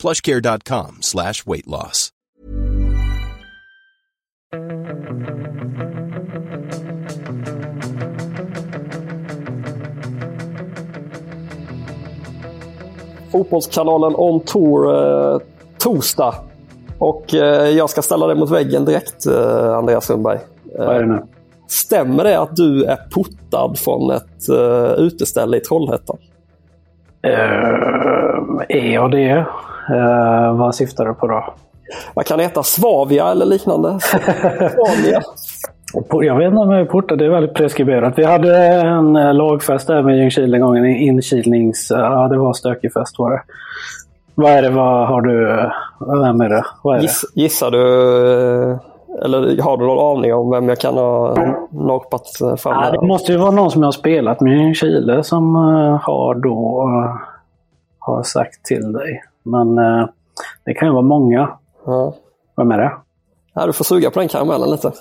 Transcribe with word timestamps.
plushcare.com 0.00 0.96
slash 1.00 1.46
weight 1.46 1.66
loss. 1.66 2.10
Fotbollskanalen 13.32 14.14
On 14.16 14.40
Tour 14.40 14.94
eh, 14.94 15.40
torsdag. 15.78 16.34
Och 16.98 17.34
eh, 17.34 17.68
jag 17.68 17.90
ska 17.90 18.02
ställa 18.02 18.26
dig 18.26 18.36
mot 18.36 18.50
väggen 18.50 18.84
direkt, 18.84 19.26
eh, 19.26 19.74
Andreas 19.76 20.06
Sundberg. 20.06 20.38
Vad 20.78 20.96
är 20.96 21.00
det 21.00 21.06
nu? 21.06 21.22
Stämmer 21.68 22.24
det 22.24 22.40
att 22.40 22.56
du 22.56 22.84
är 22.84 22.96
portad 22.96 23.78
från 23.78 24.10
ett 24.10 24.48
uh, 24.50 24.92
uteställe 24.92 25.56
i 25.56 25.60
Trollhättan? 25.60 26.16
Uh, 27.26 28.62
är 28.68 28.92
jag 28.94 29.10
det? 29.10 29.46
Uh, 29.90 30.58
vad 30.58 30.74
syftar 30.74 31.04
du 31.04 31.14
på 31.14 31.26
då? 31.26 31.44
Vad 32.14 32.26
kan 32.26 32.38
det 32.38 32.44
heta? 32.44 32.62
Svavia 32.62 33.30
eller 33.30 33.46
liknande? 33.46 33.98
Svavia. 34.00 35.22
Jag 36.10 36.36
vet 36.36 36.46
inte 36.46 36.58
om 36.58 36.70
jag 36.70 36.80
är 36.80 36.84
portad. 36.84 37.18
Det 37.18 37.24
är 37.24 37.28
väldigt 37.28 37.54
preskriberat. 37.54 38.18
Vi 38.18 38.24
hade 38.24 38.56
en 38.74 39.12
lagfest 39.12 39.86
där 39.86 40.02
med 40.02 40.18
Ljungskile 40.18 40.56
en 40.56 40.62
gång. 40.62 40.76
En 40.76 40.86
inkilnings... 40.86 41.86
Ja, 41.90 42.28
det 42.28 42.38
var 42.38 42.48
en 42.48 42.54
stökig 42.54 42.92
fest 42.92 43.18
var 43.18 43.30
det. 43.30 43.42
Vad 44.34 44.52
är 44.52 44.62
det? 44.62 44.70
Vad 44.70 45.08
har 45.08 45.20
du... 45.20 45.46
Vem 46.22 46.40
är 46.40 46.48
det? 46.48 46.64
Vad 46.82 46.96
är 46.96 47.00
Giss, 47.00 47.24
Gissar 47.34 47.70
du 47.70 48.78
eller 49.22 49.62
har 49.62 49.76
du 49.76 49.86
någon 49.86 50.18
aning 50.18 50.34
om 50.34 50.50
vem 50.50 50.68
jag 50.68 50.78
kan 50.78 50.94
ha 50.94 51.34
norpat 51.70 52.22
fram? 52.60 52.84
Ja, 52.84 52.90
det 53.00 53.06
måste 53.06 53.32
ju 53.32 53.38
vara 53.38 53.50
någon 53.50 53.70
som 53.70 53.82
jag 53.82 53.86
har 53.86 53.92
spelat 53.92 54.40
med 54.40 54.70
i 54.70 54.74
Chile 54.74 55.24
som 55.24 55.54
har 56.02 56.34
då 56.34 56.88
har 57.98 58.22
sagt 58.22 58.64
till 58.64 58.92
dig. 58.92 59.22
Men 59.42 59.78
uh, 59.78 60.08
det 60.64 60.74
kan 60.74 60.88
ju 60.88 60.92
vara 60.92 61.02
många. 61.02 61.48
Ja. 61.86 62.14
Vem 62.56 62.70
är 62.70 62.78
det? 62.78 62.92
Ja, 63.54 63.66
du 63.66 63.72
får 63.72 63.84
suga 63.84 64.10
på 64.10 64.18
den 64.18 64.28
karamellen 64.28 64.70
lite. 64.70 64.92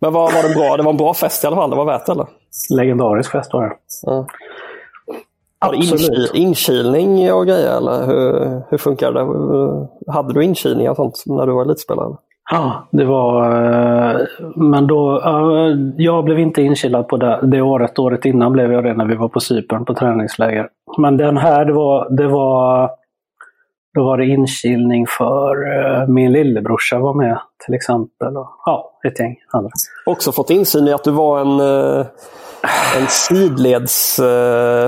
Men 0.00 0.12
var, 0.12 0.22
var 0.22 0.48
det 0.48 0.54
bra? 0.54 0.76
Det 0.76 0.82
var 0.82 0.90
en 0.90 0.96
bra 0.96 1.14
fest 1.14 1.44
i 1.44 1.46
alla 1.46 1.56
fall. 1.56 1.70
Det 1.70 1.76
var 1.76 1.84
värt 1.84 2.06
det 2.06 2.12
eller? 2.12 2.26
Legendarisk 2.76 3.32
fest 3.32 3.52
var 3.52 3.62
det. 3.62 3.74
Ja. 4.02 4.26
Absolut. 5.58 6.34
Inkilning 6.34 7.32
och 7.32 7.46
grejer 7.46 7.76
eller 7.76 8.06
hur, 8.06 8.62
hur 8.70 8.78
funkar 8.78 9.12
det? 9.12 10.12
Hade 10.12 10.34
du 10.34 10.44
inkilning 10.44 10.90
och 10.90 10.96
sånt 10.96 11.22
när 11.26 11.46
du 11.46 11.52
var 11.52 11.62
elitspelare? 11.62 12.16
Ja, 12.50 12.88
det 12.90 13.04
var... 13.04 13.50
Men 14.56 14.86
då... 14.86 15.22
Jag 15.96 16.24
blev 16.24 16.38
inte 16.38 16.62
inkilad 16.62 17.08
på 17.08 17.16
det, 17.16 17.40
det 17.42 17.60
året. 17.60 17.98
Året 17.98 18.24
innan 18.24 18.52
blev 18.52 18.72
jag 18.72 18.84
det 18.84 18.94
när 18.94 19.04
vi 19.04 19.14
var 19.14 19.28
på 19.28 19.40
Cypern 19.40 19.84
på 19.84 19.94
träningsläger. 19.94 20.68
Men 20.98 21.16
den 21.16 21.36
här, 21.36 21.64
det 21.64 21.72
var... 21.72 22.16
Det 22.16 22.28
var 22.28 22.90
då 23.96 24.04
var 24.04 24.18
det 24.18 24.26
inkilning 24.26 25.06
för 25.06 26.06
min 26.06 26.32
lillebrorsa 26.32 26.98
var 26.98 27.14
med 27.14 27.38
till 27.64 27.74
exempel. 27.74 28.36
Och, 28.36 28.48
ja, 28.64 28.90
ett 29.06 29.20
gäng 29.20 29.36
andra. 29.52 29.70
Också 30.06 30.32
fått 30.32 30.50
insyn 30.50 30.88
i 30.88 30.92
att 30.92 31.04
du 31.04 31.10
var 31.10 31.40
en, 31.40 31.60
en 33.00 33.06
sidleds... 33.08 34.20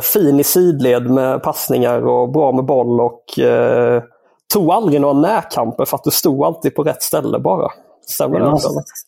Fin 0.02 0.40
i 0.40 0.44
sidled 0.44 1.10
med 1.10 1.42
passningar 1.42 2.06
och 2.06 2.32
bra 2.32 2.52
med 2.52 2.64
boll 2.64 3.00
och 3.00 3.24
tog 4.52 4.70
aldrig 4.70 5.00
några 5.00 5.14
närkamper 5.14 5.84
för 5.84 5.96
att 5.96 6.04
du 6.04 6.10
stod 6.10 6.44
alltid 6.44 6.74
på 6.74 6.82
rätt 6.82 7.02
ställe 7.02 7.38
bara. 7.38 7.68
Stämmer 8.06 8.38
det? 8.38 8.44
Är 8.44 8.50
någon, 8.50 8.60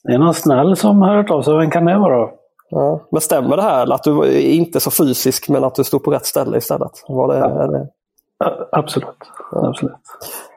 det 0.04 0.12
är 0.12 0.18
någon 0.18 0.34
snäll 0.34 0.76
som 0.76 1.02
har 1.02 1.16
hört 1.16 1.30
av 1.30 1.42
sig. 1.42 1.56
Vem 1.56 1.70
kan 1.70 1.84
det 1.84 1.98
vara? 1.98 2.28
Ja. 2.70 3.00
Men 3.10 3.20
stämmer 3.20 3.56
det 3.56 3.62
här 3.62 3.92
att 3.92 4.02
du 4.02 4.40
inte 4.40 4.80
så 4.80 4.90
fysisk 4.90 5.48
men 5.48 5.64
att 5.64 5.74
du 5.74 5.84
stod 5.84 6.04
på 6.04 6.10
rätt 6.10 6.26
ställe 6.26 6.58
istället? 6.58 7.04
Var 7.08 7.28
det, 7.28 7.38
ja. 7.38 7.48
det... 7.48 7.88
Absolut. 8.72 9.16
Ja. 9.52 9.68
Absolut. 9.68 9.96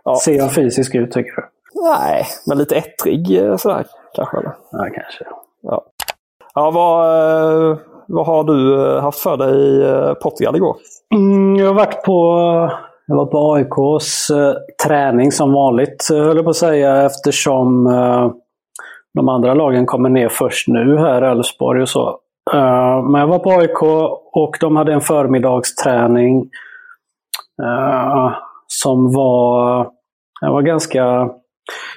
Ja. 0.03 0.15
Ser 0.15 0.37
jag 0.37 0.53
fysisk 0.53 0.95
ut 0.95 1.11
tycker 1.11 1.31
du? 1.35 1.43
Nej, 1.81 2.25
men 2.47 2.57
lite 2.57 2.75
ettrig 2.75 3.27
sådär 3.59 3.85
kanske? 4.13 4.37
Eller? 4.37 4.53
Ja, 4.71 4.79
kanske. 4.79 5.25
Ja, 5.61 5.85
ja 6.53 6.71
vad, 6.71 7.77
vad 8.07 8.25
har 8.25 8.43
du 8.43 8.99
haft 8.99 9.19
för 9.19 9.37
dig 9.37 9.79
i 10.11 10.15
Portugal 10.15 10.55
igår? 10.55 10.75
Mm, 11.15 11.55
jag 11.55 11.67
har 11.67 11.73
varit 11.73 12.03
på 12.03 12.39
jag 13.05 13.15
var 13.15 13.25
på 13.25 13.53
AIKs 13.53 14.29
eh, 14.29 14.53
träning 14.87 15.31
som 15.31 15.53
vanligt, 15.53 16.09
höll 16.09 16.35
jag 16.35 16.43
på 16.43 16.49
att 16.49 16.55
säga, 16.55 17.05
eftersom 17.05 17.87
eh, 17.87 18.31
de 19.13 19.29
andra 19.29 19.53
lagen 19.53 19.85
kommer 19.85 20.09
ner 20.09 20.29
först 20.29 20.67
nu 20.67 20.97
här, 20.97 21.21
Elfsborg 21.21 21.81
och 21.81 21.89
så. 21.89 22.19
Men 23.03 23.21
jag 23.21 23.27
var 23.27 23.39
på 23.39 23.49
AIK 23.49 23.81
och 24.33 24.57
de 24.59 24.75
hade 24.75 24.93
en 24.93 25.01
förmiddagsträning 25.01 26.49
uh, 27.61 28.31
som 28.67 29.13
var, 29.13 29.83
det 30.41 30.49
var 30.49 30.61
ganska... 30.61 31.29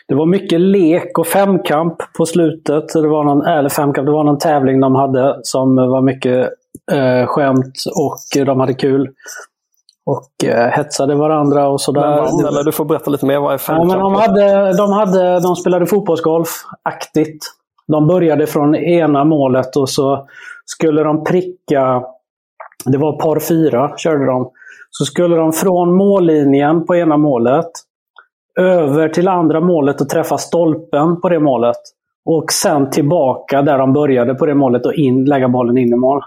Det 0.09 0.15
var 0.15 0.27
mycket 0.27 0.61
lek 0.61 1.19
och 1.19 1.27
femkamp 1.27 1.97
på 2.19 2.27
slutet. 2.27 2.85
Det 2.89 3.09
var 3.09 3.25
någon, 3.25 3.47
eller 3.47 3.69
femkamp, 3.69 4.07
det 4.07 4.13
var 4.13 4.25
någon 4.25 4.39
tävling 4.39 4.81
de 4.81 4.95
hade 4.95 5.39
som 5.43 5.77
var 5.77 6.03
mycket 6.03 6.49
uh, 6.93 7.27
skämt 7.27 7.75
och 7.97 8.47
de 8.47 8.61
hade 8.61 8.75
kul 8.75 9.09
och 10.07 10.49
eh, 10.49 10.71
hetsade 10.71 11.15
varandra 11.15 11.69
och 11.69 11.81
sådär. 11.81 12.23
Men, 12.23 12.47
eller 12.47 12.65
du 12.65 12.73
får 12.73 12.85
berätta 12.85 13.11
lite 13.11 13.27
mer. 13.27 13.39
Vad 13.39 13.55
är 13.55 13.61
ja, 13.69 13.85
men 13.85 13.99
de, 13.99 14.15
hade, 14.15 14.77
de, 14.77 14.93
hade, 14.93 15.41
de 15.41 15.57
spelade 15.57 15.87
fotbollsgolf-aktigt. 15.87 17.39
De 17.89 18.07
började 18.07 18.47
från 18.47 18.75
ena 18.75 19.25
målet 19.25 19.77
och 19.77 19.89
så 19.89 20.27
skulle 20.65 21.03
de 21.03 21.25
pricka, 21.25 22.03
det 22.85 22.99
var 22.99 23.21
par 23.21 23.41
fyra 23.41 23.93
körde 23.97 24.27
de. 24.27 24.51
Så 24.99 25.05
skulle 25.05 25.37
de 25.37 25.53
från 25.53 25.97
mållinjen 25.97 26.87
på 26.87 26.97
ena 26.97 27.17
målet 27.17 27.71
över 28.61 29.09
till 29.09 29.29
andra 29.29 29.61
målet 29.61 30.01
och 30.01 30.09
träffa 30.09 30.39
stolpen 30.39 31.21
på 31.21 31.29
det 31.29 31.41
målet. 31.41 31.77
Och 32.25 32.53
sen 32.53 32.91
tillbaka 32.91 33.63
där 33.63 33.79
de 33.79 33.93
började 33.93 34.35
på 34.35 34.47
det 34.47 34.55
målet 34.55 34.87
och 34.87 34.95
in, 34.95 35.25
lägga 35.25 35.49
bollen 35.49 35.79
in 35.79 35.93
i 35.93 35.97
mål. 35.97 36.21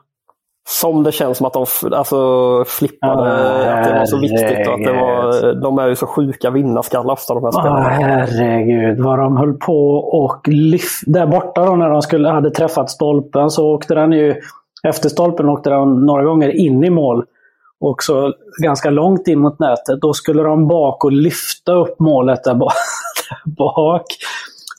Som 0.69 1.03
det 1.03 1.11
känns 1.11 1.37
som 1.37 1.47
att 1.47 1.53
de 1.53 1.65
alltså, 1.95 2.63
flippade, 2.67 3.21
oh, 3.21 3.79
att 3.79 3.83
det 3.83 3.99
var 3.99 4.05
så 4.05 4.17
viktigt. 4.19 4.67
Och 4.67 4.73
att 4.73 4.83
det 4.83 4.93
var, 4.93 5.53
de 5.61 5.77
är 5.79 5.87
ju 5.87 5.95
så 5.95 6.07
sjuka 6.07 6.49
vinnarskallar 6.49 7.13
ofta 7.13 7.33
de 7.33 7.43
här 7.43 7.51
spelarna. 7.51 7.79
Oh, 7.79 7.89
herregud 7.89 8.99
vad 8.99 9.19
de 9.19 9.37
höll 9.37 9.53
på 9.53 9.95
och 9.95 10.47
lyft. 10.47 11.03
Där 11.05 11.27
borta 11.27 11.65
då 11.65 11.75
när 11.75 11.89
de 11.89 12.01
skulle, 12.01 12.29
hade 12.29 12.51
träffat 12.51 12.89
stolpen 12.89 13.49
så 13.49 13.73
åkte 13.73 13.95
den 13.95 14.11
ju, 14.11 14.35
efter 14.87 15.09
stolpen 15.09 15.49
åkte 15.49 15.69
den 15.69 16.05
några 16.05 16.23
gånger 16.23 16.49
in 16.49 16.83
i 16.83 16.89
mål. 16.89 17.25
Och 17.79 18.03
så 18.03 18.33
ganska 18.63 18.89
långt 18.89 19.27
in 19.27 19.39
mot 19.39 19.59
nätet. 19.59 20.01
Då 20.01 20.13
skulle 20.13 20.43
de 20.43 20.67
bak 20.67 21.03
och 21.03 21.11
lyfta 21.11 21.73
upp 21.73 21.99
målet 21.99 22.43
där 22.43 22.55
bak. 23.45 24.05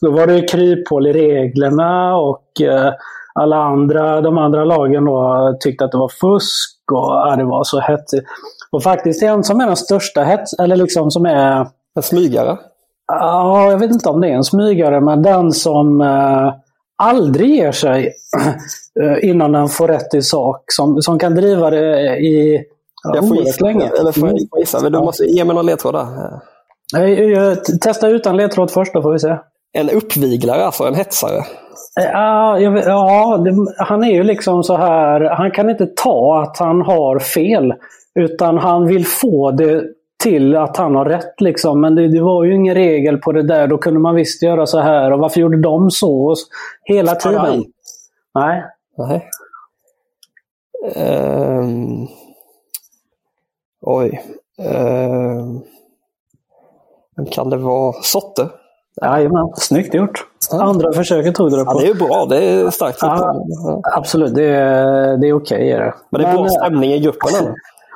Då 0.01 0.11
var 0.11 0.27
det 0.27 0.49
kryphål 0.49 1.07
i 1.07 1.13
reglerna 1.13 2.17
och 2.17 2.61
eh, 2.61 2.93
alla 3.35 3.57
andra, 3.57 4.21
de 4.21 4.39
andra 4.39 4.65
lagen 4.65 5.05
då 5.05 5.57
tyckte 5.61 5.85
att 5.85 5.93
det 5.93 5.99
var 5.99 6.09
fusk 6.09 6.93
och 6.93 7.15
ja, 7.15 7.37
det 7.37 7.45
var 7.45 7.65
så 7.65 7.81
hetsigt. 7.81 8.27
Och 8.73 8.83
faktiskt 8.83 9.23
en 9.23 9.45
som 9.45 9.61
är 9.61 9.67
den 9.67 9.77
största 9.77 10.23
hets, 10.23 10.53
eller 10.59 10.77
liksom 10.77 11.11
som 11.11 11.27
är... 11.27 11.67
En 11.97 12.03
smygare? 12.03 12.59
Ja, 13.07 13.71
jag 13.71 13.79
vet 13.79 13.91
inte 13.91 14.09
om 14.09 14.21
det 14.21 14.29
är 14.29 14.33
en 14.33 14.45
smygare, 14.45 15.01
men 15.01 15.23
den 15.23 15.53
som 15.53 16.01
eh, 16.01 16.55
aldrig 16.97 17.51
ger 17.51 17.73
sig 17.73 18.13
eh, 19.01 19.29
innan 19.31 19.53
den 19.53 19.69
får 19.69 19.89
rätt 19.89 20.15
i 20.15 20.23
sak. 20.23 20.65
Som, 20.67 21.03
som 21.03 21.19
kan 21.19 21.35
driva 21.35 21.71
det 21.71 22.19
i 22.19 22.65
jag 23.03 23.29
får 23.29 23.37
gissa. 23.37 23.71
Eller 23.71 24.13
får 24.13 24.29
jag 24.29 24.39
gissa? 24.59 24.91
Du 24.91 24.99
måste 24.99 25.25
ge 25.25 25.45
mig 25.45 25.55
någon 25.57 25.67
ledtråd 25.67 25.95
där. 25.95 27.59
Testa 27.81 28.09
utan 28.09 28.37
ledtråd 28.37 28.71
först 28.71 28.95
då 28.95 29.03
får 29.03 29.13
vi 29.13 29.19
se. 29.19 29.37
En 29.73 29.91
uppviglare 29.91 30.65
alltså, 30.65 30.85
en 30.85 30.95
hetsare? 30.95 31.45
Ja, 31.95 32.59
jag, 32.59 32.79
ja 32.79 33.37
det, 33.45 33.75
han 33.79 34.05
är 34.05 34.13
ju 34.13 34.23
liksom 34.23 34.63
så 34.63 34.77
här, 34.77 35.21
han 35.21 35.51
kan 35.51 35.71
inte 35.71 35.87
ta 35.87 36.43
att 36.43 36.59
han 36.59 36.83
har 36.83 37.19
fel. 37.19 37.75
Utan 38.15 38.59
han 38.59 38.87
vill 38.87 39.07
få 39.07 39.51
det 39.51 39.85
till 40.23 40.57
att 40.57 40.77
han 40.77 40.95
har 40.95 41.05
rätt. 41.05 41.41
Liksom. 41.41 41.81
Men 41.81 41.95
det, 41.95 42.09
det, 42.09 42.23
var 42.23 42.45
ju 42.45 42.55
ingen 42.55 42.75
regel 42.75 43.19
på 43.19 43.33
det 43.33 43.43
där. 43.43 43.67
Då 43.67 43.79
kunde 43.79 44.01
man 44.01 44.15
visst 44.15 44.43
göra 44.43 44.67
så 44.67 44.81
här. 44.81 45.13
Och 45.13 45.19
varför 45.19 45.41
gjorde 45.41 45.61
de 45.61 45.91
så? 45.91 46.35
Hela 46.85 47.15
tiden. 47.15 47.65
Nej. 48.35 48.65
Nej. 48.99 49.29
Um, 50.97 52.09
oj. 53.81 54.23
Um, 54.59 55.63
vem 57.17 57.27
kan 57.27 57.51
det 57.51 57.57
vara? 57.57 57.93
Sotte? 58.03 58.49
Jajamän, 59.03 59.49
snyggt 59.57 59.95
gjort. 59.95 60.27
Andra 60.53 60.93
försöket 60.93 61.35
tog 61.35 61.51
du 61.51 61.57
det 61.57 61.65
på. 61.65 61.73
Ja, 61.73 61.79
det 61.79 61.85
är 61.85 61.89
ju 61.89 61.95
bra. 61.95 62.27
Det 62.29 62.45
är 62.45 62.71
starkt. 62.71 62.99
Ja, 63.03 63.45
absolut, 63.97 64.35
det 64.35 64.45
är, 64.45 65.17
det 65.17 65.29
är 65.29 65.33
okej. 65.33 65.73
det. 65.73 65.95
Men 66.11 66.21
det 66.21 66.27
är 66.27 66.35
bra 66.35 66.45
eh, 66.45 66.51
stämning 66.51 66.93
i 66.93 66.99
gruppen? 66.99 67.31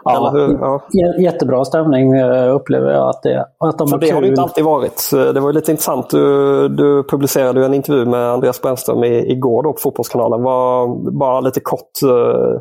Ja? 0.04 0.32
Ja. 0.60 0.82
jättebra 1.20 1.64
stämning 1.64 2.12
eh, 2.12 2.54
upplever 2.54 2.92
jag 2.92 3.08
att 3.08 3.22
det 3.22 3.32
är. 3.32 3.44
Att 3.58 3.78
de 3.78 3.88
För 3.88 3.98
det 3.98 4.10
har 4.10 4.20
det 4.20 4.26
kul. 4.26 4.30
inte 4.30 4.42
alltid 4.42 4.64
varit. 4.64 5.10
Det 5.12 5.40
var 5.40 5.52
lite 5.52 5.70
intressant. 5.70 6.10
Du, 6.10 6.68
du 6.68 7.02
publicerade 7.02 7.64
en 7.66 7.74
intervju 7.74 8.04
med 8.04 8.30
Andreas 8.30 8.62
Brännström 8.62 9.04
i, 9.04 9.32
igår 9.32 9.62
då 9.62 9.72
på 9.72 9.78
Fotbollskanalen. 9.80 10.42
Var, 10.42 10.88
bara 11.10 11.40
lite 11.40 11.60
kort, 11.60 12.02
eh, 12.02 12.60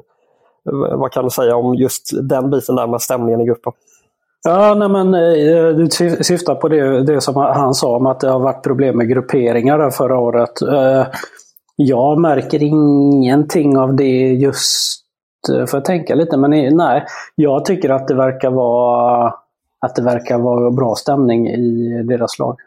vad 0.71 1.11
kan 1.11 1.23
du 1.23 1.29
säga 1.29 1.55
om 1.55 1.75
just 1.75 2.09
den 2.29 2.49
biten 2.49 2.75
där 2.75 2.87
med 2.87 3.01
stämningen 3.01 3.41
i 3.41 3.45
gruppen? 3.45 3.73
Ja, 4.43 4.75
nej, 4.75 4.89
men 4.89 5.13
eh, 5.13 5.67
du 5.67 5.89
syftar 6.23 6.55
på 6.55 6.67
det, 6.67 7.03
det 7.03 7.21
som 7.21 7.35
han 7.35 7.73
sa 7.73 7.95
om 7.95 8.05
att 8.05 8.19
det 8.19 8.29
har 8.29 8.39
varit 8.39 8.63
problem 8.63 8.97
med 8.97 9.09
grupperingar 9.09 9.77
där 9.77 9.89
förra 9.89 10.19
året. 10.19 10.61
Eh, 10.61 11.07
jag 11.75 12.19
märker 12.19 12.63
ingenting 12.63 13.77
av 13.77 13.95
det 13.95 14.33
just 14.33 15.01
eh, 15.53 15.65
för 15.65 15.77
att 15.77 15.85
tänka 15.85 16.15
lite, 16.15 16.37
men 16.37 16.75
nej. 16.77 17.05
Jag 17.35 17.65
tycker 17.65 17.89
att 17.89 18.07
det 18.07 18.15
verkar 18.15 18.51
vara 18.51 19.33
att 19.79 19.95
det 19.95 20.01
verkar 20.01 20.37
vara 20.37 20.71
bra 20.71 20.95
stämning 20.95 21.47
i 21.47 22.03
deras 22.03 22.39
lag. 22.39 22.57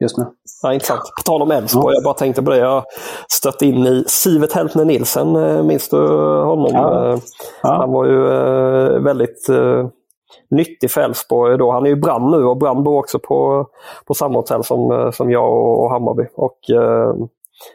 Just 0.00 0.18
nu. 0.18 0.24
Ja, 0.62 0.72
intressant. 0.74 1.00
På 1.00 1.22
tal 1.24 1.42
om 1.42 1.50
Elfsborg, 1.50 1.94
jag 1.94 2.04
bara 2.04 2.14
tänkte 2.14 2.42
på 2.42 2.50
det. 2.50 2.56
Jag 2.56 2.84
stött 3.28 3.62
in 3.62 3.86
i 3.86 4.04
Sivert 4.06 4.52
Heltner 4.52 4.84
Nilsen. 4.84 5.36
eh, 5.36 5.62
Minns 5.62 5.88
du 5.88 5.96
honom? 6.44 6.70
Ja. 6.72 7.08
Eh, 7.12 7.18
Ja. 7.62 7.72
Han 7.72 7.92
var 7.92 8.04
ju 8.06 8.26
eh, 8.32 8.98
väldigt 9.00 9.46
nyttig 10.50 10.90
för 10.90 11.00
Elfsborg 11.00 11.58
då. 11.58 11.72
Han 11.72 11.84
är 11.84 11.88
ju 11.90 11.96
Brann 11.96 12.30
nu 12.30 12.44
och 12.44 12.56
Brann 12.56 12.84
bor 12.84 12.98
också 12.98 13.18
på, 13.18 13.66
på 14.06 14.14
samma 14.14 14.38
hotell 14.38 14.64
som, 14.64 15.10
som 15.14 15.30
jag 15.30 15.52
och, 15.80 15.90
Hammarby. 15.90 16.22
Och, 16.36 16.58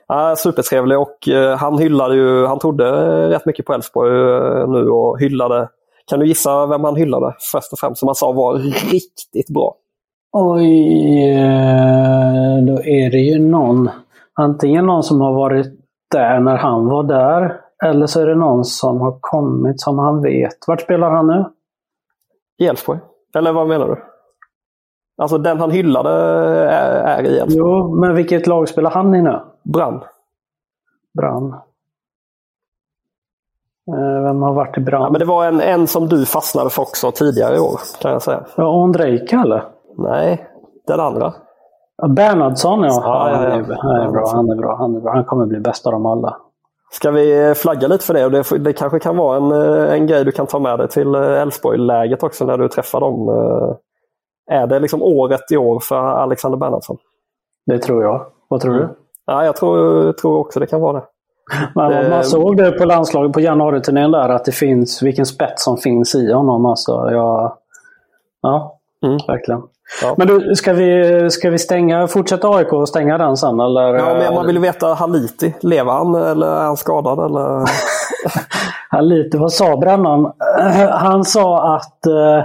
ja, 0.07 0.35
supertrevlig 0.37 0.99
och 0.99 1.17
han 1.57 1.77
hyllade 1.77 2.15
ju, 2.15 2.45
han 2.45 2.59
trodde 2.59 2.85
rätt 3.29 3.45
mycket 3.45 3.65
på 3.65 3.73
Elfsborg 3.73 4.11
nu 4.67 4.89
och 4.89 5.19
hyllade 5.19 5.69
kan 6.05 6.19
du 6.19 6.27
gissa 6.27 6.65
vem 6.65 6.83
han 6.83 6.95
hyllade 6.95 7.35
först 7.51 7.73
och 7.73 7.79
främst 7.79 7.99
som 7.99 8.07
han 8.07 8.15
sa 8.15 8.31
var 8.31 8.53
riktigt 8.91 9.49
bra? 9.53 9.75
Oj, 10.31 11.31
eh, 11.33 12.57
då 12.67 12.83
är 12.83 13.11
det 13.11 13.17
ju 13.19 13.39
någon. 13.39 13.89
Antingen 14.33 14.85
någon 14.85 15.03
som 15.03 15.21
har 15.21 15.33
varit 15.33 15.67
där 16.11 16.39
när 16.39 16.57
han 16.57 16.87
var 16.87 17.03
där. 17.03 17.61
Eller 17.85 18.07
så 18.07 18.21
är 18.21 18.27
det 18.27 18.35
någon 18.35 18.65
som 18.65 19.01
har 19.01 19.17
kommit 19.21 19.81
som 19.81 19.99
han 19.99 20.21
vet. 20.21 20.67
Vart 20.67 20.81
spelar 20.81 21.11
han 21.11 21.27
nu? 21.27 21.45
I 22.59 22.67
Elfsborg? 22.67 22.99
Eller 23.37 23.53
vad 23.53 23.67
menar 23.67 23.87
du? 23.87 24.03
Alltså 25.21 25.37
den 25.37 25.59
han 25.59 25.71
hyllade 25.71 26.09
är, 26.69 27.19
är 27.19 27.23
i 27.23 27.37
Elfsborg. 27.39 27.57
Jo, 27.57 27.95
men 27.95 28.15
vilket 28.15 28.47
lag 28.47 28.69
spelar 28.69 28.91
han 28.91 29.15
i 29.15 29.21
nu? 29.21 29.39
Brann. 29.63 30.03
Brann. 31.17 31.53
Eh, 33.93 34.23
Vem 34.23 34.41
har 34.41 34.53
varit 34.53 34.77
i 34.77 34.81
Ja, 34.81 34.85
Brann? 34.85 35.11
men 35.11 35.19
det 35.19 35.25
var 35.25 35.45
en, 35.45 35.61
en 35.61 35.87
som 35.87 36.07
du 36.07 36.25
fastnade 36.25 36.69
för 36.69 36.81
också 36.81 37.11
tidigare 37.11 37.55
i 37.55 37.59
år 37.59 37.79
kan 38.01 38.11
jag 38.11 38.21
säga. 38.21 38.45
Ja, 38.55 38.83
Ondrejka 38.83 39.41
eller? 39.41 39.63
Nej, 39.97 40.47
den 40.87 40.99
andra. 40.99 41.33
Ja, 41.97 42.07
Bernhardsson 42.07 42.83
ja. 42.83 43.01
Ja, 43.03 43.31
ja, 43.31 43.43
ja. 43.43 43.49
Han, 43.49 43.61
är, 43.71 43.75
han 43.75 44.01
är 44.01 44.11
bra, 44.11 44.27
han 44.33 44.49
är 44.49 44.55
bra, 44.55 44.75
han 44.77 44.95
är 44.95 44.99
bra. 44.99 45.11
Han 45.13 45.25
kommer 45.25 45.45
bli 45.45 45.59
bäst 45.59 45.85
av 45.87 45.91
dem 45.93 46.05
alla. 46.05 46.37
Ska 46.91 47.11
vi 47.11 47.53
flagga 47.55 47.87
lite 47.87 48.05
för 48.05 48.13
det? 48.13 48.25
Och 48.25 48.31
det, 48.31 48.57
det 48.59 48.73
kanske 48.73 48.99
kan 48.99 49.17
vara 49.17 49.37
en, 49.37 49.51
eh, 49.51 49.93
en 49.93 50.07
grej 50.07 50.25
du 50.25 50.31
kan 50.31 50.47
ta 50.47 50.59
med 50.59 50.79
dig 50.79 50.87
till 50.87 51.15
eh, 51.15 51.21
Elfsborg-läget 51.41 52.23
också 52.23 52.45
när 52.45 52.57
du 52.57 52.67
träffar 52.67 52.99
dem. 52.99 53.29
Eh, 53.29 53.75
Är 54.61 54.67
det 54.67 54.79
liksom 54.79 55.01
året 55.03 55.51
i 55.51 55.57
år 55.57 55.79
för 55.79 55.95
Alexander 55.95 56.57
Bernhardsson? 56.57 56.97
Det 57.65 57.79
tror 57.79 58.03
jag. 58.03 58.25
Vad 58.47 58.61
tror 58.61 58.73
du? 58.73 58.89
Ja, 59.25 59.45
jag 59.45 59.55
tror, 59.55 60.11
tror 60.13 60.37
också 60.37 60.59
det 60.59 60.67
kan 60.67 60.81
vara 60.81 60.93
det. 60.93 61.03
Men 61.75 62.09
man 62.09 62.23
såg 62.23 62.57
det 62.57 62.71
på 62.71 62.85
landslaget 62.85 63.33
på 63.33 63.39
januariturnén 63.41 64.11
där 64.11 64.29
att 64.29 64.45
det 64.45 64.51
finns 64.51 65.03
vilken 65.03 65.25
spets 65.25 65.63
som 65.63 65.77
finns 65.77 66.15
i 66.15 66.33
honom. 66.33 66.65
Alltså, 66.65 66.91
jag, 67.11 67.57
ja, 68.41 68.73
Mm. 69.05 69.17
verkligen. 69.27 69.61
Ja. 70.01 70.15
Men 70.17 70.27
du, 70.27 70.55
ska 70.55 70.73
vi, 70.73 71.29
ska 71.31 71.49
vi 71.49 71.57
stänga, 71.57 72.07
fortsätta 72.07 72.47
AIK 72.47 72.73
och 72.73 72.89
stänga 72.89 73.17
den 73.17 73.37
sen? 73.37 73.59
Eller? 73.59 73.93
Ja, 73.93 74.13
men 74.13 74.33
man 74.33 74.47
vill 74.47 74.59
veta 74.59 74.87
Haliti. 74.87 75.53
Lever 75.61 75.91
han 75.91 76.15
eller 76.15 76.47
är 76.47 76.63
han 76.63 76.77
skadad? 76.77 77.25
Eller? 77.25 77.69
Han 78.89 79.07
lite, 79.07 79.37
vad 79.37 79.53
sa 79.53 79.77
Brännan? 79.77 80.31
Han 80.91 81.25
sa 81.25 81.75
att 81.75 82.05
eh, 82.05 82.43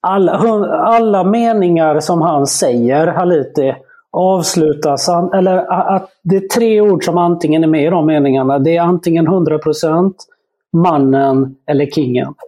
alla, 0.00 0.32
alla 0.72 1.24
meningar 1.24 2.00
som 2.00 2.22
han 2.22 2.46
säger, 2.46 3.06
Haliti, 3.06 3.74
avslutas 4.12 5.08
eller 5.34 5.56
att 5.96 6.10
det 6.22 6.36
är 6.36 6.48
tre 6.48 6.80
ord 6.80 7.04
som 7.04 7.18
antingen 7.18 7.64
är 7.64 7.68
med 7.68 7.84
i 7.86 7.90
de 7.90 8.06
meningarna. 8.06 8.58
Det 8.58 8.76
är 8.76 8.82
antingen 8.82 9.28
100%, 9.28 10.12
mannen 10.72 11.56
eller 11.66 11.86
kingen. 11.86 12.34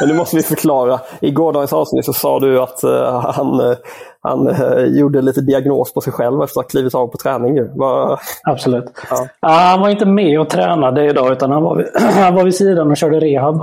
Men 0.00 0.08
nu 0.08 0.14
måste 0.14 0.36
vi 0.36 0.42
förklara. 0.42 1.00
I 1.20 1.30
gårdagens 1.30 1.72
avsnitt 1.72 2.04
så 2.04 2.12
sa 2.12 2.38
du 2.40 2.60
att 2.60 2.82
eh, 2.84 3.20
han, 3.20 3.60
eh, 3.60 3.76
han 4.20 4.48
eh, 4.48 4.84
gjorde 4.84 5.22
lite 5.22 5.40
diagnos 5.40 5.94
på 5.94 6.00
sig 6.00 6.12
själv 6.12 6.42
efter 6.42 6.60
att 6.60 6.64
ha 6.64 6.68
klivit 6.70 6.94
av 6.94 7.06
på 7.06 7.16
träning. 7.18 7.56
ju. 7.56 7.70
Vad- 7.74 8.18
Absolut. 8.48 8.84
Ja. 9.10 9.26
Han 9.70 9.80
var 9.80 9.88
inte 9.88 10.06
med 10.06 10.40
och 10.40 10.50
tränade 10.50 11.04
idag 11.06 11.32
utan 11.32 11.50
han 11.50 11.62
var 11.62 11.76
vid, 11.76 11.86
han 12.14 12.34
var 12.34 12.44
vid 12.44 12.54
sidan 12.54 12.90
och 12.90 12.96
körde 12.96 13.20
rehab. 13.20 13.60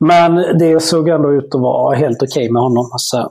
Men 0.00 0.34
det 0.58 0.80
såg 0.82 1.08
ändå 1.08 1.32
ut 1.32 1.54
att 1.54 1.60
vara 1.60 1.94
helt 1.96 2.22
okej 2.22 2.50
med 2.50 2.62
honom. 2.62 2.88
Alltså, 2.92 3.30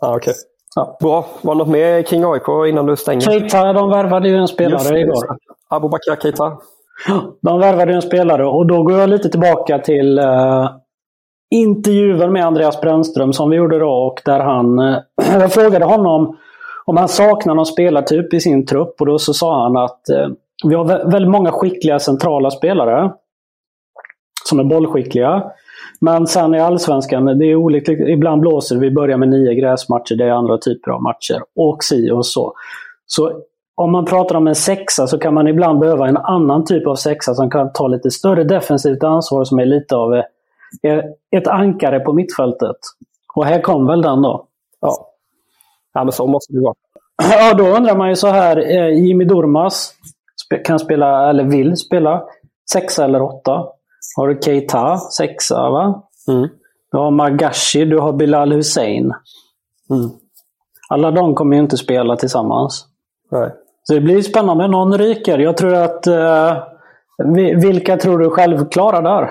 Ja, 0.00 0.16
okej. 0.16 0.34
ja. 0.76 0.96
Bra. 1.00 1.26
Var 1.42 1.54
det 1.54 1.58
något 1.58 1.68
mer 1.68 2.02
kring 2.02 2.24
AIK 2.24 2.68
innan 2.68 2.86
du 2.86 2.96
stänger? 2.96 3.20
Keita, 3.20 3.72
de 3.72 3.90
värvade 3.90 4.28
ju 4.28 4.36
en 4.36 4.48
spelare 4.48 4.98
igår. 5.00 5.08
just 5.14 5.22
det. 5.28 5.36
Abubakar 5.76 6.16
Keita. 6.22 6.52
De 7.42 7.60
värvade 7.60 7.90
ju 7.92 7.96
en 7.96 8.02
spelare 8.02 8.46
och 8.46 8.66
då 8.66 8.82
går 8.82 8.98
jag 9.00 9.08
lite 9.10 9.28
tillbaka 9.28 9.78
till 9.78 10.18
uh, 10.18 10.70
intervjun 11.50 12.32
med 12.32 12.46
Andreas 12.46 12.80
Brännström 12.80 13.32
som 13.32 13.50
vi 13.50 13.56
gjorde 13.56 13.78
då 13.78 13.90
och 13.90 14.20
där 14.24 14.40
han... 14.40 14.78
eh, 14.78 14.96
jag 15.40 15.52
frågade 15.52 15.84
honom 15.84 16.36
om 16.84 16.96
han 16.96 17.08
saknar 17.08 17.54
någon 17.54 17.66
spelartyp 17.66 18.34
i 18.34 18.40
sin 18.40 18.66
trupp 18.66 19.00
och 19.00 19.06
då 19.06 19.18
så 19.18 19.34
sa 19.34 19.62
han 19.62 19.76
att 19.76 20.08
eh, 20.08 20.28
vi 20.64 20.74
har 20.74 20.84
väldigt 20.84 21.30
många 21.30 21.52
skickliga 21.52 21.98
centrala 21.98 22.50
spelare 22.50 23.12
som 24.48 24.60
är 24.60 24.64
bollskickliga. 24.64 25.44
Men 26.00 26.26
sen 26.26 26.54
i 26.54 26.60
Allsvenskan, 26.60 27.38
det 27.38 27.46
är 27.46 27.54
olika. 27.54 27.92
Ibland 27.92 28.40
blåser 28.40 28.74
det. 28.74 28.80
Vi 28.80 28.90
börjar 28.90 29.16
med 29.16 29.28
nio 29.28 29.54
gräsmatcher, 29.54 30.16
det 30.16 30.24
är 30.24 30.30
andra 30.30 30.58
typer 30.58 30.90
av 30.90 31.02
matcher. 31.02 31.42
Och 31.56 31.84
si 31.84 32.10
och 32.10 32.26
så. 32.26 32.52
Så 33.06 33.32
om 33.76 33.92
man 33.92 34.04
pratar 34.04 34.34
om 34.34 34.46
en 34.46 34.54
sexa 34.54 35.06
så 35.06 35.18
kan 35.18 35.34
man 35.34 35.48
ibland 35.48 35.78
behöva 35.78 36.08
en 36.08 36.16
annan 36.16 36.64
typ 36.64 36.86
av 36.86 36.94
sexa 36.94 37.34
som 37.34 37.50
kan 37.50 37.72
ta 37.72 37.88
lite 37.88 38.10
större 38.10 38.44
defensivt 38.44 39.02
ansvar 39.02 39.44
som 39.44 39.58
är 39.58 39.66
lite 39.66 39.96
av 39.96 40.14
eh, 40.14 40.24
ett 41.36 41.46
ankare 41.48 42.00
på 42.00 42.12
mittfältet. 42.12 42.76
Och 43.34 43.44
här 43.46 43.60
kom 43.62 43.86
väl 43.86 44.02
den 44.02 44.22
då. 44.22 44.46
Ja. 44.80 45.06
ja, 45.94 46.04
men 46.04 46.12
så 46.12 46.26
måste 46.26 46.52
det 46.52 46.60
vara. 46.60 46.74
Ja, 47.30 47.54
då 47.54 47.64
undrar 47.66 47.96
man 47.96 48.08
ju 48.08 48.16
så 48.16 48.26
här. 48.28 48.56
eh, 48.56 48.88
Jimmy 49.06 49.24
Durmaz 49.24 49.92
spe- 50.50 50.62
kan 50.64 50.78
spela, 50.78 51.30
eller 51.30 51.44
vill 51.44 51.76
spela, 51.76 52.22
sexa 52.72 53.04
eller 53.04 53.22
åtta. 53.22 53.66
Har 54.16 54.28
du 54.28 54.38
Keita, 54.42 54.98
sexa 54.98 55.70
va? 55.70 56.02
Mm. 56.28 56.48
Du 56.92 56.98
har 56.98 57.10
Magashi, 57.10 57.84
du 57.84 57.98
har 57.98 58.12
Bilal 58.12 58.52
Hussein. 58.52 59.12
Mm. 59.90 60.10
Alla 60.88 61.10
de 61.10 61.34
kommer 61.34 61.56
ju 61.56 61.62
inte 61.62 61.76
spela 61.76 62.16
tillsammans. 62.16 62.86
Nej. 63.30 63.50
Så 63.82 63.94
det 63.94 64.00
blir 64.00 64.22
spännande. 64.22 64.66
Någon 64.68 64.98
ryker. 64.98 65.38
Jag 65.38 65.56
tror 65.56 65.74
att... 65.74 66.06
Eh, 66.06 66.56
vi- 67.24 67.54
vilka 67.54 67.96
tror 67.96 68.18
du 68.18 68.30
själv 68.30 68.68
klarar 68.68 69.02
där? 69.02 69.30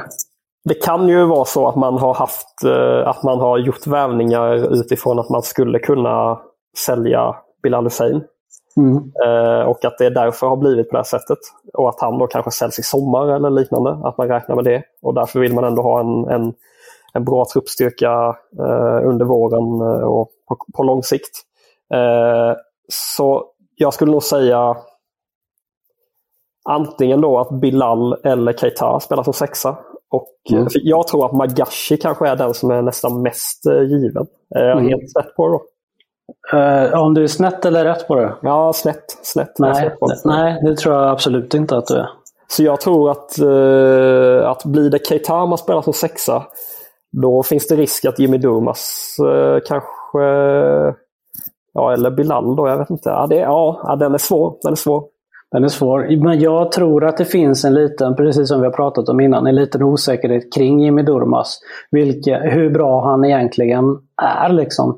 Det 0.63 0.73
kan 0.73 1.07
ju 1.09 1.25
vara 1.25 1.45
så 1.45 1.67
att 1.67 1.75
man 1.75 1.97
har 1.97 2.13
haft 2.13 2.63
eh, 2.65 3.07
att 3.07 3.23
man 3.23 3.39
har 3.39 3.57
gjort 3.57 3.87
värvningar 3.87 4.73
utifrån 4.73 5.19
att 5.19 5.29
man 5.29 5.41
skulle 5.41 5.79
kunna 5.79 6.39
sälja 6.77 7.35
Bilal 7.63 7.83
Hussein. 7.83 8.23
Mm. 8.77 8.97
Eh, 9.25 9.61
och 9.61 9.85
att 9.85 9.97
det 9.97 10.09
därför 10.09 10.47
har 10.47 10.57
blivit 10.57 10.89
på 10.89 10.91
det 10.91 10.99
här 10.99 11.03
sättet. 11.03 11.37
Och 11.73 11.89
att 11.89 12.01
han 12.01 12.17
då 12.17 12.27
kanske 12.27 12.51
säljs 12.51 12.79
i 12.79 12.83
sommar 12.83 13.27
eller 13.27 13.49
liknande. 13.49 13.91
Att 14.03 14.17
man 14.17 14.27
räknar 14.27 14.55
med 14.55 14.65
det. 14.65 14.83
Och 15.01 15.13
därför 15.13 15.39
vill 15.39 15.53
man 15.53 15.63
ändå 15.63 15.81
ha 15.81 15.99
en, 15.99 16.27
en, 16.27 16.53
en 17.13 17.25
bra 17.25 17.45
truppstyrka 17.53 18.35
eh, 18.59 19.07
under 19.07 19.25
våren 19.25 19.81
och 20.03 20.29
på, 20.47 20.57
på 20.77 20.83
lång 20.83 21.03
sikt. 21.03 21.41
Så 22.91 23.45
jag 23.75 23.93
skulle 23.93 24.11
nog 24.11 24.23
säga 24.23 24.77
antingen 26.69 27.21
då 27.21 27.39
att 27.39 27.49
Bilal 27.49 28.13
eller 28.23 28.53
Keita 28.53 28.99
spelar 28.99 29.23
som 29.23 29.33
sexa. 29.33 29.77
Och 30.11 30.27
Mm. 30.51 30.69
för 30.69 30.79
Jag 30.83 31.07
tror 31.07 31.25
att 31.25 31.33
Magashi 31.33 31.97
kanske 31.97 32.27
är 32.27 32.35
den 32.35 32.53
som 32.53 32.71
är 32.71 32.81
nästan 32.81 33.21
mest 33.21 33.65
eh, 33.65 33.81
given. 33.81 34.25
Är 34.55 34.63
jag 34.65 34.77
Mm. 34.77 34.89
helt 34.89 35.11
snett 35.11 35.35
på 35.35 35.47
det 35.47 35.53
då? 35.53 35.61
Eh, 36.57 37.01
om 37.03 37.13
du 37.13 37.23
är 37.23 37.27
snett 37.27 37.65
eller 37.65 37.85
rätt 37.85 38.07
på 38.07 38.15
det? 38.15 38.33
Ja, 38.41 38.73
snett. 38.73 39.03
snett 39.21 39.59
Nej, 39.59 39.75
snett 39.75 39.99
det. 39.99 40.15
nej, 40.25 40.61
det 40.63 40.75
tror 40.75 40.95
jag 40.95 41.09
absolut 41.09 41.53
inte 41.53 41.77
att 41.77 41.85
du 41.87 41.95
är. 41.95 42.09
Så 42.47 42.63
jag 42.63 42.81
tror 42.81 43.11
att, 43.11 43.39
eh, 43.39 44.49
att 44.49 44.65
blir 44.65 44.89
det 44.89 45.05
Keita 45.07 45.45
man 45.45 45.57
spelar 45.57 45.81
som 45.81 45.93
sexa, 45.93 46.43
då 47.21 47.43
finns 47.43 47.67
det 47.67 47.75
risk 47.75 48.05
att 48.05 48.19
Jimmy 48.19 48.37
Durmaz 48.37 49.15
eh, 49.19 49.59
kanske 49.67 50.23
Ja, 51.73 51.93
eller 51.93 52.11
Bilal 52.11 52.55
då, 52.55 52.67
jag 52.67 52.77
vet 52.77 52.89
inte. 52.89 53.09
Ja, 53.09 53.27
det, 53.27 53.35
ja, 53.35 53.95
den 53.99 54.13
är 54.13 54.17
svår. 54.17 54.57
Den 54.63 54.71
är 54.71 54.75
svår. 54.75 55.03
Den 55.51 55.63
är 55.63 55.67
svår. 55.67 56.23
Men 56.23 56.39
jag 56.39 56.71
tror 56.71 57.05
att 57.05 57.17
det 57.17 57.25
finns 57.25 57.65
en 57.65 57.73
liten, 57.73 58.15
precis 58.15 58.47
som 58.47 58.59
vi 58.59 58.65
har 58.65 58.73
pratat 58.73 59.09
om 59.09 59.19
innan, 59.19 59.47
en 59.47 59.55
liten 59.55 59.83
osäkerhet 59.83 60.53
kring 60.53 60.81
Jimmy 60.81 61.01
Durmas. 61.01 61.59
Vilka, 61.91 62.39
hur 62.39 62.69
bra 62.69 63.05
han 63.05 63.25
egentligen 63.25 63.85
är. 64.21 64.49
Liksom. 64.49 64.97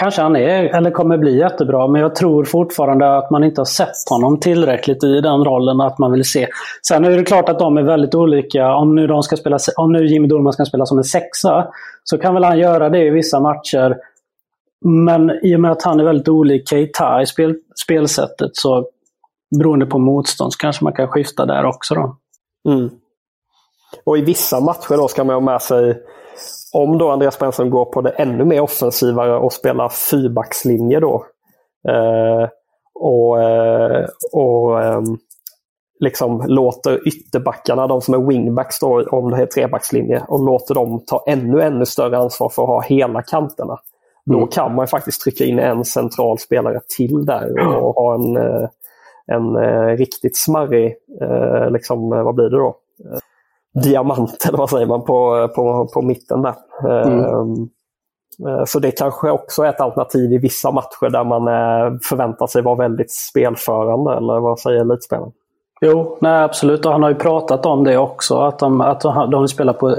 Kanske 0.00 0.22
han 0.22 0.36
är, 0.36 0.64
eller 0.64 0.90
kommer 0.90 1.18
bli 1.18 1.38
jättebra, 1.38 1.86
men 1.86 2.00
jag 2.00 2.14
tror 2.14 2.44
fortfarande 2.44 3.16
att 3.16 3.30
man 3.30 3.44
inte 3.44 3.60
har 3.60 3.66
sett 3.66 4.10
honom 4.10 4.40
tillräckligt 4.40 5.04
i 5.04 5.20
den 5.20 5.44
rollen 5.44 5.80
att 5.80 5.98
man 5.98 6.12
vill 6.12 6.24
se. 6.24 6.48
Sen 6.86 7.04
är 7.04 7.10
det 7.10 7.24
klart 7.24 7.48
att 7.48 7.58
de 7.58 7.76
är 7.76 7.82
väldigt 7.82 8.14
olika. 8.14 8.74
Om 8.74 8.94
nu, 8.94 9.06
de 9.06 9.22
ska 9.22 9.36
spela, 9.36 9.58
om 9.76 9.92
nu 9.92 10.06
Jimmy 10.06 10.28
Durmas 10.28 10.54
ska 10.54 10.64
spela 10.64 10.86
som 10.86 10.98
en 10.98 11.04
sexa, 11.04 11.66
så 12.04 12.18
kan 12.18 12.34
väl 12.34 12.44
han 12.44 12.58
göra 12.58 12.88
det 12.88 13.04
i 13.04 13.10
vissa 13.10 13.40
matcher. 13.40 13.96
Men 14.84 15.30
i 15.42 15.56
och 15.56 15.60
med 15.60 15.70
att 15.70 15.82
han 15.82 16.00
är 16.00 16.04
väldigt 16.04 16.28
olik 16.28 16.68
Keita 16.68 17.22
i 17.22 17.26
spel, 17.26 17.54
spelsättet 17.84 18.50
så 18.52 18.86
beroende 19.58 19.86
på 19.86 19.98
motstånd 19.98 20.52
så 20.52 20.58
kanske 20.58 20.84
man 20.84 20.92
kan 20.92 21.08
skifta 21.08 21.46
där 21.46 21.64
också. 21.64 21.94
Då. 21.94 22.16
Mm. 22.68 22.90
Och 24.04 24.18
i 24.18 24.20
vissa 24.20 24.60
matcher 24.60 24.96
då 24.96 25.08
ska 25.08 25.24
man 25.24 25.34
ha 25.34 25.40
med 25.40 25.62
sig, 25.62 26.02
om 26.72 26.98
då 26.98 27.10
Andreas 27.10 27.38
Brännström 27.38 27.70
går 27.70 27.84
på 27.84 28.00
det 28.00 28.10
ännu 28.10 28.44
mer 28.44 28.60
offensivare 28.60 29.36
och 29.36 29.52
spelar 29.52 29.88
fyrbackslinje 29.88 31.00
då. 31.00 31.26
Eh, 31.88 32.48
och 32.94 33.42
eh, 33.42 34.06
och 34.32 34.82
eh, 34.82 35.02
liksom 36.00 36.44
låter 36.46 37.08
ytterbackarna, 37.08 37.86
de 37.86 38.00
som 38.00 38.14
är 38.14 38.18
wingbacks 38.18 38.80
då, 38.80 39.08
om 39.10 39.30
det 39.30 39.42
är 39.42 39.46
trebackslinje, 39.46 40.24
och 40.28 40.44
låter 40.44 40.74
dem 40.74 41.04
ta 41.06 41.24
ännu, 41.26 41.62
ännu 41.62 41.86
större 41.86 42.18
ansvar 42.18 42.48
för 42.48 42.62
att 42.62 42.68
ha 42.68 42.82
hela 42.82 43.22
kanterna. 43.22 43.78
Mm. 44.30 44.40
Då 44.40 44.46
kan 44.46 44.74
man 44.74 44.86
faktiskt 44.86 45.20
trycka 45.20 45.44
in 45.44 45.58
en 45.58 45.84
central 45.84 46.38
spelare 46.38 46.80
till 46.96 47.26
där 47.26 47.58
och 47.76 47.94
ha 47.94 48.14
en 48.14 48.36
eh, 48.36 48.68
en 49.32 49.56
eh, 49.56 49.96
riktigt 49.96 50.36
smarrig, 50.36 50.94
eh, 51.20 51.70
liksom, 51.70 52.12
eh, 52.12 52.22
vad 52.22 52.34
blir 52.34 52.50
det 52.50 52.56
då? 52.56 52.76
Eh, 53.04 53.82
diamant 53.82 54.44
eller 54.48 54.58
vad 54.58 54.70
säger 54.70 54.86
man 54.86 55.04
på, 55.04 55.48
på, 55.54 55.88
på 55.94 56.02
mitten 56.02 56.42
där. 56.42 56.54
Mm. 57.06 57.68
Eh, 58.48 58.64
så 58.64 58.78
det 58.78 58.90
kanske 58.90 59.30
också 59.30 59.62
är 59.62 59.68
ett 59.68 59.80
alternativ 59.80 60.32
i 60.32 60.38
vissa 60.38 60.70
matcher 60.70 61.10
där 61.10 61.24
man 61.24 61.44
förväntar 62.02 62.46
sig 62.46 62.62
vara 62.62 62.74
väldigt 62.74 63.12
spelförande, 63.12 64.16
eller 64.16 64.40
vad 64.40 64.60
säger 64.60 64.80
elitspelaren? 64.80 65.32
Jo, 65.86 66.18
nej, 66.20 66.42
absolut. 66.42 66.86
Och 66.86 66.92
han 66.92 67.02
har 67.02 67.10
ju 67.10 67.16
pratat 67.16 67.66
om 67.66 67.84
det 67.84 67.98
också. 67.98 68.38
Att 68.38 68.58
de, 68.58 68.80
att 68.80 69.00
de, 69.30 69.48
spelar 69.48 69.72
på, 69.72 69.96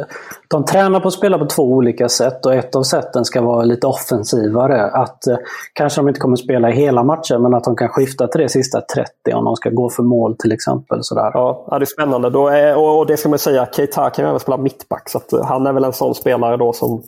de 0.47 0.65
tränar 0.65 0.99
på 0.99 1.07
att 1.07 1.13
spela 1.13 1.37
på 1.37 1.45
två 1.45 1.63
olika 1.63 2.09
sätt 2.09 2.45
och 2.45 2.53
ett 2.53 2.75
av 2.75 2.83
sätten 2.83 3.25
ska 3.25 3.41
vara 3.41 3.63
lite 3.63 3.87
offensivare. 3.87 4.85
Att 4.85 5.27
eh, 5.27 5.37
Kanske 5.73 6.01
de 6.01 6.07
inte 6.07 6.19
kommer 6.19 6.35
spela 6.35 6.67
hela 6.67 7.03
matchen, 7.03 7.41
men 7.41 7.53
att 7.53 7.63
de 7.63 7.75
kan 7.75 7.89
skifta 7.89 8.27
till 8.27 8.41
det 8.41 8.49
sista 8.49 8.81
30 8.81 9.33
om 9.33 9.45
de 9.45 9.55
ska 9.55 9.69
gå 9.69 9.89
för 9.89 10.03
mål 10.03 10.37
till 10.37 10.51
exempel. 10.51 10.99
Sådär. 11.01 11.31
Ja, 11.33 11.67
det 11.69 11.83
är 11.83 11.85
spännande. 11.85 12.29
Då 12.29 12.47
är, 12.47 12.77
och, 12.77 13.07
det 13.07 13.17
ska 13.17 13.29
man 13.29 13.39
säga, 13.39 13.67
Keita 13.75 14.09
kan 14.09 14.25
ju 14.25 14.29
även 14.29 14.39
spela 14.39 14.57
mittback. 14.57 15.09
Så 15.09 15.37
eh, 15.37 15.45
han 15.45 15.67
är 15.67 15.73
väl 15.73 15.83
en 15.83 15.93
sån 15.93 16.15
spelare 16.15 16.57
då 16.57 16.73
som 16.73 17.03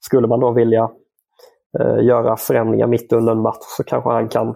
skulle 0.00 0.26
man 0.26 0.40
då 0.40 0.50
vilja 0.50 0.90
eh, 1.80 2.04
göra 2.04 2.36
förändringar 2.36 2.86
mitt 2.86 3.12
under 3.12 3.32
en 3.32 3.42
match 3.42 3.64
så 3.76 3.84
kanske 3.84 4.10
han 4.10 4.28
kan 4.28 4.54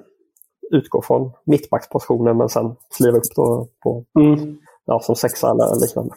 utgå 0.74 1.02
från 1.02 1.30
mittbackspositionen 1.44 2.36
men 2.36 2.48
sen 2.48 2.76
kliva 2.96 3.18
upp 3.18 3.34
då 3.36 3.66
på, 3.82 4.04
mm. 4.20 4.56
ja, 4.84 5.00
som 5.00 5.14
sexa 5.14 5.50
eller 5.50 5.80
liknande. 5.80 6.14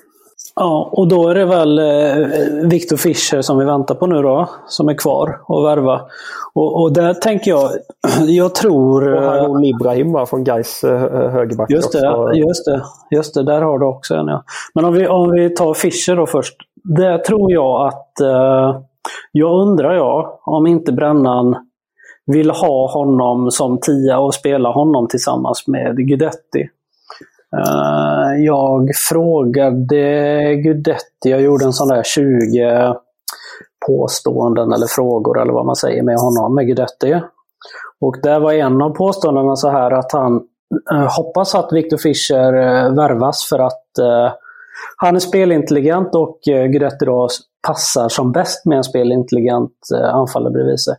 Ja, 0.55 0.89
och 0.91 1.07
då 1.07 1.29
är 1.29 1.35
det 1.35 1.45
väl 1.45 1.79
eh, 1.79 2.27
Victor 2.69 2.97
Fischer 2.97 3.41
som 3.41 3.57
vi 3.57 3.65
väntar 3.65 3.95
på 3.95 4.07
nu 4.07 4.21
då, 4.21 4.49
som 4.67 4.89
är 4.89 4.93
kvar 4.93 5.39
och 5.45 5.65
värva. 5.65 6.01
Och, 6.53 6.81
och 6.81 6.93
där 6.93 7.13
tänker 7.13 7.51
jag, 7.51 7.69
jag 8.27 8.55
tror... 8.55 9.13
Och 9.13 9.23
Harun 9.23 9.63
Ibrahim 9.63 10.11
va, 10.11 10.25
från 10.25 10.43
Gais 10.43 10.83
eh, 10.83 10.99
högerback. 11.31 11.69
Just 11.69 11.91
det, 11.91 12.09
också. 12.09 12.33
just 12.33 12.65
det, 12.65 12.81
just 13.11 13.33
det, 13.33 13.43
där 13.43 13.61
har 13.61 13.79
du 13.79 13.85
också 13.85 14.15
en 14.15 14.27
ja. 14.27 14.43
Men 14.73 14.85
om 14.85 14.93
vi, 14.93 15.07
om 15.07 15.31
vi 15.31 15.49
tar 15.49 15.73
Fischer 15.73 16.15
då 16.15 16.25
först. 16.25 16.55
Där 16.83 17.17
tror 17.17 17.51
jag 17.51 17.87
att, 17.87 18.19
eh, 18.21 18.81
jag 19.31 19.61
undrar 19.61 19.93
jag, 19.93 20.39
om 20.45 20.67
inte 20.67 20.91
Brännan 20.91 21.55
vill 22.27 22.50
ha 22.50 22.91
honom 22.91 23.51
som 23.51 23.79
tia 23.79 24.19
och 24.19 24.34
spela 24.34 24.69
honom 24.69 25.07
tillsammans 25.07 25.67
med 25.67 25.98
Gudetti. 25.98 26.69
Eh, 27.57 28.43
jag 28.46 28.89
frågade 29.10 30.55
Gudetti, 30.55 31.29
jag 31.29 31.41
gjorde 31.41 31.65
en 31.65 31.74
sån 31.74 31.88
där 31.88 32.03
20 32.03 32.96
påståenden 33.88 34.72
eller 34.72 34.88
frågor 34.88 35.41
eller 35.41 35.53
vad 35.53 35.65
man 35.65 35.75
säger 35.75 36.03
med 36.03 36.17
honom, 36.17 36.55
med 36.55 36.67
Gudetti. 36.67 37.22
Och 38.01 38.15
där 38.24 38.39
var 38.39 38.53
en 38.53 38.81
av 38.81 38.89
påståendena 38.89 39.55
så 39.55 39.69
här 39.69 39.91
att 39.91 40.12
han 40.12 40.41
eh, 40.91 41.15
hoppas 41.17 41.55
att 41.55 41.74
Victor 41.74 41.98
Fischer 41.98 42.53
eh, 42.53 42.93
värvas 42.93 43.46
för 43.50 43.60
att 43.60 43.84
han 44.98 45.15
är 45.15 45.19
spelintelligent 45.19 46.15
och 46.15 46.39
Gudetti 46.46 47.05
då 47.05 47.27
passar 47.67 48.10
som 48.10 48.31
bäst 48.31 48.65
med 48.65 48.77
en 48.77 48.84
spelintelligent 48.84 49.72
anfallare 50.13 50.51
bredvid 50.53 50.79
sig. 50.79 50.96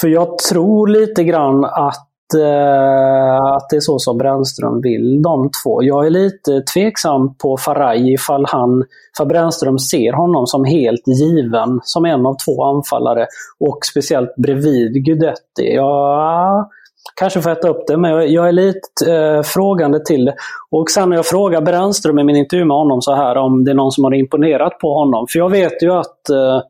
För 0.00 0.08
jag 0.08 0.38
tror 0.38 0.86
lite 0.86 1.24
grann 1.24 1.64
att, 1.64 2.34
eh, 2.34 3.44
att 3.56 3.68
det 3.70 3.76
är 3.76 3.80
så 3.80 3.98
som 3.98 4.18
Brännström 4.18 4.80
vill, 4.80 5.22
de 5.22 5.50
två. 5.64 5.82
Jag 5.82 6.06
är 6.06 6.10
lite 6.10 6.62
tveksam 6.74 7.34
på 7.36 7.56
Faraj 7.56 8.12
ifall, 8.12 8.46
han, 8.48 8.84
för 9.16 9.24
Brännström 9.24 9.78
ser 9.78 10.12
honom 10.12 10.46
som 10.46 10.64
helt 10.64 11.08
given 11.08 11.80
som 11.82 12.04
en 12.04 12.26
av 12.26 12.36
två 12.44 12.64
anfallare 12.64 13.26
och 13.60 13.78
speciellt 13.90 14.36
bredvid 14.36 15.04
Gudetti. 15.04 15.74
Ja, 15.74 16.70
kanske 17.16 17.40
får 17.40 17.50
äta 17.50 17.68
upp 17.68 17.86
det, 17.86 17.96
men 17.96 18.10
jag, 18.10 18.28
jag 18.28 18.48
är 18.48 18.52
lite 18.52 19.14
eh, 19.14 19.42
frågande 19.42 20.04
till 20.04 20.24
det. 20.24 20.34
Och 20.70 20.90
sen 20.90 21.08
när 21.08 21.16
jag 21.16 21.26
frågar 21.26 21.60
Brännström 21.60 22.18
i 22.18 22.24
min 22.24 22.36
intervju 22.36 22.64
med 22.64 22.76
honom 22.76 23.02
så 23.02 23.14
här 23.14 23.36
om 23.36 23.64
det 23.64 23.70
är 23.70 23.74
någon 23.74 23.92
som 23.92 24.04
har 24.04 24.14
imponerat 24.14 24.78
på 24.78 24.94
honom. 24.94 25.26
För 25.28 25.38
jag 25.38 25.50
vet 25.50 25.82
ju 25.82 25.92
att 25.92 26.30
eh, 26.30 26.60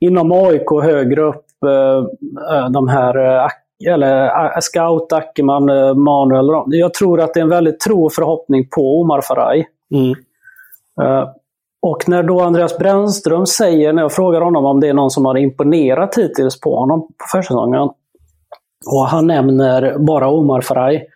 inom 0.00 0.32
AIK 0.32 0.82
högre 0.82 1.22
upp 1.22 1.44
Eh, 1.66 2.04
eh, 2.56 2.70
de 2.70 2.88
här 2.88 3.44
eh, 3.44 3.48
eller 3.88 4.60
Scout, 4.60 5.12
Ackerman, 5.12 5.64
Manuel. 6.02 6.62
Jag 6.66 6.94
tror 6.94 7.20
att 7.20 7.34
det 7.34 7.40
är 7.40 7.44
en 7.44 7.48
väldigt 7.48 7.80
tro 7.80 8.04
och 8.04 8.12
förhoppning 8.12 8.68
på 8.68 9.00
Omar 9.00 9.20
Faraj. 9.20 9.68
Mm. 9.94 10.14
Och 11.82 12.08
när 12.08 12.22
då 12.22 12.40
Andreas 12.40 12.78
Brännström 12.78 13.46
säger, 13.46 13.92
när 13.92 14.02
jag 14.02 14.12
frågar 14.12 14.40
honom 14.40 14.64
om 14.64 14.80
det 14.80 14.88
är 14.88 14.94
någon 14.94 15.10
som 15.10 15.24
har 15.24 15.38
imponerat 15.38 16.18
hittills 16.18 16.60
på 16.60 16.76
honom 16.76 17.00
på 17.00 17.24
försäsongen. 17.32 17.88
Och 18.92 19.06
han 19.08 19.26
nämner 19.26 19.98
bara 19.98 20.30
Omar 20.30 20.60
Faraj. 20.60 21.06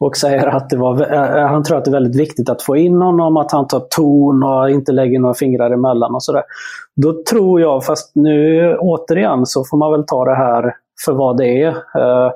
Och 0.00 0.16
säger 0.16 0.46
att 0.46 0.70
det 0.70 0.76
var, 0.76 1.12
eh, 1.12 1.36
eh, 1.36 1.46
han 1.46 1.64
tror 1.64 1.78
att 1.78 1.84
det 1.84 1.90
är 1.90 1.92
väldigt 1.92 2.20
viktigt 2.20 2.48
att 2.48 2.62
få 2.62 2.76
in 2.76 3.02
honom, 3.02 3.36
att 3.36 3.52
han 3.52 3.66
tar 3.66 3.80
ton 3.80 4.42
och 4.42 4.70
inte 4.70 4.92
lägger 4.92 5.20
några 5.20 5.34
fingrar 5.34 5.70
emellan 5.70 6.14
och 6.14 6.22
sådär. 6.22 6.42
Då 6.96 7.22
tror 7.30 7.60
jag, 7.60 7.84
fast 7.84 8.14
nu 8.14 8.76
återigen 8.78 9.46
så 9.46 9.64
får 9.64 9.76
man 9.76 9.92
väl 9.92 10.04
ta 10.06 10.24
det 10.24 10.36
här 10.36 10.74
för 11.04 11.12
vad 11.12 11.36
det 11.36 11.62
är. 11.62 11.68
Eh, 11.68 12.30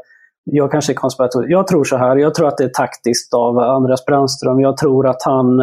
jag 0.45 0.71
kanske 0.71 0.93
är 0.93 0.95
konspirator. 0.95 1.51
Jag 1.51 1.67
tror 1.67 1.85
så 1.85 1.97
här, 1.97 2.17
jag 2.17 2.35
tror 2.35 2.49
att 2.49 2.57
det 2.57 2.65
är 2.65 2.69
taktiskt 2.69 3.35
av 3.35 3.59
Andreas 3.59 4.05
Brännström. 4.05 4.61
Jag 4.61 4.77
tror 4.77 5.09
att 5.09 5.23
han, 5.23 5.61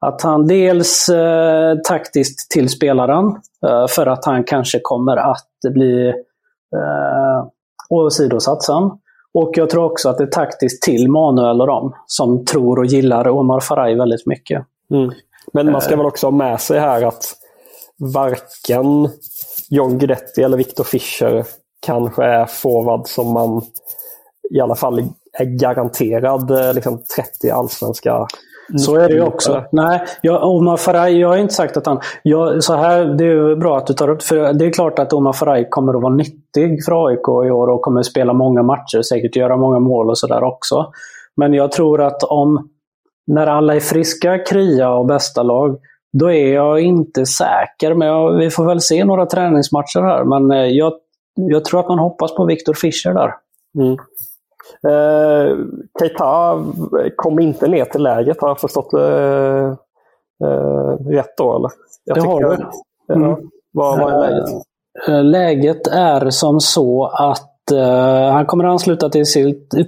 att 0.00 0.22
han 0.22 0.46
dels 0.46 1.10
taktiskt 1.88 2.50
till 2.50 2.68
spelaren, 2.68 3.36
för 3.88 4.06
att 4.06 4.24
han 4.24 4.44
kanske 4.44 4.80
kommer 4.82 5.16
att 5.16 5.72
bli 5.74 6.08
eh, 6.76 7.46
åsidosatt 7.90 8.62
sen. 8.62 8.90
Och 9.34 9.50
jag 9.54 9.70
tror 9.70 9.84
också 9.84 10.08
att 10.08 10.18
det 10.18 10.24
är 10.24 10.28
taktiskt 10.28 10.82
till 10.82 11.10
Manuel 11.10 11.60
och 11.60 11.66
dem 11.66 11.94
som 12.06 12.44
tror 12.44 12.78
och 12.78 12.86
gillar 12.86 13.28
Omar 13.28 13.60
Faraj 13.60 13.94
väldigt 13.94 14.26
mycket. 14.26 14.64
Mm. 14.90 15.10
Men 15.52 15.72
man 15.72 15.80
ska 15.80 15.96
väl 15.96 16.06
också 16.06 16.26
ha 16.26 16.30
med 16.30 16.60
sig 16.60 16.80
här 16.80 17.02
att 17.02 17.34
varken 18.14 19.08
John 19.70 19.98
Guidetti 19.98 20.42
eller 20.42 20.56
Victor 20.56 20.84
Fischer 20.84 21.44
kanske 21.80 22.24
är 22.24 22.46
forward 22.46 23.08
som 23.08 23.32
man 23.32 23.62
i 24.50 24.60
alla 24.60 24.74
fall 24.74 25.08
är 25.32 25.44
garanterad 25.44 26.50
eh, 26.50 26.74
liksom, 26.74 27.02
30 27.16 27.50
allsvenska 27.50 28.26
så 28.78 28.96
är 28.96 29.08
det 29.08 29.14
ju 29.14 29.22
också. 29.22 29.64
Nej, 29.72 30.02
jag, 30.22 30.44
Omar 30.44 30.76
Faraj, 30.76 31.18
jag 31.18 31.28
har 31.28 31.36
inte 31.36 31.54
sagt 31.54 31.76
att 31.76 31.86
han... 31.86 32.00
Jag, 32.22 32.64
så 32.64 32.74
här, 32.74 33.04
det 33.04 33.24
är 33.24 33.56
bra 33.56 33.76
att 33.76 33.86
du 33.86 33.94
tar 33.94 34.10
upp 34.10 34.22
för 34.22 34.52
Det 34.52 34.66
är 34.66 34.72
klart 34.72 34.98
att 34.98 35.12
Omar 35.12 35.32
Faraj 35.32 35.68
kommer 35.70 35.94
att 35.94 36.02
vara 36.02 36.14
nyttig 36.14 36.84
för 36.84 37.06
AIK 37.06 37.28
i 37.46 37.50
år 37.50 37.68
och 37.68 37.82
kommer 37.82 38.00
att 38.00 38.06
spela 38.06 38.32
många 38.32 38.62
matcher, 38.62 39.02
säkert 39.02 39.36
göra 39.36 39.56
många 39.56 39.78
mål 39.78 40.10
och 40.10 40.18
sådär 40.18 40.42
också. 40.42 40.92
Men 41.36 41.54
jag 41.54 41.72
tror 41.72 42.02
att 42.02 42.22
om, 42.22 42.68
när 43.26 43.46
alla 43.46 43.74
är 43.74 43.80
friska, 43.80 44.38
krya 44.38 44.90
och 44.90 45.06
bästa 45.06 45.42
lag, 45.42 45.78
då 46.12 46.32
är 46.32 46.54
jag 46.54 46.80
inte 46.80 47.26
säker. 47.26 47.94
Men 47.94 48.08
jag, 48.08 48.32
vi 48.32 48.50
får 48.50 48.64
väl 48.64 48.80
se 48.80 49.04
några 49.04 49.26
träningsmatcher 49.26 50.02
här. 50.02 50.24
Men 50.24 50.50
eh, 50.50 50.66
jag, 50.66 50.92
jag 51.34 51.64
tror 51.64 51.80
att 51.80 51.88
man 51.88 51.98
hoppas 51.98 52.34
på 52.34 52.44
Viktor 52.44 52.74
Fischer 52.74 53.14
där. 53.14 53.34
Mm. 53.78 53.96
Eh, 54.88 55.56
Keita 55.98 56.64
kom 57.16 57.38
inte 57.38 57.68
ner 57.68 57.84
till 57.84 58.02
läget, 58.02 58.40
har 58.40 58.48
jag 58.48 58.60
förstått 58.60 58.92
eh, 58.92 59.74
eh, 60.44 60.96
rätt 61.10 61.36
då? 61.36 61.56
Eller? 61.56 61.70
Jag 62.04 62.16
det 62.16 62.20
har 62.20 62.40
du. 62.40 62.56
Mm. 63.14 63.36
vad, 63.72 63.98
vad 64.00 64.12
är 64.12 64.30
läget? 64.30 64.48
Eh, 65.08 65.24
läget 65.24 65.86
är 65.86 66.30
som 66.30 66.60
så 66.60 67.06
att 67.06 67.46
uh, 67.72 68.32
han 68.32 68.46
kommer 68.46 68.64
ansluta 68.64 69.08
till, 69.08 69.24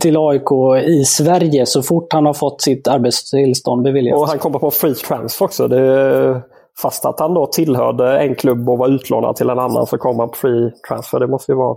till 0.00 0.16
AIK 0.16 0.52
i 0.84 1.04
Sverige 1.04 1.66
så 1.66 1.82
fort 1.82 2.12
han 2.12 2.26
har 2.26 2.34
fått 2.34 2.62
sitt 2.62 2.88
arbetstillstånd 2.88 3.82
beviljat. 3.82 4.18
Och 4.18 4.28
han 4.28 4.38
kommer 4.38 4.58
på 4.58 4.70
free 4.70 4.94
transfer 4.94 5.44
också. 5.44 5.68
Det, 5.68 6.42
fast 6.82 7.04
att 7.04 7.20
han 7.20 7.34
då 7.34 7.46
tillhörde 7.46 8.18
en 8.18 8.34
klubb 8.34 8.68
och 8.68 8.78
var 8.78 8.88
utlånad 8.88 9.36
till 9.36 9.50
en 9.50 9.58
annan 9.58 9.86
så 9.86 9.98
kommer 9.98 10.18
han 10.20 10.28
på 10.28 10.36
free 10.36 10.70
transfer. 10.88 11.20
Det 11.20 11.26
måste 11.26 11.52
ju 11.52 11.56
vara 11.56 11.76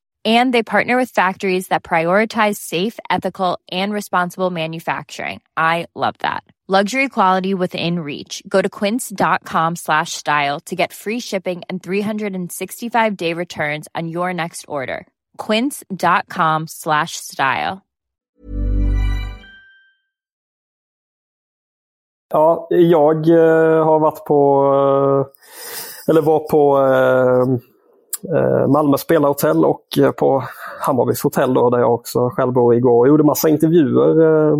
And 0.23 0.53
they 0.53 0.63
partner 0.63 0.97
with 0.97 1.09
factories 1.09 1.69
that 1.69 1.83
prioritize 1.83 2.57
safe, 2.57 2.99
ethical, 3.09 3.59
and 3.71 3.91
responsible 3.91 4.51
manufacturing. 4.51 5.41
I 5.57 5.87
love 5.95 6.15
that. 6.19 6.43
Luxury 6.79 7.09
quality 7.09 7.53
within 7.53 7.99
reach. 7.99 8.41
Go 8.47 8.61
to 8.61 8.69
quince.com 8.69 9.75
slash 9.75 10.13
style 10.13 10.59
to 10.61 10.75
get 10.75 10.93
free 10.93 11.19
shipping 11.19 11.63
and 11.69 11.83
365 11.83 13.17
day 13.17 13.33
returns 13.33 13.89
on 13.93 14.07
your 14.07 14.33
next 14.33 14.63
order. 14.69 15.05
Quince.com 15.35 16.67
slash 16.67 17.17
style. 17.17 17.81
Ja, 22.33 22.67
jag 22.69 23.27
uh, 23.29 23.85
har 23.85 23.99
varit 23.99 24.25
på, 24.25 24.63
uh, 24.63 25.25
eller 26.09 26.21
var 26.21 26.39
på 26.39 26.77
uh, 26.77 27.59
Eh, 28.29 28.67
Malmö 28.67 28.97
spelarhotell 28.97 29.65
och 29.65 29.85
eh, 29.99 30.11
på 30.11 30.43
Hammarbys 30.79 31.23
hotell 31.23 31.53
då, 31.53 31.69
där 31.69 31.79
jag 31.79 31.93
också 31.93 32.29
själv 32.29 32.53
bor 32.53 32.75
igår. 32.75 33.07
Jag 33.07 33.11
gjorde 33.13 33.23
massa 33.23 33.49
intervjuer. 33.49 34.21
Eh, 34.21 34.57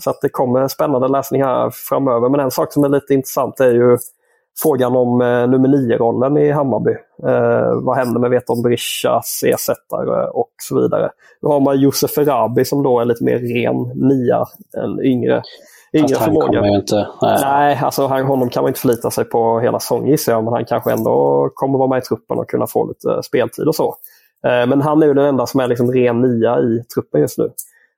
så 0.00 0.10
att 0.10 0.20
det 0.20 0.28
kommer 0.28 0.68
spännande 0.68 1.08
läsning 1.08 1.42
här 1.42 1.70
framöver. 1.70 2.28
Men 2.28 2.40
en 2.40 2.50
sak 2.50 2.72
som 2.72 2.84
är 2.84 2.88
lite 2.88 3.14
intressant 3.14 3.60
är 3.60 3.74
ju 3.74 3.98
frågan 4.62 4.96
om 4.96 5.18
nummer 5.50 5.68
nio-rollen 5.68 6.36
i 6.36 6.50
Hammarby. 6.50 6.94
Vad 7.82 7.96
händer 7.96 8.20
med 8.20 8.30
Veton 8.30 8.62
Brishas 8.62 9.44
ersättare 9.46 10.26
och 10.26 10.50
så 10.62 10.82
vidare. 10.82 11.10
Då 11.42 11.48
har 11.48 11.60
man 11.60 11.80
Josef 11.80 12.18
Erabi 12.18 12.64
som 12.64 12.82
då 12.82 13.00
är 13.00 13.04
lite 13.04 13.24
mer 13.24 13.38
ren 13.38 14.08
nia, 14.08 14.44
en 14.76 15.04
yngre 15.04 15.42
Ingen 15.92 16.16
han 16.16 16.24
förmåga. 16.24 16.60
Kommer 16.60 16.76
inte, 16.76 17.08
nej, 17.22 17.38
nej 17.40 17.80
alltså 17.82 18.06
han, 18.06 18.26
honom 18.26 18.48
kan 18.48 18.62
man 18.62 18.70
inte 18.70 18.80
förlita 18.80 19.10
sig 19.10 19.24
på 19.24 19.60
hela 19.60 19.80
säsongen 19.80 20.10
gissar 20.10 20.32
jag, 20.32 20.44
men 20.44 20.52
han 20.52 20.64
kanske 20.64 20.92
ändå 20.92 21.48
kommer 21.54 21.78
vara 21.78 21.88
med 21.88 21.98
i 21.98 22.00
truppen 22.00 22.38
och 22.38 22.48
kunna 22.48 22.66
få 22.66 22.88
lite 22.88 23.22
speltid 23.22 23.68
och 23.68 23.74
så. 23.74 23.94
Eh, 24.46 24.66
men 24.66 24.80
han 24.80 25.02
är 25.02 25.06
ju 25.06 25.14
den 25.14 25.26
enda 25.26 25.46
som 25.46 25.60
är 25.60 25.68
liksom 25.68 25.92
ren 25.92 26.20
nia 26.20 26.58
i 26.58 26.82
truppen 26.94 27.20
just 27.20 27.38
nu. 27.38 27.50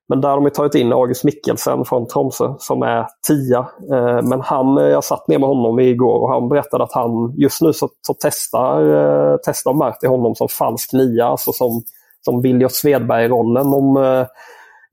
Men 0.09 0.21
där 0.21 0.29
har 0.29 0.41
de 0.41 0.51
tagit 0.51 0.75
in 0.75 0.93
August 0.93 1.25
Mikkelsen 1.25 1.85
från 1.85 2.07
Tromsö 2.07 2.55
som 2.59 2.83
är 2.83 3.07
tia. 3.29 3.59
Eh, 3.93 4.23
men 4.23 4.41
han, 4.41 4.79
eh, 4.79 4.85
jag 4.85 5.05
satt 5.05 5.29
ner 5.29 5.39
med 5.39 5.49
honom 5.49 5.81
igår 5.81 6.19
och 6.19 6.29
han 6.29 6.49
berättade 6.49 6.85
att 6.85 6.93
han 6.93 7.35
just 7.37 7.63
nu 7.63 7.73
så, 7.73 7.89
så 8.07 8.15
testar, 8.21 9.39
testar 9.45 9.73
Marti 9.73 10.07
honom 10.07 10.35
som 10.35 10.49
falsk 10.49 10.93
nia, 10.93 11.27
alltså 11.27 11.53
som, 11.53 11.83
som 12.25 12.43
Viljot 12.43 12.73
Svedberg-rollen. 12.73 13.67
Om, 13.67 13.97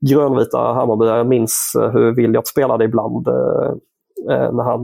grönvita 0.08 0.58
Hammarbyare 0.58 1.24
minns 1.24 1.72
eh, 1.76 1.90
hur 1.90 2.12
Williot 2.12 2.46
spelade 2.46 2.84
ibland 2.84 3.28
eh, 3.28 3.72
eh 4.30 4.52
när 4.52 4.62
han 4.62 4.80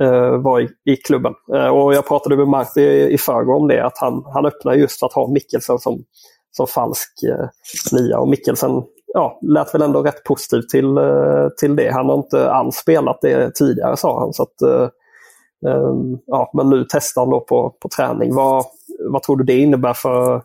eh, 0.00 0.40
var 0.40 0.60
i, 0.60 0.68
i 0.84 0.96
klubben. 0.96 1.34
och 1.72 1.94
Jag 1.94 2.06
pratade 2.06 2.36
med 2.36 2.48
Marti 2.48 2.80
i, 2.80 3.12
i 3.12 3.18
förrgår 3.18 3.54
om 3.54 3.68
det, 3.68 3.86
att 3.86 3.98
han, 3.98 4.24
han 4.34 4.46
öppnar 4.46 4.74
just 4.74 4.98
för 4.98 5.06
att 5.06 5.12
ha 5.12 5.28
Mikkelsen 5.28 5.78
som, 5.78 6.04
som 6.50 6.66
falsk 6.66 7.12
nia. 7.92 8.18
Och 8.18 8.28
Mikkelsen 8.28 8.82
ja, 9.14 9.38
lät 9.42 9.74
väl 9.74 9.82
ändå 9.82 10.02
rätt 10.02 10.24
positiv 10.24 10.62
till, 10.62 10.98
till 11.58 11.76
det. 11.76 11.92
Han 11.92 12.06
har 12.06 12.16
inte 12.16 12.50
alls 12.50 12.76
spelat 12.76 13.18
det 13.22 13.54
tidigare 13.54 13.96
sa 13.96 14.20
han. 14.20 14.32
Så 14.32 14.42
att, 14.42 14.90
ja, 16.26 16.50
men 16.54 16.70
nu 16.70 16.86
testar 16.88 17.22
han 17.22 17.30
då 17.30 17.40
på, 17.40 17.74
på 17.80 17.88
träning. 17.96 18.34
Vad, 18.34 18.64
vad 19.10 19.22
tror 19.22 19.36
du 19.36 19.44
det 19.44 19.58
innebär 19.58 19.94
för 19.94 20.42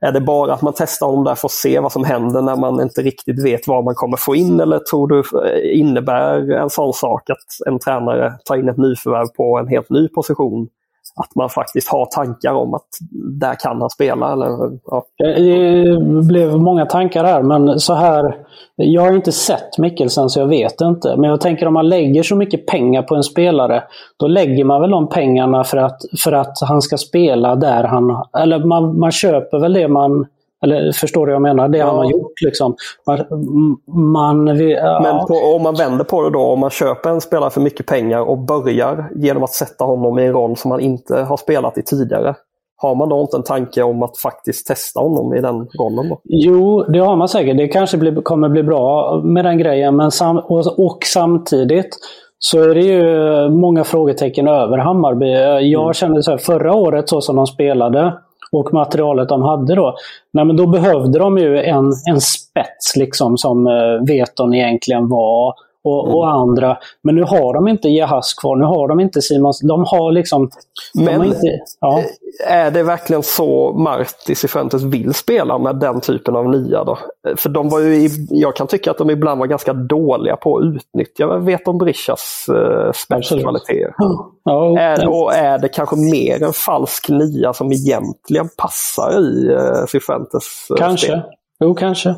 är 0.00 0.12
det 0.12 0.20
bara 0.20 0.54
att 0.54 0.62
man 0.62 0.72
testar 0.76 1.06
honom 1.06 1.24
där 1.24 1.34
för 1.34 1.48
att 1.48 1.52
se 1.52 1.80
vad 1.80 1.92
som 1.92 2.04
händer 2.04 2.42
när 2.42 2.56
man 2.56 2.80
inte 2.80 3.02
riktigt 3.02 3.44
vet 3.44 3.68
vad 3.68 3.84
man 3.84 3.94
kommer 3.94 4.16
få 4.16 4.36
in? 4.36 4.60
Eller 4.60 4.78
tror 4.78 5.08
du 5.08 5.18
eh, 5.18 5.80
innebär 5.80 6.50
en 6.50 6.70
sån 6.70 6.92
sak 6.92 7.30
att 7.30 7.66
en 7.66 7.78
tränare 7.78 8.32
tar 8.44 8.56
in 8.56 8.68
ett 8.68 8.76
nyförvärv 8.76 9.26
på 9.26 9.58
en 9.58 9.68
helt 9.68 9.90
ny 9.90 10.08
position 10.08 10.68
att 11.18 11.34
man 11.34 11.48
faktiskt 11.48 11.88
har 11.88 12.06
tankar 12.06 12.52
om 12.52 12.74
att 12.74 12.88
där 13.40 13.54
kan 13.54 13.80
han 13.80 13.90
spela? 13.90 14.32
Eller, 14.32 14.78
ja. 14.84 15.04
Det 15.16 16.24
blev 16.28 16.58
många 16.58 16.86
tankar 16.86 17.24
här, 17.24 17.42
men 17.42 17.80
så 17.80 17.94
här. 17.94 18.36
Jag 18.76 19.02
har 19.02 19.12
inte 19.12 19.32
sett 19.32 19.78
Mikkelsen 19.78 20.28
så 20.28 20.40
jag 20.40 20.46
vet 20.46 20.80
inte. 20.80 21.16
Men 21.16 21.30
jag 21.30 21.40
tänker 21.40 21.66
om 21.66 21.74
man 21.74 21.88
lägger 21.88 22.22
så 22.22 22.36
mycket 22.36 22.66
pengar 22.66 23.02
på 23.02 23.14
en 23.14 23.22
spelare, 23.22 23.82
då 24.16 24.26
lägger 24.26 24.64
man 24.64 24.80
väl 24.80 24.90
de 24.90 25.08
pengarna 25.08 25.64
för 25.64 25.76
att, 25.76 26.00
för 26.24 26.32
att 26.32 26.58
han 26.68 26.82
ska 26.82 26.96
spela 26.96 27.56
där 27.56 27.84
han... 27.84 28.22
Eller 28.38 28.64
man, 28.64 28.98
man 28.98 29.10
köper 29.10 29.58
väl 29.58 29.72
det 29.72 29.88
man 29.88 30.26
eller 30.64 30.92
förstår 30.92 31.26
du 31.26 31.32
vad 31.32 31.34
jag 31.34 31.42
menar? 31.42 31.68
Det 31.68 31.78
ja. 31.78 31.86
han 31.86 31.96
har 31.96 32.10
gjort. 32.10 32.32
Liksom. 32.44 32.74
Man, 33.06 33.18
man, 34.12 34.58
ja. 34.68 35.00
Men 35.02 35.26
på, 35.26 35.34
om 35.34 35.62
man 35.62 35.74
vänder 35.74 36.04
på 36.04 36.22
det 36.22 36.30
då, 36.30 36.40
om 36.40 36.60
man 36.60 36.70
köper 36.70 37.10
en 37.10 37.20
spelare 37.20 37.50
för 37.50 37.60
mycket 37.60 37.86
pengar 37.86 38.20
och 38.20 38.38
börjar 38.38 39.10
genom 39.16 39.42
att 39.42 39.52
sätta 39.52 39.84
honom 39.84 40.18
i 40.18 40.26
en 40.26 40.32
roll 40.32 40.56
som 40.56 40.70
han 40.70 40.80
inte 40.80 41.20
har 41.22 41.36
spelat 41.36 41.78
i 41.78 41.82
tidigare. 41.82 42.34
Har 42.76 42.94
man 42.94 43.08
då 43.08 43.20
inte 43.20 43.36
en 43.36 43.42
tanke 43.42 43.82
om 43.82 44.02
att 44.02 44.18
faktiskt 44.18 44.66
testa 44.66 45.00
honom 45.00 45.34
i 45.34 45.40
den 45.40 45.54
rollen? 45.54 46.08
Då? 46.08 46.20
Jo, 46.24 46.82
det 46.82 46.98
har 46.98 47.16
man 47.16 47.28
säkert. 47.28 47.56
Det 47.56 47.68
kanske 47.68 47.96
blir, 47.96 48.22
kommer 48.22 48.48
bli 48.48 48.62
bra 48.62 49.16
med 49.24 49.44
den 49.44 49.58
grejen. 49.58 49.96
Men 49.96 50.10
sam, 50.10 50.38
och, 50.38 50.78
och 50.78 50.98
samtidigt 51.04 51.98
så 52.38 52.62
är 52.62 52.74
det 52.74 52.80
ju 52.80 53.48
många 53.50 53.84
frågetecken 53.84 54.48
över 54.48 54.78
Hammarby. 54.78 55.32
Jag 55.70 55.82
mm. 55.82 55.94
kände 55.94 56.22
så 56.22 56.30
här, 56.30 56.38
förra 56.38 56.74
året 56.74 57.08
så 57.08 57.20
som 57.20 57.36
de 57.36 57.46
spelade 57.46 58.12
och 58.52 58.74
materialet 58.74 59.28
de 59.28 59.42
hade 59.42 59.74
då. 59.74 59.96
Nej, 60.32 60.44
men 60.44 60.56
då 60.56 60.66
behövde 60.66 61.18
de 61.18 61.38
ju 61.38 61.58
en, 61.62 61.92
en 62.10 62.20
spets 62.20 62.96
liksom 62.96 63.38
som 63.38 63.66
eh, 63.66 64.06
Veton 64.06 64.54
egentligen 64.54 65.08
var. 65.08 65.54
Och, 65.84 66.04
mm. 66.04 66.16
och, 66.16 66.30
andra. 66.30 66.78
Men 67.02 67.14
nu 67.14 67.22
har 67.22 67.54
de 67.54 67.68
inte 67.68 67.88
Jahas 67.88 68.34
kvar, 68.34 68.56
nu 68.56 68.64
har 68.64 68.88
de 68.88 69.00
inte 69.00 69.22
Simons. 69.22 69.60
De 69.60 69.84
har 69.84 70.12
liksom... 70.12 70.50
Men 70.94 71.04
de 71.04 71.14
har 71.14 71.24
inte, 71.24 71.60
ja. 71.80 72.02
är 72.46 72.70
det 72.70 72.82
verkligen 72.82 73.22
så 73.22 73.72
Marti 73.72 74.34
Cifuentes 74.34 74.82
vill 74.82 75.14
spela 75.14 75.58
med 75.58 75.76
den 75.76 76.00
typen 76.00 76.36
av 76.36 76.48
nia 76.48 76.84
då? 76.84 76.98
För 77.36 77.48
de 77.48 77.68
var 77.68 77.80
ju, 77.80 78.10
jag 78.30 78.56
kan 78.56 78.66
tycka 78.66 78.90
att 78.90 78.98
de 78.98 79.10
ibland 79.10 79.38
var 79.38 79.46
ganska 79.46 79.72
dåliga 79.72 80.36
på 80.36 80.58
att 80.58 80.64
utnyttja 80.64 81.38
Veton 81.38 81.78
Brishas 81.78 82.46
uh, 82.50 82.92
spetskvaliteter. 82.92 83.94
Ja, 84.44 84.78
är, 84.78 85.08
och 85.08 85.34
är 85.34 85.58
det 85.58 85.68
kanske 85.68 85.96
mer 85.96 86.42
en 86.42 86.52
falsk 86.52 87.08
nia 87.08 87.52
som 87.52 87.72
egentligen 87.72 88.48
passar 88.56 89.20
i 89.20 89.48
uh, 89.54 89.86
Cifuentes 89.88 90.68
uh, 90.70 90.76
Kanske. 90.76 91.06
Spel? 91.06 91.22
Jo, 91.60 91.74
kanske. 91.74 92.14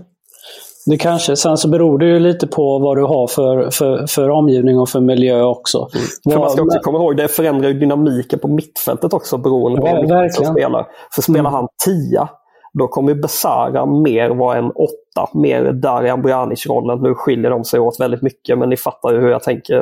Det 0.86 0.96
kanske. 0.96 1.36
Sen 1.36 1.56
så 1.56 1.68
beror 1.68 1.98
det 1.98 2.06
ju 2.06 2.18
lite 2.18 2.46
på 2.46 2.78
vad 2.78 2.96
du 2.96 3.02
har 3.02 3.26
för, 3.26 3.70
för, 3.70 4.06
för 4.06 4.30
omgivning 4.30 4.78
och 4.78 4.88
för 4.88 5.00
miljö 5.00 5.42
också. 5.42 5.78
Mm. 5.78 6.06
För 6.32 6.38
man 6.38 6.50
ska 6.50 6.62
också 6.62 6.78
komma 6.78 6.98
ihåg, 6.98 7.16
det 7.16 7.28
förändrar 7.28 7.68
ju 7.68 7.74
dynamiken 7.74 8.38
på 8.38 8.48
mittfältet 8.48 9.12
också 9.12 9.38
beroende 9.38 9.80
på 9.80 9.86
ja, 9.86 10.00
vilken 10.00 10.30
som 10.30 10.44
spelar. 10.44 10.86
För 11.14 11.22
spelar 11.22 11.40
mm. 11.40 11.52
han 11.52 11.68
tia, 11.84 12.28
då 12.72 12.88
kommer 12.88 13.14
Besara 13.14 13.86
mer 13.86 14.30
vara 14.30 14.58
en 14.58 14.70
åtta, 14.70 15.30
mer 15.34 15.72
Darijan 15.72 16.22
Bojanic-rollen. 16.22 17.02
Nu 17.02 17.14
skiljer 17.14 17.50
de 17.50 17.64
sig 17.64 17.80
åt 17.80 18.00
väldigt 18.00 18.22
mycket, 18.22 18.58
men 18.58 18.68
ni 18.68 18.76
fattar 18.76 19.12
ju 19.12 19.20
hur 19.20 19.30
jag 19.30 19.42
tänker. 19.42 19.74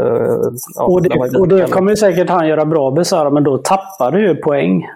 Ja, 0.77 0.85
och 0.85 1.03
det, 1.03 1.39
och 1.39 1.49
det 1.49 1.71
kommer 1.71 1.95
säkert 1.95 2.31
han 2.31 2.49
göra 2.49 2.65
bra, 2.65 2.91
Besara, 2.91 3.31
men 3.31 3.45
då 3.45 3.59
tappar 3.59 4.11
du 4.13 4.29
ju 4.29 4.35
poäng 4.35 4.87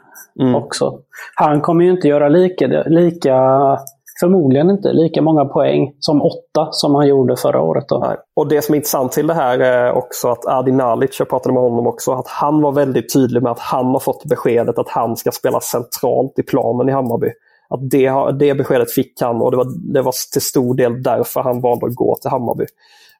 mm. 0.40 0.54
också. 0.54 0.98
Han 1.34 1.60
kommer 1.60 1.84
ju 1.84 1.90
inte 1.90 2.08
göra 2.08 2.28
lika, 2.28 2.66
lika 2.86 3.36
förmodligen 4.22 4.70
inte 4.70 4.92
lika 4.92 5.22
många 5.22 5.44
poäng 5.44 5.94
som 5.98 6.22
åtta 6.22 6.68
som 6.70 6.94
han 6.94 7.08
gjorde 7.08 7.36
förra 7.36 7.60
året. 7.60 7.84
Då. 7.88 8.16
Och 8.36 8.48
det 8.48 8.62
som 8.62 8.72
är 8.72 8.76
intressant 8.76 9.12
till 9.12 9.26
det 9.26 9.34
här 9.34 9.58
är 9.58 9.92
också 9.92 10.28
att 10.28 10.46
Adi 10.46 10.72
Nalic, 10.72 11.16
jag 11.18 11.28
pratade 11.28 11.52
med 11.52 11.62
honom 11.62 11.86
också, 11.86 12.12
att 12.12 12.28
han 12.28 12.62
var 12.62 12.72
väldigt 12.72 13.12
tydlig 13.12 13.42
med 13.42 13.52
att 13.52 13.58
han 13.58 13.86
har 13.86 13.98
fått 13.98 14.24
beskedet 14.24 14.78
att 14.78 14.88
han 14.88 15.16
ska 15.16 15.30
spela 15.30 15.60
centralt 15.60 16.38
i 16.38 16.42
planen 16.42 16.88
i 16.88 16.92
Hammarby. 16.92 17.30
Att 17.68 17.90
det, 17.90 18.32
det 18.38 18.54
beskedet 18.54 18.90
fick 18.90 19.20
han 19.20 19.42
och 19.42 19.50
det 19.50 19.56
var, 19.56 19.92
det 19.92 20.02
var 20.02 20.14
till 20.32 20.42
stor 20.42 20.74
del 20.74 21.02
därför 21.02 21.40
han 21.40 21.60
valde 21.60 21.86
att 21.86 21.94
gå 21.94 22.16
till 22.20 22.30
Hammarby. 22.30 22.64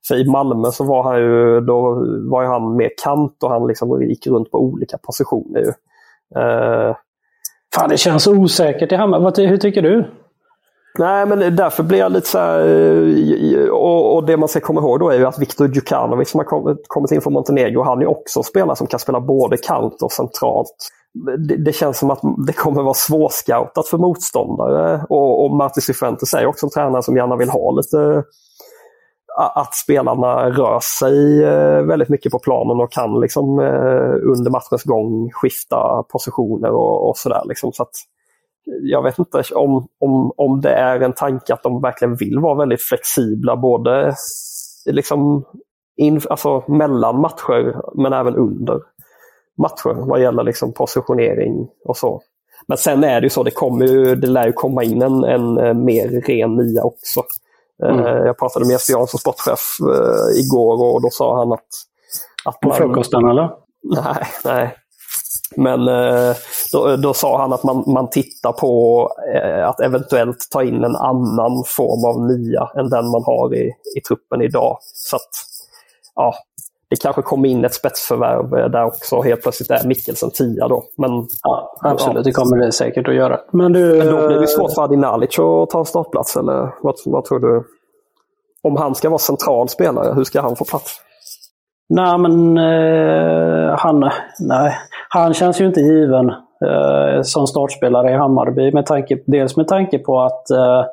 För 0.09 0.15
i 0.15 0.31
Malmö 0.31 0.71
så 0.71 0.85
var 0.85 1.03
han 1.03 1.19
ju, 1.19 1.61
då 1.61 1.81
var 2.31 2.45
han 2.45 2.77
mer 2.77 2.91
kant 3.05 3.43
och 3.43 3.51
han 3.51 3.67
liksom 3.67 4.03
gick 4.03 4.27
runt 4.27 4.51
på 4.51 4.59
olika 4.59 4.99
positioner. 4.99 5.61
Ju. 5.61 5.73
Uh, 6.41 6.95
Fan, 7.75 7.89
det 7.89 7.97
känns 7.97 8.27
osäkert 8.27 8.93
i 8.93 8.95
Hammarby. 8.95 9.47
Hur 9.47 9.57
tycker 9.57 9.83
du? 9.83 10.05
Nej, 10.99 11.27
men 11.27 11.57
därför 11.57 11.83
blir 11.83 11.99
jag 11.99 12.13
lite 12.13 12.29
så 12.29 12.39
här, 12.39 12.61
eh, 12.61 13.69
och, 13.69 14.15
och, 14.15 14.27
det 14.27 14.37
man 14.37 14.49
ska 14.49 14.61
komma 14.61 14.81
ihåg 14.81 15.01
då 15.01 15.11
är 15.11 15.19
ju 15.19 15.27
att 15.27 15.39
Viktor 15.39 15.69
Djukanovic 15.69 16.31
som 16.31 16.39
har 16.39 16.87
kommit 16.87 17.13
in 17.13 17.21
från 17.21 17.33
Montenegro, 17.33 17.83
han 17.83 18.03
är 18.03 18.07
också 18.07 18.43
spelare 18.43 18.77
som 18.77 18.87
kan 18.87 19.01
spela 19.01 19.21
både 19.21 19.57
kant 19.57 20.03
och 20.03 20.13
centralt. 20.13 20.75
Det, 21.49 21.57
det 21.57 21.73
känns 21.73 21.99
som 21.99 22.11
att 22.11 22.21
det 22.47 22.53
kommer 22.53 22.83
vara 22.83 22.95
svårscoutat 22.95 23.89
för 23.89 23.99
motståndare. 23.99 25.05
Och, 25.09 25.45
och 25.45 25.51
Martin 25.51 25.83
Cifuentes 25.83 26.35
är 26.35 26.47
också 26.47 26.67
en 26.67 26.71
tränare 26.71 27.03
som 27.03 27.17
gärna 27.17 27.37
vill 27.37 27.51
ha 27.51 27.71
lite 27.71 28.25
att 29.37 29.75
spelarna 29.75 30.51
rör 30.51 30.81
sig 30.81 31.45
eh, 31.45 31.83
väldigt 31.83 32.09
mycket 32.09 32.33
på 32.33 32.39
planen 32.39 32.81
och 32.81 32.93
kan 32.93 33.21
liksom 33.21 33.59
eh, 33.59 34.31
under 34.33 34.51
matchens 34.51 34.83
gång 34.83 35.31
skifta 35.33 36.03
positioner 36.03 36.71
och, 36.71 37.09
och 37.09 37.17
sådär. 37.17 37.43
Liksom. 37.45 37.73
Så 37.73 37.83
jag 38.65 39.03
vet 39.03 39.19
inte 39.19 39.43
om, 39.55 39.89
om, 40.01 40.33
om 40.37 40.61
det 40.61 40.73
är 40.73 41.01
en 41.01 41.13
tanke 41.13 41.55
att 41.55 41.63
de 41.63 41.83
verkligen 41.83 42.15
vill 42.15 42.39
vara 42.39 42.55
väldigt 42.55 42.83
flexibla 42.83 43.57
både 43.57 44.15
liksom 44.87 45.45
in, 45.97 46.21
alltså 46.31 46.65
mellan 46.69 47.21
matcher 47.21 47.81
men 47.95 48.13
även 48.13 48.37
under 48.37 48.81
matcher 49.59 50.07
vad 50.09 50.23
gäller 50.23 50.43
liksom 50.43 50.73
positionering 50.73 51.69
och 51.85 51.97
så. 51.97 52.23
Men 52.67 52.79
sen 52.79 53.05
är 53.05 53.21
det 53.21 53.25
ju 53.25 53.31
så, 53.31 53.43
det, 53.43 53.51
kommer 53.51 53.87
ju, 53.87 54.15
det 54.15 54.27
lär 54.27 54.47
ju 54.47 54.53
komma 54.53 54.85
in 54.85 55.03
en, 55.03 55.25
en 55.25 55.59
eh, 55.59 55.75
mer 55.75 56.09
ren 56.09 56.57
nia 56.57 56.83
också. 56.83 57.23
Eh, 57.85 57.99
mm. 57.99 58.27
Jag 58.27 58.39
pratade 58.39 58.65
med 58.65 58.73
Jesper 58.73 58.93
Jansson, 58.93 59.19
sportchef, 59.19 59.61
uh, 59.83 60.41
igår 60.41 60.95
och 60.95 61.03
då 61.03 61.09
sa 61.11 61.39
han 61.39 61.53
att... 61.53 61.69
att 62.45 62.61
På 62.61 62.69
man... 62.69 62.77
frukosten 62.77 63.29
eller? 63.29 63.51
Nej, 63.83 64.27
nej. 64.45 64.77
Men 65.57 65.89
uh, 65.89 66.35
då, 66.73 66.97
då, 66.97 67.15
sa 67.15 67.41
han 67.41 67.53
att 67.53 67.65
man, 67.65 67.85
man 67.87 68.11
tittar 68.11 68.53
på 68.53 69.03
uh, 69.35 69.69
att 69.69 69.81
eventuellt 69.81 70.49
ta 70.51 70.63
in 70.63 70.85
en 70.85 70.97
annan 70.97 71.65
form 71.67 72.05
av 72.05 72.27
nia 72.27 72.71
än 72.77 72.89
den 72.89 73.11
man 73.11 73.23
har 73.27 73.55
i, 73.55 73.73
i 73.97 74.01
truppen 74.01 74.43
idag. 74.43 74.79
Så 74.81 75.17
att, 75.17 75.31
ja, 76.15 76.35
det 76.91 77.03
kanske 77.03 77.23
kommer 77.23 77.49
in 77.49 77.65
ett 77.65 77.75
spetsförvärv 77.75 78.71
där 78.71 78.85
också. 78.85 79.21
Helt 79.21 79.43
plötsligt 79.43 79.71
är 79.71 79.87
Mikkelsen 79.87 80.31
tia 80.31 80.69
då. 80.69 80.85
Men, 80.97 81.11
ja, 81.43 81.77
absolut, 81.81 82.17
ja. 82.17 82.23
det 82.23 82.33
kommer 82.33 82.57
det 82.57 82.73
säkert 82.73 83.09
att 83.09 83.15
göra. 83.15 83.41
Men, 83.53 83.73
du, 83.73 83.99
Men 83.99 84.07
då 84.07 84.27
blir 84.27 84.41
det 84.41 84.49
svårt 84.49 84.75
för 84.75 84.83
Adinalic 84.83 85.39
att 85.39 85.71
ta 85.71 85.79
en 85.79 85.85
startplats, 85.85 86.37
eller 86.37 86.75
vad, 86.83 86.95
vad 87.05 87.25
tror 87.25 87.39
du? 87.39 87.65
Om 88.63 88.77
han 88.77 88.95
ska 88.95 89.09
vara 89.09 89.19
central 89.19 89.69
spelare, 89.69 90.15
hur 90.15 90.25
ska 90.25 90.41
han 90.41 90.57
få 90.57 90.65
plats? 90.65 91.01
Nej, 91.95 92.19
men 92.19 92.59
eh, 92.59 93.77
han, 93.79 94.11
nej. 94.41 94.79
han 95.09 95.35
känns 95.35 95.61
ju 95.61 95.67
inte 95.67 95.81
given 95.81 96.31
eh, 96.31 97.23
som 97.23 97.47
startspelare 97.47 98.11
i 98.11 98.15
Hammarby. 98.15 98.73
Med 98.73 98.87
tanke, 98.87 99.19
dels 99.27 99.57
med 99.57 99.69
tanke 99.69 99.99
på 99.99 100.21
att 100.21 100.51
eh, 100.51 100.85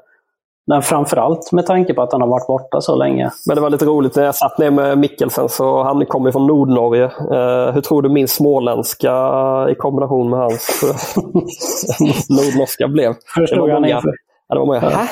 men 0.68 0.82
framförallt 0.82 1.52
med 1.52 1.66
tanke 1.66 1.94
på 1.94 2.02
att 2.02 2.12
han 2.12 2.22
har 2.22 2.28
varit 2.28 2.48
borta 2.48 2.82
så 2.82 2.96
länge. 2.96 3.32
Men 3.48 3.56
det 3.56 3.62
var 3.62 3.70
lite 3.70 3.86
roligt 3.86 4.16
jag 4.16 4.36
satt 4.36 4.58
ner 4.58 4.72
med 4.72 4.98
Mikkelsen, 4.98 5.50
så 5.50 5.84
han 5.84 6.06
kommer 6.06 6.32
från 6.32 6.48
Nordnorge. 6.48 7.04
Uh, 7.06 7.74
hur 7.74 7.82
tror 7.82 8.02
du 8.02 8.10
min 8.10 8.28
småländska 8.28 9.12
i 9.70 9.76
kombination 9.76 10.30
med 10.30 10.40
hans 10.40 10.82
nordnorska 12.30 12.88
blev? 12.88 13.14
Förstod 13.36 13.70
han 13.70 13.86
inför? 13.86 14.14
Ja, 14.48 14.56
det 14.56 14.60
var 14.60 14.66
många. 14.66 14.80
Hä? 14.80 15.08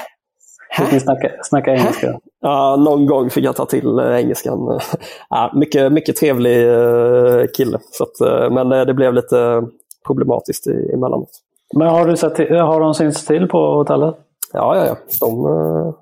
Fick 0.71 0.91
ni 0.91 0.99
snacka, 0.99 1.31
snacka 1.43 1.71
engelska? 1.71 2.19
Ja, 2.41 2.75
någon 2.75 3.05
gång 3.05 3.29
fick 3.29 3.45
jag 3.45 3.55
ta 3.55 3.65
till 3.65 3.99
uh, 3.99 4.19
engelskan. 4.19 4.79
Ja, 5.29 5.51
mycket, 5.55 5.91
mycket 5.91 6.15
trevlig 6.15 6.65
uh, 6.67 7.45
kille. 7.57 7.79
Så 7.91 8.03
att, 8.03 8.51
men 8.51 8.69
det 8.69 8.93
blev 8.93 9.13
lite 9.13 9.63
problematiskt 10.07 10.67
emellanåt. 10.67 11.29
Men 11.75 11.87
har, 11.87 12.05
du 12.05 12.17
sett 12.17 12.35
till, 12.35 12.55
har 12.55 12.79
de 12.79 12.93
synts 12.93 13.25
till 13.25 13.47
på 13.47 13.57
hotellet? 13.57 14.15
Ja, 14.53 14.75
ja, 14.75 14.85
ja. 14.85 14.95
De, 15.19 15.45
eh, 15.45 15.93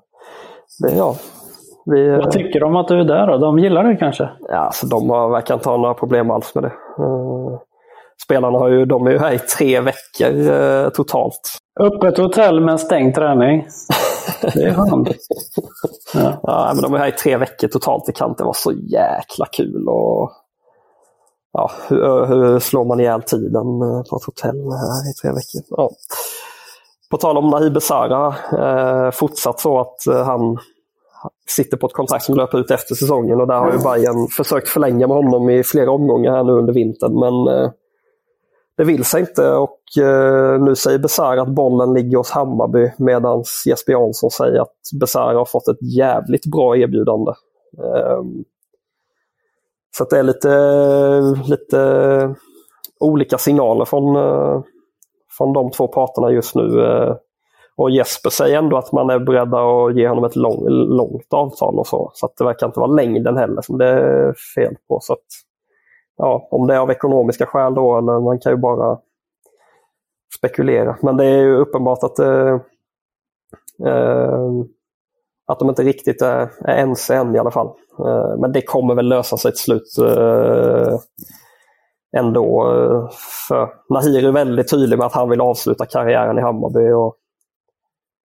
det, 0.78 0.96
ja. 0.96 1.16
Vi, 1.84 2.08
Vad 2.16 2.30
tycker 2.30 2.60
de 2.60 2.76
att 2.76 2.88
du 2.88 3.00
är 3.00 3.04
där 3.04 3.26
då? 3.26 3.38
De 3.38 3.58
gillar 3.58 3.84
det 3.84 3.96
kanske? 3.96 4.28
Ja, 4.48 4.56
alltså, 4.56 4.86
de 4.86 5.08
verkar 5.08 5.54
inte 5.54 5.68
ha 5.68 5.76
några 5.76 5.94
problem 5.94 6.30
alls 6.30 6.54
med 6.54 6.64
det. 6.64 6.72
Spelarna 8.24 8.58
har 8.58 8.68
ju, 8.68 8.84
de 8.84 9.06
är 9.06 9.10
ju 9.10 9.18
här 9.18 9.32
i 9.32 9.38
tre 9.38 9.80
veckor 9.80 10.32
uh, 10.32 10.88
totalt. 10.88 11.58
Öppet 11.80 12.18
hotell 12.18 12.60
med 12.60 12.80
stängd 12.80 13.14
träning. 13.14 13.66
Det 14.40 14.62
är 14.62 14.74
skönt. 14.74 15.08
ja. 16.14 16.32
ja, 16.42 16.72
men 16.74 16.82
de 16.82 16.94
är 16.94 16.98
här 16.98 17.08
i 17.08 17.12
tre 17.12 17.36
veckor 17.36 17.68
totalt. 17.68 18.06
Det 18.06 18.12
kan 18.12 18.30
inte 18.30 18.44
vara 18.44 18.54
så 18.54 18.72
jäkla 18.72 19.46
kul. 19.46 19.88
Och, 19.88 20.32
ja, 21.52 21.70
hur, 21.88 22.26
hur 22.26 22.58
slår 22.58 22.84
man 22.84 23.00
ihjäl 23.00 23.22
tiden 23.22 23.64
på 24.10 24.16
ett 24.16 24.24
hotell 24.26 24.56
här 24.56 25.10
i 25.10 25.14
tre 25.22 25.30
veckor? 25.30 25.76
Ja. 25.76 25.90
På 27.10 27.16
tal 27.16 27.38
om 27.38 27.50
Nahib 27.50 27.72
Besara, 27.72 28.34
eh, 28.52 29.10
fortsatt 29.10 29.60
så 29.60 29.80
att 29.80 30.06
eh, 30.06 30.24
han 30.24 30.58
sitter 31.48 31.76
på 31.76 31.86
ett 31.86 31.92
kontrakt 31.92 32.24
som 32.24 32.34
löper 32.34 32.58
ut 32.58 32.70
efter 32.70 32.94
säsongen 32.94 33.40
och 33.40 33.46
där 33.46 33.58
har 33.58 33.72
ju 33.72 33.78
Bayern 33.78 34.28
försökt 34.28 34.68
förlänga 34.68 35.06
med 35.06 35.16
honom 35.16 35.50
i 35.50 35.64
flera 35.64 35.90
omgångar 35.90 36.32
här 36.32 36.44
nu 36.44 36.52
under 36.52 36.72
vintern. 36.72 37.20
Men 37.20 37.54
eh, 37.54 37.70
det 38.76 38.84
vill 38.84 39.04
sig 39.04 39.20
inte 39.20 39.52
och 39.52 39.80
eh, 39.98 40.60
nu 40.60 40.74
säger 40.74 40.98
Besara 40.98 41.42
att 41.42 41.48
bollen 41.48 41.94
ligger 41.94 42.16
hos 42.16 42.30
Hammarby 42.30 42.92
medan 42.98 43.44
Jesper 43.66 43.92
Jansson 43.92 44.30
säger 44.30 44.60
att 44.60 44.76
Besara 45.00 45.38
har 45.38 45.44
fått 45.44 45.68
ett 45.68 45.96
jävligt 45.96 46.46
bra 46.46 46.76
erbjudande. 46.76 47.32
Ehm, 47.78 48.44
så 49.98 50.04
det 50.04 50.18
är 50.18 50.22
lite, 50.22 50.50
lite 51.50 52.34
olika 53.00 53.38
signaler 53.38 53.84
från 53.84 54.16
eh, 54.16 54.62
från 55.36 55.52
de 55.52 55.70
två 55.70 55.88
parterna 55.88 56.30
just 56.30 56.54
nu. 56.54 56.84
Eh, 56.84 57.16
och 57.76 57.90
Jesper 57.90 58.30
säger 58.30 58.58
ändå 58.58 58.76
att 58.76 58.92
man 58.92 59.10
är 59.10 59.18
beredda 59.18 59.58
att 59.58 59.96
ge 59.96 60.08
honom 60.08 60.24
ett 60.24 60.36
lång, 60.36 60.68
långt 60.68 61.32
avtal 61.32 61.78
och 61.78 61.86
så. 61.86 62.10
Så 62.14 62.26
att 62.26 62.36
det 62.36 62.44
verkar 62.44 62.66
inte 62.66 62.80
vara 62.80 62.90
längden 62.90 63.36
heller 63.36 63.62
som 63.62 63.78
det 63.78 63.86
är 63.86 64.34
fel 64.54 64.74
på. 64.88 65.00
Så 65.02 65.12
att, 65.12 65.26
ja, 66.16 66.48
om 66.50 66.66
det 66.66 66.74
är 66.74 66.78
av 66.78 66.90
ekonomiska 66.90 67.46
skäl 67.46 67.74
då, 67.74 67.98
eller 67.98 68.20
man 68.20 68.38
kan 68.38 68.52
ju 68.52 68.56
bara 68.56 68.98
spekulera. 70.38 70.96
Men 71.02 71.16
det 71.16 71.24
är 71.24 71.38
ju 71.38 71.56
uppenbart 71.56 72.02
att, 72.02 72.18
eh, 72.18 72.54
eh, 73.86 74.50
att 75.46 75.58
de 75.58 75.68
inte 75.68 75.82
riktigt 75.82 76.22
är, 76.22 76.50
är 76.60 76.76
ense 76.76 77.16
än 77.16 77.34
i 77.34 77.38
alla 77.38 77.50
fall. 77.50 77.66
Eh, 77.98 78.36
men 78.38 78.52
det 78.52 78.62
kommer 78.62 78.94
väl 78.94 79.08
lösa 79.08 79.36
sig 79.36 79.52
till 79.52 79.60
slut. 79.60 79.98
Eh, 79.98 80.98
ändå. 82.16 82.72
Eh, 82.72 83.08
för 83.48 83.68
Nahir 83.88 84.24
är 84.26 84.32
väldigt 84.32 84.70
tydlig 84.70 84.98
med 84.98 85.06
att 85.06 85.12
han 85.12 85.30
vill 85.30 85.40
avsluta 85.40 85.86
karriären 85.86 86.38
i 86.38 86.42
Hammarby. 86.42 86.90
Och, 86.92 87.16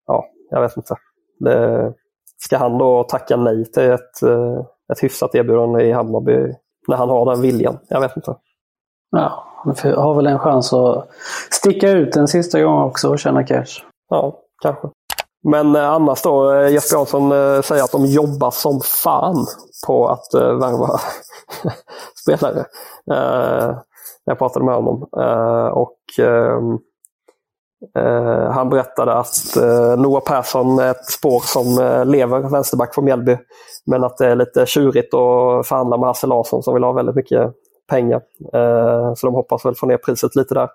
ja, 0.07 0.25
jag 0.49 0.61
vet 0.61 0.77
inte. 0.77 0.95
Det, 1.39 1.93
ska 2.37 2.57
han 2.57 2.77
då 2.77 3.03
tacka 3.03 3.37
nej 3.37 3.71
till 3.71 3.91
ett, 3.91 4.23
eh, 4.23 4.59
ett 4.91 5.03
hyfsat 5.03 5.35
erbjudande 5.35 5.83
i 5.83 5.91
Hammarby 5.91 6.53
när 6.87 6.97
han 6.97 7.09
har 7.09 7.25
den 7.25 7.41
viljan? 7.41 7.79
Jag 7.87 8.01
vet 8.01 8.17
inte. 8.17 8.35
Ja, 9.11 9.45
han 9.63 9.93
har 9.95 10.15
väl 10.15 10.27
en 10.27 10.39
chans 10.39 10.73
att 10.73 11.07
sticka 11.51 11.89
ut 11.89 12.15
en 12.15 12.27
sista 12.27 12.61
gång 12.61 12.83
också 12.83 13.09
och 13.09 13.19
tjäna 13.19 13.43
cash. 13.43 13.83
Ja, 14.09 14.39
kanske. 14.61 14.87
Men 15.49 15.75
eh, 15.75 15.89
annars 15.89 16.21
då, 16.21 16.53
Jesper 16.53 16.97
Jansson 16.97 17.29
säger 17.63 17.83
att 17.83 17.91
de 17.91 18.05
jobbar 18.05 18.51
som 18.51 18.81
fan 19.03 19.45
på 19.87 20.07
att 20.07 20.33
värva 20.33 20.99
spelare. 22.23 22.65
Jag 24.25 24.37
pratade 24.37 24.65
med 24.65 24.75
honom. 24.75 25.03
Och 25.73 25.99
uh, 27.97 28.51
han 28.51 28.69
berättade 28.69 29.13
att 29.13 29.57
eh, 29.57 30.01
Noah 30.01 30.23
Persson 30.23 30.79
är 30.79 30.91
ett 30.91 31.05
spår 31.05 31.39
som 31.39 31.85
eh, 31.85 32.05
lever, 32.05 32.39
vänsterback 32.39 32.95
från 32.95 33.05
Mjällby. 33.05 33.37
Men 33.85 34.03
att 34.03 34.17
det 34.17 34.25
är 34.25 34.35
lite 34.35 34.65
tjurigt 34.65 35.13
att 35.13 35.67
förhandla 35.67 35.97
med 35.97 36.07
Hasse 36.07 36.27
Larsson 36.27 36.63
som 36.63 36.73
vill 36.73 36.83
ha 36.83 36.91
väldigt 36.91 37.15
mycket 37.15 37.51
pengar. 37.89 38.21
Så 39.15 39.27
de 39.27 39.35
hoppas 39.35 39.65
väl 39.65 39.75
få 39.75 39.85
ner 39.85 39.97
priset 39.97 40.35
lite 40.35 40.53
där. 40.53 40.69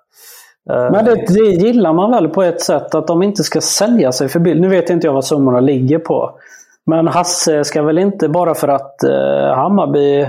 Men 0.67 1.05
det, 1.05 1.15
det, 1.15 1.51
gillar 1.51 1.93
man 1.93 2.11
väl 2.11 2.29
på 2.29 2.43
ett 2.43 2.61
sätt, 2.61 2.95
att 2.95 3.07
de 3.07 3.23
inte 3.23 3.43
ska 3.43 3.61
sälja 3.61 4.13
sig 4.13 4.29
för 4.29 4.41
billigt. 4.41 4.63
Nu 4.63 4.69
vet 4.69 4.91
inte 4.91 5.07
jag 5.07 5.15
vad 5.15 5.25
summorna 5.25 5.61
ligger 5.61 5.99
på. 5.99 6.39
Men 6.87 7.09
Hasse 7.09 7.65
ska 7.65 7.83
väl 7.83 7.99
inte 7.99 8.29
bara 8.29 8.55
för 8.55 8.69
att 8.69 8.97
Hammarby 9.57 10.27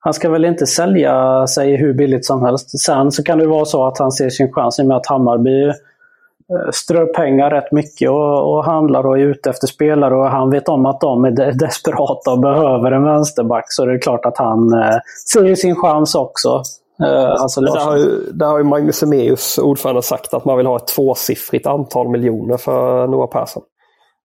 han 0.00 0.14
ska 0.14 0.30
väl 0.30 0.44
inte 0.44 0.66
sälja 0.66 1.46
sig 1.46 1.76
hur 1.76 1.92
billigt 1.94 2.26
som 2.26 2.42
helst. 2.42 2.80
Sen 2.80 3.12
så 3.12 3.22
kan 3.22 3.38
det 3.38 3.46
vara 3.46 3.64
så 3.64 3.86
att 3.86 3.98
han 3.98 4.12
ser 4.12 4.30
sin 4.30 4.52
chans 4.52 4.78
i 4.78 4.82
och 4.82 4.86
med 4.86 4.96
att 4.96 5.06
Hammarby 5.06 5.68
eh, 5.68 6.70
strör 6.72 7.06
pengar 7.06 7.50
rätt 7.50 7.72
mycket 7.72 8.10
och, 8.10 8.54
och 8.54 8.64
handlar 8.64 9.06
och 9.06 9.18
är 9.18 9.22
ute 9.22 9.50
efter 9.50 9.66
spelare 9.66 10.14
och 10.14 10.30
han 10.30 10.50
vet 10.50 10.68
om 10.68 10.86
att 10.86 11.00
de 11.00 11.24
är 11.24 11.52
desperata 11.52 12.32
och 12.32 12.40
behöver 12.40 12.92
en 12.92 13.04
vänsterback 13.04 13.64
så 13.68 13.86
det 13.86 13.94
är 13.94 13.98
klart 13.98 14.26
att 14.26 14.38
han 14.38 14.72
eh, 14.72 14.96
ser 15.32 15.54
sin 15.54 15.76
chans 15.76 16.14
också. 16.14 16.62
Eh, 17.04 17.30
alltså 17.30 17.60
där, 17.60 17.80
har 17.80 17.96
ju, 17.96 18.32
där 18.32 18.46
har 18.46 18.58
ju 18.58 18.64
Magnus 18.64 19.02
Emeus, 19.02 19.58
ordförande, 19.58 20.02
sagt 20.02 20.34
att 20.34 20.44
man 20.44 20.56
vill 20.56 20.66
ha 20.66 20.76
ett 20.76 20.86
tvåsiffrigt 20.86 21.66
antal 21.66 22.08
miljoner 22.08 22.56
för 22.56 23.06
Noah 23.06 23.30
Persson. 23.30 23.62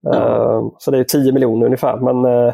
Mm. 0.08 0.24
Uh, 0.24 0.68
så 0.78 0.92
det 0.92 0.98
är 0.98 1.04
10 1.04 1.32
miljoner 1.32 1.66
ungefär. 1.66 1.98
Men 1.98 2.26
uh, 2.26 2.54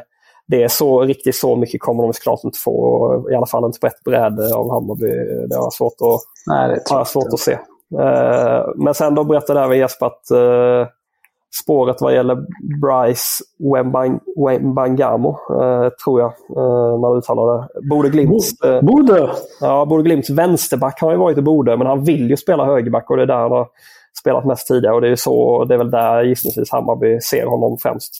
det 0.52 0.64
är 0.64 0.68
så 0.68 1.02
riktigt 1.02 1.36
så 1.36 1.56
mycket 1.56 1.82
kommer 1.82 2.04
de 2.04 2.14
såklart 2.14 2.44
inte 2.44 2.60
få. 2.60 3.26
I 3.32 3.36
alla 3.36 3.46
fall 3.46 3.66
inte 3.66 3.80
på 3.80 3.88
ett 3.88 4.04
bräde 4.06 4.56
av 4.56 4.72
Hammarby. 4.72 5.08
Det 5.50 5.56
har 5.56 5.64
jag 5.64 5.74
svårt 5.74 5.94
att, 6.02 6.22
Nej, 6.48 6.80
det 6.90 6.96
har 6.96 7.06
svårt 7.06 7.34
att 7.34 7.40
se. 7.40 7.58
Uh, 7.94 8.74
men 8.76 8.94
sen 8.94 9.16
då 9.16 9.24
berättade 9.24 9.62
även 9.62 9.78
Jesper 9.78 10.06
att 10.06 10.32
uh, 10.32 10.88
spåret 11.64 12.02
vad 12.02 12.14
gäller 12.14 12.36
Bryce 12.82 13.44
Wembangamo, 14.36 15.30
eh, 15.30 15.90
tror 15.90 16.22
jag 16.22 16.34
eh, 16.58 17.00
man 17.00 17.18
uttalar 17.18 17.58
det. 17.58 17.88
Bode 17.90 18.10
Glimts, 18.10 18.62
eh, 18.62 18.82
Bode? 18.82 19.30
Ja, 19.62 19.86
Bode 19.86 20.04
Glimts 20.04 20.30
vänsterback 20.30 21.02
har 21.02 21.12
ju 21.12 21.18
varit 21.18 21.38
i 21.38 21.42
Bode, 21.42 21.78
men 21.78 21.88
han 21.88 22.04
vill 22.04 22.30
ju 22.30 22.38
spela 22.38 22.66
högerback 22.66 23.10
och 23.10 23.18
det 23.18 23.24
är 23.24 23.28
där 23.28 23.36
han 23.36 23.52
har 23.52 23.68
spelat 24.20 24.46
mest 24.46 24.68
tidigare. 24.68 24.96
Och 24.96 25.02
det 25.02 25.10
är, 25.10 25.16
så, 25.16 25.66
det 25.66 25.74
är 25.74 25.78
väl 25.78 25.92
där 25.92 26.24
gissningsvis 26.24 26.72
Hammarby 26.72 27.20
ser 27.22 27.46
honom 27.46 27.78
främst. 27.78 28.14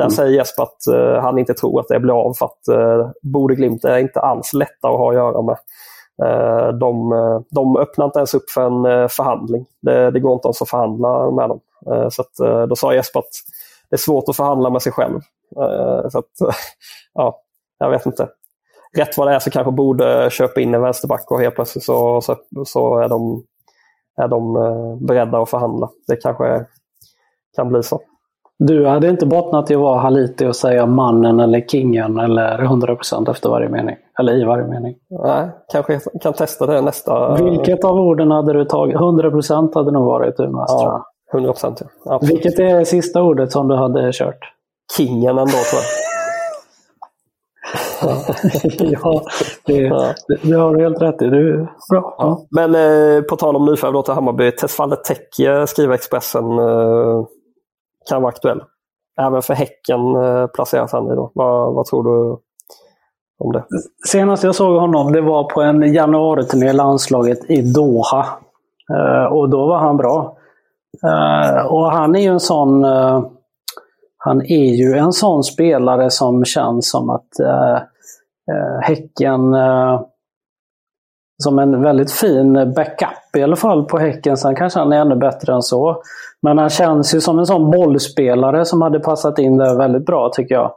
Där 0.00 0.06
mm. 0.06 0.16
säger 0.16 0.32
Jesper 0.32 0.62
att 0.62 0.94
uh, 0.94 1.20
han 1.20 1.38
inte 1.38 1.54
tror 1.54 1.80
att 1.80 1.88
det 1.88 2.00
blir 2.00 2.14
av 2.14 2.34
för 2.34 2.46
att 2.46 2.68
uh, 2.70 3.10
Bode 3.22 3.54
Glimt 3.54 3.84
är 3.84 3.98
inte 3.98 4.20
alls 4.20 4.52
lätta 4.52 4.88
att 4.88 4.98
ha 4.98 5.10
att 5.10 5.14
göra 5.14 5.42
med. 5.42 5.56
Uh, 6.22 6.78
de, 6.78 7.10
de 7.50 7.76
öppnar 7.76 8.04
inte 8.06 8.18
ens 8.18 8.34
upp 8.34 8.50
för 8.50 8.66
en 8.66 9.08
förhandling. 9.08 9.66
Det, 9.82 10.10
det 10.10 10.20
går 10.20 10.32
inte 10.32 10.48
ens 10.48 10.62
att 10.62 10.68
förhandla 10.68 11.30
med 11.30 11.48
dem. 11.48 11.60
Så 12.10 12.22
att, 12.22 12.68
då 12.68 12.76
sa 12.76 12.94
Jesper 12.94 13.20
att 13.20 13.30
det 13.90 13.96
är 13.96 13.98
svårt 13.98 14.28
att 14.28 14.36
förhandla 14.36 14.70
med 14.70 14.82
sig 14.82 14.92
själv. 14.92 15.20
Så 16.08 16.18
att, 16.18 16.30
ja, 17.14 17.40
jag 17.78 17.90
vet 17.90 18.06
inte. 18.06 18.28
Rätt 18.96 19.18
vad 19.18 19.28
det 19.28 19.34
är 19.34 19.38
så 19.38 19.50
kanske 19.50 19.72
borde 19.72 20.30
köpa 20.30 20.60
in 20.60 20.74
en 20.74 20.82
vänsterback 20.82 21.30
och 21.30 21.40
helt 21.40 21.54
plötsligt 21.54 21.84
så, 21.84 22.20
så, 22.20 22.36
så 22.66 22.98
är 22.98 23.08
de, 23.08 23.44
är 24.22 24.28
de 24.28 24.54
beredda 25.06 25.42
att 25.42 25.50
förhandla. 25.50 25.88
Det 26.06 26.16
kanske 26.16 26.66
kan 27.56 27.68
bli 27.68 27.82
så. 27.82 28.00
Du 28.62 28.86
hade 28.86 29.08
inte 29.08 29.26
bottnat 29.26 29.70
i 29.70 29.74
att 29.74 29.80
vara 29.80 29.98
Haliti 29.98 30.46
och 30.46 30.56
säga 30.56 30.86
mannen 30.86 31.40
eller 31.40 31.60
kingen 31.60 32.18
eller 32.18 32.58
100% 32.58 33.30
efter 33.30 33.48
varje 33.48 33.68
mening? 33.68 33.96
Eller 34.18 34.32
i 34.32 34.44
varje 34.44 34.66
mening? 34.66 34.94
Nej, 35.24 35.50
kanske 35.72 35.92
jag 35.92 36.22
kan 36.22 36.32
testa 36.32 36.66
det 36.66 36.80
nästa... 36.80 37.34
Vilket 37.34 37.84
av 37.84 37.96
orden 37.96 38.30
hade 38.30 38.52
du 38.52 38.64
tagit? 38.64 38.96
100% 38.96 39.74
hade 39.74 39.90
nog 39.90 40.04
varit 40.04 40.40
Umeås 40.40 40.64
ja, 40.68 41.04
100% 41.32 41.82
ja. 42.04 42.14
Absolut. 42.14 42.34
Vilket 42.34 42.58
är 42.58 42.84
sista 42.84 43.22
ordet 43.22 43.52
som 43.52 43.68
du 43.68 43.74
hade 43.74 44.12
kört? 44.12 44.52
Kingen 44.96 45.38
ändå 45.38 45.46
tror 45.46 45.80
jag. 45.80 46.10
ja, 48.92 49.22
det, 49.66 49.74
ja. 49.74 50.14
Det, 50.28 50.38
det, 50.42 50.56
har 50.56 50.74
du 50.74 50.82
helt 50.82 51.02
rätt 51.02 51.22
i. 51.22 51.24
Du, 51.24 51.66
bra. 51.92 52.14
Ja. 52.18 52.46
Men 52.50 52.74
eh, 52.74 53.22
på 53.22 53.36
tal 53.36 53.56
om 53.56 53.66
nyförvärv 53.66 54.02
till 54.02 54.14
Hammarby. 54.14 54.52
Tesfalle 54.52 54.96
Tekke 54.96 55.66
skriver 55.66 55.94
Expressen 55.94 56.58
eh, 56.58 57.24
kan 58.08 58.22
vara 58.22 58.32
aktuell. 58.32 58.62
Även 59.20 59.42
för 59.42 59.54
Häcken 59.54 60.16
eh, 60.16 60.46
placeras 60.46 60.92
han 60.92 61.12
i 61.12 61.14
då. 61.14 61.32
Vad, 61.34 61.74
vad 61.74 61.86
tror 61.86 62.04
du 62.04 62.38
om 63.38 63.52
det? 63.52 63.64
Senast 64.06 64.44
jag 64.44 64.54
såg 64.54 64.80
honom 64.80 65.12
det 65.12 65.20
var 65.20 65.44
på 65.44 65.62
en 65.62 65.92
januariturné 65.92 66.70
i 66.70 66.72
landslaget 66.72 67.50
i 67.50 67.72
Doha. 67.72 68.26
Eh, 68.94 69.32
och 69.32 69.48
då 69.50 69.66
var 69.66 69.78
han 69.78 69.96
bra. 69.96 70.36
Eh, 71.06 71.66
och 71.66 71.92
han 71.92 72.16
är 72.16 72.20
ju 72.20 72.28
en 72.28 72.40
sån 72.40 72.84
han 74.22 74.42
är 74.42 74.74
ju 74.74 74.92
en 74.92 75.12
sån 75.12 75.44
spelare 75.44 76.10
som 76.10 76.44
känns 76.44 76.90
som 76.90 77.10
att 77.10 77.28
Häcken 78.82 79.54
som 81.42 81.58
en 81.58 81.82
väldigt 81.82 82.12
fin 82.12 82.74
backup 82.76 83.36
i 83.36 83.42
alla 83.42 83.56
fall 83.56 83.84
på 83.84 83.98
Häcken. 83.98 84.36
Sen 84.36 84.56
kanske 84.56 84.78
han 84.78 84.92
är 84.92 85.00
ännu 85.00 85.16
bättre 85.16 85.52
än 85.54 85.62
så. 85.62 86.02
Men 86.42 86.58
han 86.58 86.70
känns 86.70 87.14
ju 87.14 87.20
som 87.20 87.38
en 87.38 87.46
sån 87.46 87.70
bollspelare 87.70 88.64
som 88.64 88.82
hade 88.82 89.00
passat 89.00 89.38
in 89.38 89.56
där 89.56 89.76
väldigt 89.76 90.06
bra 90.06 90.30
tycker 90.32 90.54
jag. 90.54 90.72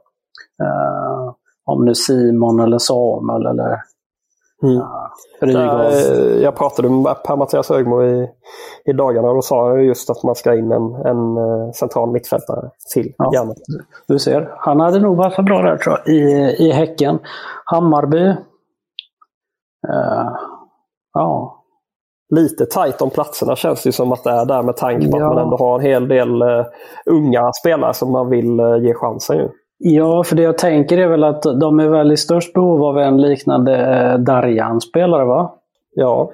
Uh, 0.63 1.33
om 1.65 1.85
nu 1.85 1.95
Simon 1.95 2.59
eller 2.59 2.77
Samuel 2.77 3.45
eller 3.45 3.81
mm. 4.63 4.81
uh, 5.43 6.43
Jag 6.43 6.55
pratade 6.55 6.89
med 6.89 7.23
Per-Mattias 7.23 7.69
Högmo 7.69 8.03
i, 8.03 8.29
i 8.85 8.93
dagarna 8.93 9.27
och 9.27 9.35
då 9.35 9.41
sa 9.41 9.69
jag 9.69 9.83
just 9.83 10.09
att 10.09 10.23
man 10.23 10.35
ska 10.35 10.55
in 10.55 10.71
en, 10.71 10.95
en 10.95 11.37
uh, 11.37 11.71
central 11.71 12.11
mittfältare 12.11 12.69
till. 12.93 13.13
Ja, 13.17 13.55
Du 14.07 14.19
ser, 14.19 14.53
han 14.57 14.79
hade 14.79 14.99
nog 14.99 15.17
varit 15.17 15.45
bra 15.45 15.61
där 15.61 15.77
tror 15.77 15.99
jag, 16.05 16.15
i, 16.15 16.21
i 16.59 16.71
Häcken. 16.71 17.19
Hammarby. 17.65 18.27
Uh, 19.89 20.31
ja, 21.13 21.63
lite 22.35 22.65
tajt 22.65 23.01
om 23.01 23.09
platserna 23.09 23.55
känns 23.55 23.83
det 23.83 23.91
som 23.91 24.11
att 24.11 24.23
det 24.23 24.29
är 24.29 24.45
där 24.45 24.63
med 24.63 24.77
tanke 24.77 25.11
på 25.11 25.19
ja. 25.19 25.27
att 25.27 25.35
man 25.35 25.43
ändå 25.43 25.57
har 25.57 25.79
en 25.79 25.85
hel 25.85 26.07
del 26.07 26.41
uh, 26.41 26.65
unga 27.05 27.51
spelare 27.53 27.93
som 27.93 28.11
man 28.11 28.29
vill 28.29 28.59
uh, 28.59 28.77
ge 28.77 28.93
chansen. 28.93 29.37
Ju. 29.37 29.49
Ja, 29.77 30.23
för 30.23 30.35
det 30.35 30.41
jag 30.41 30.57
tänker 30.57 30.97
är 30.97 31.07
väl 31.07 31.23
att 31.23 31.43
de 31.43 31.79
är 31.79 31.89
väl 31.89 32.11
i 32.11 32.17
störst 32.17 32.53
behov 32.53 32.83
av 32.83 32.97
en 32.97 33.21
liknande 33.21 33.71
uh, 33.71 34.19
Darjan-spelare 34.19 35.25
va? 35.25 35.53
Ja. 35.95 36.31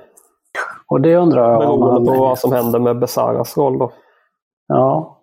Och 0.88 1.02
det 1.02 1.16
undrar 1.16 1.52
jag 1.52 1.60
Beroende 1.60 2.12
om 2.12 2.18
på 2.18 2.24
vad 2.24 2.40
som 2.40 2.52
händer 2.52 2.80
med 2.80 3.00
Besaras 3.00 3.58
roll 3.58 3.78
då. 3.78 3.92
Ja. 4.68 5.18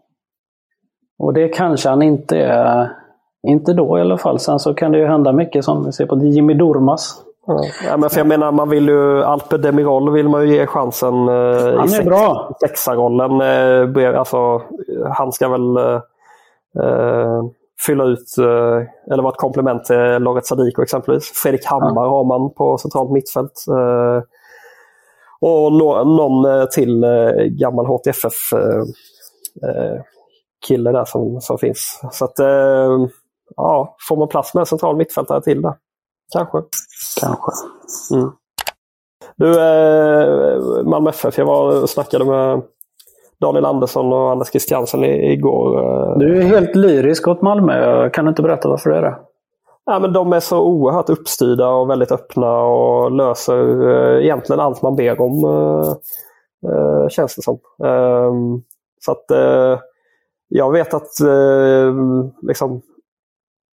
Och 1.19 1.33
det 1.33 1.49
kanske 1.49 1.89
han 1.89 2.03
inte 2.03 2.39
är. 2.39 2.93
Inte 3.49 3.73
då 3.73 3.99
i 3.99 4.01
alla 4.01 4.19
fall. 4.19 4.39
Sen 4.39 4.59
så 4.59 4.75
kan 4.75 4.93
det 4.93 4.99
ju 4.99 5.07
hända 5.07 5.33
mycket 5.33 5.65
som 5.65 5.85
vi 5.85 5.93
ser 5.93 6.07
på 6.07 6.19
Jimmy 6.19 6.55
Durmas. 6.55 7.26
Ja, 7.85 7.97
men 7.97 8.11
för 8.11 8.19
jag 8.19 8.27
menar, 8.27 8.53
man 8.53 8.69
vill 8.69 8.89
ju, 8.89 9.23
Alpe 9.23 9.57
Demirol 9.57 10.13
vill 10.13 10.29
man 10.29 10.49
ju 10.49 10.55
ge 10.55 10.67
chansen 10.67 11.29
eh, 11.29 12.01
i 12.01 12.05
bra. 12.05 12.57
sexarollen. 12.61 13.41
Eh, 13.97 14.19
alltså, 14.19 14.63
han 15.15 15.33
ska 15.33 15.49
väl 15.49 15.77
eh, 15.77 16.01
eh, 16.85 17.45
fylla 17.87 18.05
ut, 18.05 18.39
eh, 18.39 19.13
eller 19.13 19.23
vara 19.23 19.33
ett 19.33 19.39
komplement 19.39 19.85
till 19.85 19.97
Loret 19.97 20.47
Sadiko 20.47 20.83
exempelvis. 20.83 21.33
Fredrik 21.43 21.67
Hammar 21.67 22.05
ja. 22.05 22.09
har 22.09 22.25
man 22.25 22.55
på 22.55 22.79
centralt 22.79 23.11
mittfält. 23.11 23.65
Eh, 23.69 24.23
och 25.41 25.73
no 25.73 26.05
någon 26.05 26.69
till 26.69 27.05
gammal 27.51 27.87
HTFF 27.87 28.33
kille 30.67 30.93
där 30.93 31.05
som, 31.05 31.41
som 31.41 31.59
finns. 31.59 32.01
Så 32.13 32.25
att, 32.25 32.39
ja, 33.57 33.97
får 34.09 34.17
man 34.17 34.29
plats 34.29 34.55
med 34.55 34.69
central 34.69 34.97
mittfältare 34.97 35.43
till 35.43 35.63
där? 35.63 35.75
Kanske. 36.33 36.59
Kanske. 37.21 37.51
Mm. 38.15 38.31
Du, 39.37 39.51
eh, 39.51 40.85
Malmö 40.85 41.11
FF, 41.11 41.39
jag 41.39 41.47
var 41.47 41.83
och 41.83 41.91
snackade 41.91 42.25
med 42.25 42.63
Daniel 43.41 43.65
Andersson 43.65 44.13
och 44.13 44.31
Anders 44.31 44.49
Christiansen 44.49 45.05
igår. 45.05 45.79
Eh. 45.79 46.19
Du 46.19 46.39
är 46.39 46.43
helt 46.43 46.77
lyrisk 46.77 47.29
åt 47.29 47.43
Malmö. 47.43 48.11
Kan 48.11 48.25
du 48.25 48.29
inte 48.29 48.43
berätta 48.43 48.69
varför 48.69 48.91
det 48.91 48.97
är 48.97 49.03
det? 49.03 49.17
Ja, 49.85 49.99
men 49.99 50.13
de 50.13 50.33
är 50.33 50.41
så 50.41 50.61
oerhört 50.61 51.11
uppstyrda 51.11 51.69
och 51.69 51.91
väldigt 51.91 52.13
öppna 52.13 52.63
och 52.63 53.13
löser 53.13 53.89
eh, 53.89 54.25
egentligen 54.25 54.61
allt 54.61 54.83
man 54.83 54.97
ber 54.97 55.21
om. 55.21 55.45
Eh, 55.45 55.91
eh 56.71 57.09
känns 57.09 57.37
det 57.37 57.43
som. 57.43 57.59
Ehm, 57.85 58.63
så 59.01 59.13
att 59.13 59.31
eh, 59.31 59.79
jag 60.49 60.73
vet 60.73 60.95
att 60.95 61.21
eh, 61.21 61.95
liksom, 62.43 62.83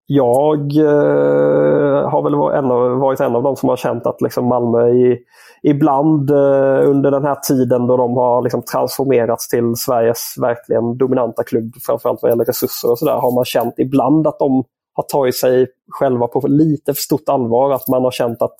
jag 0.06 0.78
eh, 0.78 1.71
har 2.12 2.24
väl 2.24 2.36
varit 2.36 2.58
en, 2.58 2.72
av, 2.72 2.98
varit 2.98 3.20
en 3.20 3.36
av 3.36 3.44
dem 3.44 3.56
som 3.56 3.70
har 3.70 3.78
känt 3.78 4.06
att 4.06 4.22
liksom 4.22 4.46
Malmö 4.46 4.90
i, 4.90 5.18
ibland 5.64 6.30
eh, 6.30 6.90
under 6.90 7.12
den 7.12 7.24
här 7.24 7.36
tiden 7.36 7.88
då 7.88 7.98
de 7.98 8.18
har 8.18 8.42
liksom 8.42 8.62
transformerats 8.62 9.48
till 9.48 9.76
Sveriges 9.76 10.34
verkligen 10.42 10.98
dominanta 10.98 11.44
klubb, 11.44 11.74
framförallt 11.86 12.20
vad 12.22 12.32
gäller 12.32 12.46
resurser 12.46 12.92
och 12.92 13.00
sådär, 13.00 13.14
har 13.14 13.36
man 13.36 13.46
känt 13.46 13.74
ibland 13.78 14.28
att 14.28 14.40
de 14.40 14.64
har 14.94 15.04
tagit 15.04 15.36
sig 15.36 15.68
själva 15.90 16.28
på 16.28 16.48
lite 16.48 16.94
för 16.94 17.02
stort 17.02 17.30
allvar. 17.30 17.72
Att 17.72 17.88
man 17.88 18.04
har 18.04 18.12
känt 18.12 18.42
att 18.42 18.58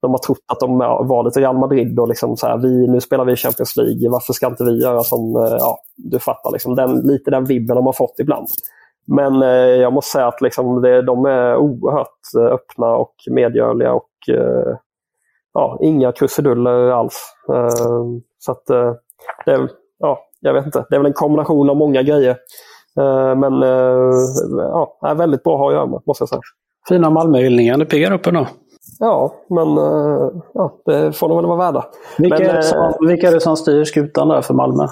de 0.00 0.10
har 0.10 0.18
trott 0.18 0.44
att 0.46 0.60
de 0.60 0.78
var 0.78 1.24
lite 1.24 1.40
Real 1.40 1.58
Madrid 1.58 1.98
och 1.98 2.08
liksom 2.08 2.36
så 2.36 2.46
här, 2.46 2.58
vi, 2.58 2.86
nu 2.86 3.00
spelar 3.00 3.24
vi 3.24 3.36
Champions 3.36 3.76
League, 3.76 4.10
varför 4.10 4.32
ska 4.32 4.46
inte 4.46 4.64
vi 4.64 4.82
göra 4.82 5.02
som, 5.02 5.36
eh, 5.36 5.56
ja, 5.58 5.78
du 5.96 6.18
fattar, 6.18 6.52
liksom 6.52 6.74
den, 6.74 7.00
lite 7.00 7.30
den 7.30 7.44
vibben 7.44 7.76
de 7.76 7.86
har 7.86 7.92
fått 7.92 8.14
ibland. 8.18 8.48
Men 9.08 9.42
eh, 9.42 9.48
jag 9.58 9.92
måste 9.92 10.10
säga 10.10 10.26
att 10.26 10.40
liksom 10.40 10.82
det, 10.82 11.02
de 11.02 11.26
är 11.26 11.56
oerhört 11.56 12.34
eh, 12.38 12.52
öppna 12.54 12.96
och 12.96 13.14
medgörliga 13.30 13.92
och 13.92 14.10
eh, 14.28 14.76
ja, 15.54 15.78
inga 15.80 16.12
krusiduller 16.12 16.90
alls. 16.90 17.34
Eh, 17.54 18.04
så 18.38 18.52
att 18.52 18.70
eh, 18.70 18.92
det, 19.46 19.68
ja, 19.98 20.18
jag 20.40 20.54
vet 20.54 20.66
inte, 20.66 20.86
det 20.90 20.96
är 20.96 21.00
väl 21.00 21.06
en 21.06 21.12
kombination 21.12 21.70
av 21.70 21.76
många 21.76 22.02
grejer. 22.02 22.36
Eh, 23.00 23.34
men 23.34 23.60
ja, 24.58 24.98
är 25.02 25.14
väldigt 25.14 25.42
bra 25.42 25.54
att 25.54 25.60
ha 25.60 25.68
att 25.68 25.74
göra 25.74 25.86
med, 25.86 26.00
måste 26.06 26.22
jag 26.22 26.28
säga. 26.28 26.40
Fina 26.88 27.10
Malmöhyllningar, 27.10 27.76
det 27.76 27.86
piggar 27.86 28.12
upp 28.12 28.26
ändå. 28.26 28.46
Ja, 28.98 29.34
men 29.48 29.76
ja, 30.54 30.72
det 30.84 31.12
får 31.12 31.28
de 31.28 31.36
väl 31.36 31.46
vara 31.46 31.58
värda. 31.58 31.86
Vilka, 32.18 32.38
men, 32.38 32.50
är, 32.50 32.54
det 32.54 32.62
som, 32.62 32.92
vilka 33.00 33.28
är 33.28 33.32
det 33.32 33.40
som 33.40 33.56
styr 33.56 33.84
skutan 33.84 34.28
där 34.28 34.42
för 34.42 34.54
Malmö? 34.54 34.86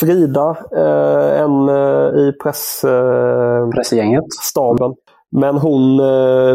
Frida, 0.00 0.56
eh, 0.76 1.40
en 1.40 1.68
eh, 1.68 2.18
i 2.18 2.32
press, 2.42 2.84
eh, 2.84 3.68
pressgänget, 3.68 4.32
staben. 4.42 4.94
Men 5.30 5.58
hon 5.58 6.00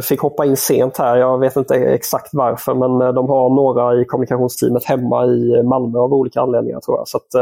fick 0.01 0.21
hoppa 0.21 0.45
in 0.45 0.57
sent 0.57 0.97
här. 0.97 1.17
Jag 1.17 1.39
vet 1.39 1.55
inte 1.55 1.75
exakt 1.75 2.29
varför 2.33 2.73
men 2.73 3.15
de 3.15 3.29
har 3.29 3.49
några 3.49 4.01
i 4.01 4.05
kommunikationsteamet 4.05 4.83
hemma 4.83 5.25
i 5.25 5.63
Malmö 5.63 5.99
av 5.99 6.13
olika 6.13 6.41
anledningar 6.41 6.79
tror 6.79 6.97
jag. 6.97 7.07
Så 7.07 7.17
att, 7.17 7.33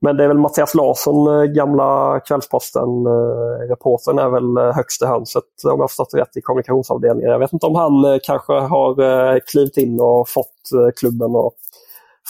men 0.00 0.16
det 0.16 0.24
är 0.24 0.28
väl 0.28 0.38
Mattias 0.38 0.74
Larsson, 0.74 1.52
gamla 1.54 2.20
Kvällsposten-reportern, 2.20 4.18
är 4.18 4.28
väl 4.28 4.72
högst 4.74 5.02
i 5.02 5.06
hönset 5.06 5.44
om 5.64 5.80
jag 5.80 5.90
förstått 5.90 6.14
rätt 6.14 6.36
i 6.36 6.40
kommunikationsavdelningen. 6.40 7.30
Jag 7.30 7.38
vet 7.38 7.52
inte 7.52 7.66
om 7.66 7.74
han 7.74 8.20
kanske 8.22 8.52
har 8.52 9.38
klivit 9.40 9.76
in 9.76 10.00
och 10.00 10.28
fått 10.28 10.92
klubben 10.96 11.36
att 11.36 11.52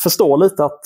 förstå 0.03 0.37
lite 0.37 0.65
att 0.65 0.85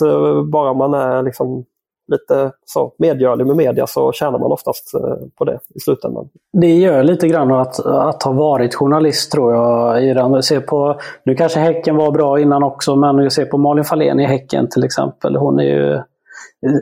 bara 0.53 0.75
man 0.75 0.95
är 0.95 1.23
liksom 1.23 1.65
lite 2.11 2.53
så 2.65 2.93
medgörlig 2.99 3.47
med 3.47 3.57
media 3.57 3.87
så 3.87 4.13
tjänar 4.13 4.39
man 4.39 4.53
oftast 4.53 4.95
eh, 4.95 5.27
på 5.39 5.45
det 5.45 5.59
i 5.75 5.81
slutändan. 5.81 6.29
Det 6.53 6.75
gör 6.75 7.03
lite 7.03 7.29
grann 7.29 7.53
att, 7.53 7.87
att 7.87 8.23
ha 8.23 8.33
varit 8.33 8.75
journalist 8.75 9.33
tror 9.33 9.55
jag. 9.55 10.05
I 10.05 10.15
den. 10.15 10.43
ser 10.43 10.61
på, 10.61 10.97
nu 11.25 11.35
kanske 11.35 11.61
Häcken 11.61 11.97
var 11.97 12.11
bra 12.11 12.41
innan 12.41 12.63
också, 12.63 12.97
men 12.97 13.19
jag 13.19 13.33
ser 13.33 13.45
på 13.45 13.59
Malin 13.59 13.85
Fahlén 13.85 14.21
i 14.21 14.25
Häcken 14.25 14.69
till 14.69 14.85
exempel. 14.85 15.37
Hon 15.37 15.61
är 15.61 15.65
ju, 15.65 16.01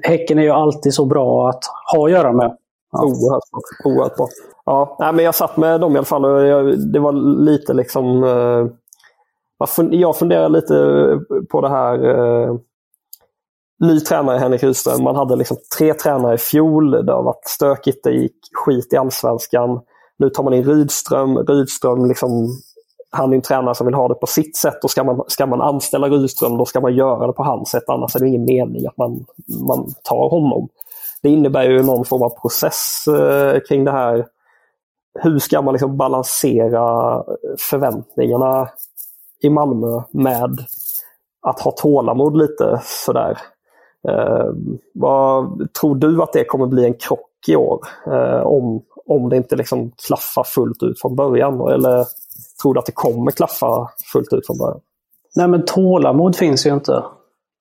häcken 0.03 0.38
är 0.38 0.43
ju 0.43 0.51
alltid 0.51 0.95
så 0.95 1.05
bra 1.05 1.49
att 1.49 1.64
ha 1.95 2.07
att 2.07 2.11
göra 2.12 2.33
med. 2.33 2.57
Ja. 2.93 3.05
Oerhört, 3.05 3.43
oerhört 3.85 4.17
bra. 4.17 4.27
Ja, 4.67 4.97
nej, 4.99 5.12
men 5.12 5.25
jag 5.25 5.35
satt 5.35 5.57
med 5.57 5.81
dem 5.81 5.95
i 5.95 5.99
alla 5.99 6.05
fall 6.05 6.25
och 6.25 6.47
jag, 6.47 6.93
det 6.93 6.99
var 6.99 7.12
lite 7.45 7.75
liksom... 7.75 8.25
Eh, 8.25 8.67
jag 9.91 10.17
funderar 10.17 10.49
lite 10.49 10.75
på 11.51 11.61
det 11.61 11.69
här. 11.69 12.09
Eh, 12.09 12.57
ny 13.81 14.01
tränare 14.01 14.38
Henrik 14.38 14.62
Rydström. 14.62 15.03
Man 15.03 15.17
hade 15.17 15.37
liksom 15.37 15.57
tre 15.79 15.95
tränare 15.95 16.35
i 16.35 16.38
fjol. 16.38 17.07
Det 17.07 17.12
har 17.12 17.23
varit 17.23 17.49
stökigt, 17.49 18.05
det 18.05 18.12
gick 18.12 18.37
skit 18.53 18.93
i 18.93 18.97
allsvenskan. 18.97 19.81
Nu 20.19 20.31
tar 20.31 20.43
man 20.43 20.55
in 20.55 20.64
Rydström. 20.64 21.38
Rydström 21.38 22.05
liksom, 22.05 22.49
han 23.11 23.33
är 23.33 23.37
en 23.37 23.43
tränare 23.43 23.75
som 23.75 23.87
vill 23.87 23.95
ha 23.95 24.09
det 24.09 24.14
på 24.14 24.27
sitt 24.27 24.57
sätt. 24.57 24.85
Och 24.85 24.91
ska 24.91 25.05
man, 25.05 25.25
ska 25.29 25.47
man 25.47 25.61
anställa 25.61 26.09
Rydström 26.09 26.57
då 26.57 26.64
ska 26.64 26.81
man 26.81 26.95
göra 26.95 27.27
det 27.27 27.33
på 27.33 27.43
hans 27.43 27.71
sätt. 27.71 27.85
Annars 27.87 28.17
är 28.17 28.21
det 28.21 28.29
ingen 28.29 28.45
mening 28.45 28.87
att 28.87 28.97
man, 28.97 29.25
man 29.69 29.87
tar 30.03 30.31
honom. 30.31 30.69
Det 31.23 31.29
innebär 31.29 31.62
ju 31.62 31.83
någon 31.83 32.05
form 32.05 32.23
av 32.23 32.41
process 32.41 33.05
eh, 33.09 33.61
kring 33.69 33.85
det 33.85 33.93
här. 33.93 34.27
Hur 35.21 35.38
ska 35.38 35.62
man 35.62 35.75
liksom 35.75 35.97
balansera 35.97 37.23
förväntningarna 37.59 38.69
i 39.43 39.51
Malmö 39.51 40.03
med 40.11 40.59
att 41.47 41.61
ha 41.61 41.71
tålamod 41.71 42.37
lite 42.37 42.81
sådär. 42.85 43.38
Eh, 44.09 44.47
vad, 44.95 45.69
tror 45.81 45.95
du 45.95 46.23
att 46.23 46.33
det 46.33 46.45
kommer 46.45 46.67
bli 46.67 46.85
en 46.85 46.95
krock 46.95 47.49
i 47.49 47.57
år? 47.57 47.81
Eh, 48.07 48.41
om, 48.41 48.83
om 49.07 49.29
det 49.29 49.37
inte 49.37 49.57
liksom 49.57 49.93
klaffar 50.07 50.45
fullt 50.45 50.83
ut 50.83 51.01
från 51.01 51.17
början? 51.17 51.61
Eller 51.61 52.05
tror 52.63 52.75
du 52.75 52.81
att 52.81 52.87
det 52.87 52.93
kommer 52.93 53.31
klaffa 53.31 53.89
fullt 54.13 54.33
ut 54.33 54.47
från 54.47 54.59
början? 54.59 54.81
Nej 55.37 55.49
men 55.49 55.65
tålamod 55.65 56.37
finns 56.37 56.67
ju 56.67 56.75
inte 56.75 57.03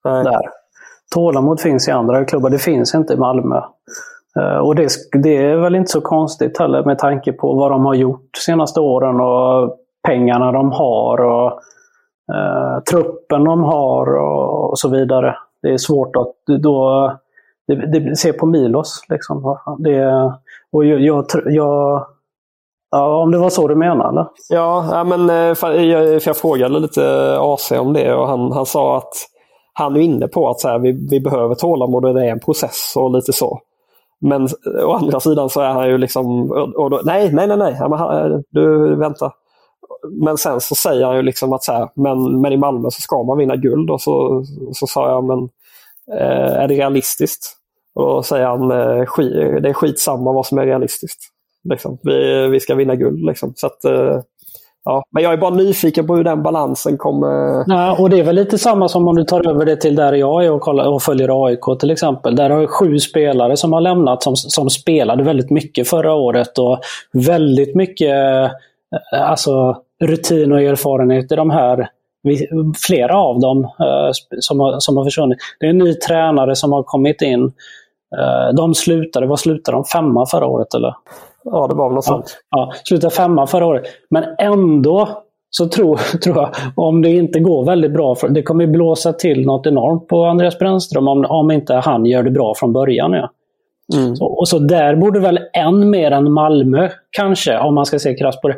Nej. 0.04 0.24
där. 0.24 0.40
Tålamod 1.14 1.60
finns 1.60 1.88
i 1.88 1.90
andra 1.90 2.24
klubbar, 2.24 2.50
det 2.50 2.58
finns 2.58 2.94
inte 2.94 3.14
i 3.14 3.16
Malmö. 3.16 3.60
Eh, 4.40 4.58
och 4.58 4.74
det, 4.74 4.88
det, 5.22 5.36
är 5.36 5.56
väl 5.56 5.74
inte 5.74 5.90
så 5.90 6.00
konstigt 6.00 6.58
heller 6.58 6.84
med 6.84 6.98
tanke 6.98 7.32
på 7.32 7.54
vad 7.54 7.70
de 7.70 7.84
har 7.84 7.94
gjort 7.94 8.30
de 8.32 8.40
senaste 8.40 8.80
åren 8.80 9.20
och 9.20 9.76
pengarna 10.06 10.52
de 10.52 10.72
har 10.72 11.20
och 11.20 11.52
eh, 12.34 12.82
truppen 12.90 13.44
de 13.44 13.62
har 13.62 14.16
och, 14.16 14.70
och, 14.70 14.78
så 14.78 14.88
vidare. 14.88 15.36
Det 15.62 15.68
är 15.68 15.78
svårt 15.78 16.16
att 16.16 16.62
då... 16.62 17.12
Det, 17.66 17.74
det, 17.74 18.16
se 18.16 18.32
på 18.32 18.46
Milos. 18.46 19.02
Liksom. 19.08 19.58
Det, 19.78 20.32
och 20.72 20.84
jag, 20.84 21.00
jag, 21.00 21.26
jag 21.46 22.06
Ja, 22.90 23.22
om 23.22 23.30
det 23.30 23.38
var 23.38 23.50
så 23.50 23.68
du 23.68 23.74
menade? 23.74 24.08
Eller? 24.08 24.26
Ja, 24.48 25.04
men 25.04 25.30
eh, 25.30 25.54
för 25.54 25.72
jag, 25.72 26.22
för 26.22 26.28
jag 26.28 26.36
frågade 26.36 26.80
lite 26.80 27.36
AC 27.40 27.72
om 27.72 27.92
det 27.92 28.14
och 28.14 28.28
han, 28.28 28.52
han 28.52 28.66
sa 28.66 28.96
att 28.96 29.12
han 29.72 29.96
är 29.96 30.00
inne 30.00 30.28
på 30.28 30.50
att 30.50 30.60
så 30.60 30.68
här, 30.68 30.78
vi, 30.78 31.06
vi 31.10 31.20
behöver 31.20 31.54
tålamod 31.54 32.04
och 32.04 32.14
det 32.14 32.26
är 32.26 32.30
en 32.30 32.40
process 32.40 32.94
och 32.96 33.14
lite 33.14 33.32
så. 33.32 33.60
Men 34.20 34.42
eh, 34.44 34.88
å 34.88 34.92
andra 34.92 35.20
sidan 35.20 35.48
så 35.50 35.60
är 35.60 35.72
han 35.72 35.88
ju 35.88 35.98
liksom, 35.98 36.50
och 36.76 36.90
då, 36.90 37.00
nej, 37.04 37.32
nej, 37.32 37.46
nej, 37.46 37.56
nej, 37.56 37.74
eh, 37.80 38.38
du 38.50 38.94
vänta. 38.96 39.32
Men 40.10 40.38
sen 40.38 40.60
så 40.60 40.74
säger 40.74 41.06
han 41.06 41.16
ju 41.16 41.22
liksom 41.22 41.52
att 41.52 41.64
så 41.64 41.72
här, 41.72 41.88
men, 41.94 42.40
men 42.40 42.52
i 42.52 42.56
Malmö 42.56 42.90
så 42.90 43.00
ska 43.00 43.22
man 43.22 43.38
vinna 43.38 43.56
guld 43.56 43.90
och 43.90 44.00
så, 44.00 44.44
så 44.72 44.86
sa 44.86 45.10
jag, 45.10 45.24
men 45.24 45.38
eh, 46.20 46.52
är 46.62 46.68
det 46.68 46.74
realistiskt? 46.74 47.54
Och 47.94 48.04
då 48.04 48.22
säger 48.22 48.46
han, 48.46 48.70
eh, 48.70 49.60
det 49.60 49.68
är 49.68 49.72
skitsamma 49.72 50.32
vad 50.32 50.46
som 50.46 50.58
är 50.58 50.66
realistiskt. 50.66 51.20
Liksom. 51.64 51.98
Vi, 52.02 52.48
vi 52.48 52.60
ska 52.60 52.74
vinna 52.74 52.94
guld. 52.94 53.24
Liksom. 53.24 53.52
Så 53.56 53.66
att, 53.66 53.84
eh, 53.84 54.20
Ja, 54.84 55.02
men 55.10 55.22
jag 55.22 55.32
är 55.32 55.36
bara 55.36 55.54
nyfiken 55.54 56.06
på 56.06 56.16
hur 56.16 56.24
den 56.24 56.42
balansen 56.42 56.98
kommer... 56.98 57.64
Ja, 57.66 57.96
och 57.98 58.10
Det 58.10 58.18
är 58.18 58.24
väl 58.24 58.34
lite 58.34 58.58
samma 58.58 58.88
som 58.88 59.08
om 59.08 59.16
du 59.16 59.24
tar 59.24 59.48
över 59.48 59.66
det 59.66 59.76
till 59.76 59.96
där 59.96 60.12
jag 60.12 60.44
är 60.44 60.52
och, 60.52 60.60
kollar, 60.60 60.88
och 60.88 61.02
följer 61.02 61.46
AIK 61.46 61.80
till 61.80 61.90
exempel. 61.90 62.36
Där 62.36 62.50
har 62.50 62.66
sju 62.66 62.98
spelare 62.98 63.56
som 63.56 63.72
har 63.72 63.80
lämnat 63.80 64.22
som, 64.22 64.36
som 64.36 64.70
spelade 64.70 65.22
väldigt 65.22 65.50
mycket 65.50 65.88
förra 65.88 66.14
året 66.14 66.58
och 66.58 66.80
väldigt 67.12 67.74
mycket 67.74 68.14
eh, 69.12 69.30
alltså, 69.30 69.76
rutin 70.04 70.52
och 70.52 70.62
erfarenhet 70.62 71.32
i 71.32 71.36
de 71.36 71.50
här 71.50 71.88
Flera 72.86 73.16
av 73.16 73.40
dem 73.40 73.64
eh, 73.64 74.10
som, 74.38 74.60
har, 74.60 74.80
som 74.80 74.96
har 74.96 75.04
försvunnit. 75.04 75.38
Det 75.60 75.66
är 75.66 75.70
en 75.70 75.78
ny 75.78 75.94
tränare 75.94 76.56
som 76.56 76.72
har 76.72 76.82
kommit 76.82 77.22
in. 77.22 77.44
Eh, 78.18 78.54
de 78.56 78.74
slutade, 78.74 79.26
vad 79.26 79.40
slutade 79.40 79.76
de? 79.76 79.84
Femma 79.84 80.26
förra 80.26 80.46
året 80.46 80.74
eller? 80.74 80.94
Ja, 81.44 81.66
det 81.66 81.74
var 81.74 81.88
väl 81.88 81.94
något 81.94 82.04
ja, 82.06 82.12
sånt. 82.12 82.38
Ja, 82.50 82.72
slutade 82.84 83.14
femma 83.14 83.46
förra 83.46 83.66
året. 83.66 83.84
Men 84.10 84.24
ändå 84.38 85.08
så 85.50 85.68
tror, 85.68 85.96
tror 86.24 86.36
jag, 86.36 86.50
om 86.76 87.02
det 87.02 87.10
inte 87.10 87.40
går 87.40 87.64
väldigt 87.64 87.92
bra, 87.92 88.14
för 88.14 88.28
det 88.28 88.42
kommer 88.42 88.66
blåsa 88.66 89.12
till 89.12 89.46
något 89.46 89.66
enormt 89.66 90.08
på 90.08 90.24
Andreas 90.24 90.58
Brännström 90.58 91.08
om, 91.08 91.24
om 91.24 91.50
inte 91.50 91.74
han 91.74 92.06
gör 92.06 92.22
det 92.22 92.30
bra 92.30 92.54
från 92.56 92.72
början. 92.72 93.12
Ja. 93.12 93.30
Mm. 93.94 94.16
Så, 94.16 94.26
och 94.26 94.48
så 94.48 94.58
där 94.58 94.96
borde 94.96 95.20
väl 95.20 95.40
än 95.52 95.90
mer 95.90 96.10
än 96.10 96.32
Malmö, 96.32 96.88
kanske, 97.10 97.58
om 97.58 97.74
man 97.74 97.86
ska 97.86 97.98
se 97.98 98.14
krasst 98.14 98.42
på 98.42 98.48
det, 98.48 98.56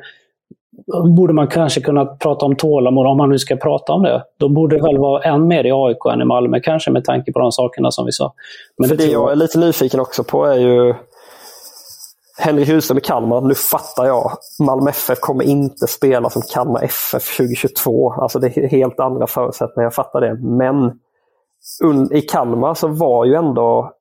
borde 1.16 1.32
man 1.32 1.48
kanske 1.48 1.80
kunna 1.80 2.06
prata 2.06 2.46
om 2.46 2.56
tålamod, 2.56 3.06
om 3.06 3.16
man 3.16 3.30
nu 3.30 3.38
ska 3.38 3.56
prata 3.56 3.92
om 3.92 4.02
det. 4.02 4.24
Då 4.38 4.48
borde 4.48 4.76
det 4.76 4.82
väl 4.82 4.98
vara 4.98 5.22
än 5.22 5.48
mer 5.48 5.66
i 5.66 5.72
AIK 5.72 6.06
än 6.12 6.20
i 6.20 6.24
Malmö, 6.24 6.60
kanske 6.60 6.90
med 6.90 7.04
tanke 7.04 7.32
på 7.32 7.38
de 7.38 7.52
sakerna 7.52 7.90
som 7.90 8.06
vi 8.06 8.12
sa. 8.12 8.32
Men 8.78 8.88
För 8.88 8.96
det, 8.96 9.06
det 9.06 9.12
jag 9.12 9.32
är 9.32 9.36
lite 9.36 9.58
nyfiken 9.58 10.00
också 10.00 10.24
på 10.24 10.44
är 10.44 10.58
ju 10.58 10.94
Henrik 12.38 12.68
Husum 12.68 12.98
i 12.98 13.00
Kalmar, 13.00 13.40
nu 13.40 13.54
fattar 13.54 14.06
jag. 14.06 14.30
Malmö 14.60 14.90
FF 14.90 15.20
kommer 15.20 15.44
inte 15.44 15.86
spela 15.86 16.30
som 16.30 16.42
Kalmar 16.42 16.82
FF 16.82 17.36
2022. 17.36 18.12
Alltså 18.12 18.38
det 18.38 18.56
är 18.56 18.68
helt 18.68 19.00
andra 19.00 19.26
förutsättningar, 19.26 19.86
jag 19.86 19.94
fattar 19.94 20.20
det. 20.20 20.34
Men 20.34 20.92
i 22.12 22.20
Kalmar 22.20 22.74
så 22.74 22.88
var 22.88 23.24
ju 23.24 23.34
ändå 23.34 23.92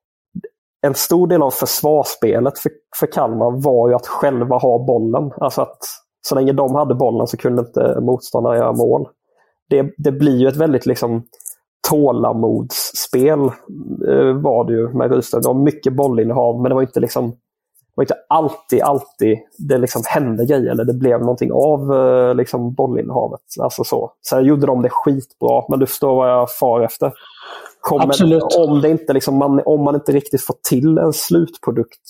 en 0.82 0.96
stor 0.96 1.28
del 1.28 1.42
av 1.42 1.52
försvarsspelet 1.52 2.60
för, 2.60 2.72
för 3.00 3.08
Kalmar 3.08 3.64
var 3.64 3.90
ju 3.90 3.96
att 3.96 4.08
själva 4.08 4.58
ha 4.58 4.86
bollen. 4.86 5.32
Alltså 5.38 5.62
att 5.62 5.78
så 6.22 6.36
länge 6.36 6.54
de 6.54 6.76
hade 6.76 6.96
bollen 6.96 7.28
så 7.28 7.38
kunde 7.38 7.62
inte 7.62 7.98
motståndarna 8.02 8.56
göra 8.56 8.74
mål. 8.74 9.08
Det, 9.70 9.94
det 9.98 10.12
blir 10.12 10.38
ju 10.38 10.48
ett 10.48 10.58
väldigt 10.58 10.86
liksom 10.86 11.24
tålamodsspel 11.90 13.40
eh, 14.08 14.34
var 14.34 14.66
det 14.66 14.74
ju 14.74 14.90
med 14.90 15.12
Rydström. 15.12 15.42
Det 15.42 15.48
var 15.48 15.54
mycket 15.54 15.94
bollinnehav 15.94 16.62
men 16.62 16.70
det 16.70 16.76
var 16.76 16.82
inte 16.82 17.00
liksom 17.00 17.36
var 18.00 18.04
inte 18.04 18.18
alltid, 18.30 18.82
alltid 18.82 19.38
det 19.58 19.78
liksom 19.78 20.02
hände 20.06 20.46
grejer 20.46 20.72
eller 20.72 20.86
det 20.86 20.94
blev 20.94 21.20
någonting 21.20 21.52
av 21.52 21.94
eh, 21.94 22.36
liksom 22.36 22.74
bollinnehavet. 22.74 23.42
Alltså 23.60 23.84
så. 23.84 24.12
Sen 24.30 24.46
gjorde 24.46 24.68
de 24.68 24.82
det 24.82 24.90
skitbra, 24.90 25.64
men 25.70 25.80
du 25.80 25.86
förstår 25.86 26.16
vad 26.16 26.30
jag 26.30 26.52
far 26.52 26.82
efter. 26.82 27.14
Kommer, 27.82 28.06
Absolut. 28.06 28.44
Om, 28.58 28.82
det 28.82 28.90
inte 28.90 29.14
liksom 29.14 29.36
man, 29.36 29.62
om 29.66 29.84
man 29.84 29.96
inte 29.96 30.12
riktigt 30.12 30.42
får 30.42 30.56
till 30.70 30.98
en 30.98 31.14
slutprodukt 31.14 32.02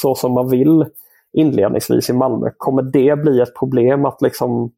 så 0.00 0.14
som 0.14 0.32
man 0.32 0.48
vill 0.48 0.86
inledningsvis 1.32 2.10
i 2.10 2.12
Malmö, 2.12 2.50
kommer 2.56 2.82
det 2.82 3.16
bli 3.22 3.40
ett 3.40 3.58
problem 3.58 4.04
att, 4.04 4.22
liksom, 4.22 4.70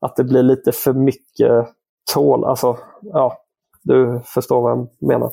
att 0.00 0.16
det 0.16 0.24
blir 0.24 0.42
lite 0.42 0.72
för 0.72 0.92
mycket 0.92 1.66
tål? 2.14 2.44
Alltså, 2.44 2.76
ja, 3.00 3.36
du 3.82 4.20
förstår 4.24 4.60
vad 4.60 4.70
jag 4.70 4.88
menar. 5.08 5.30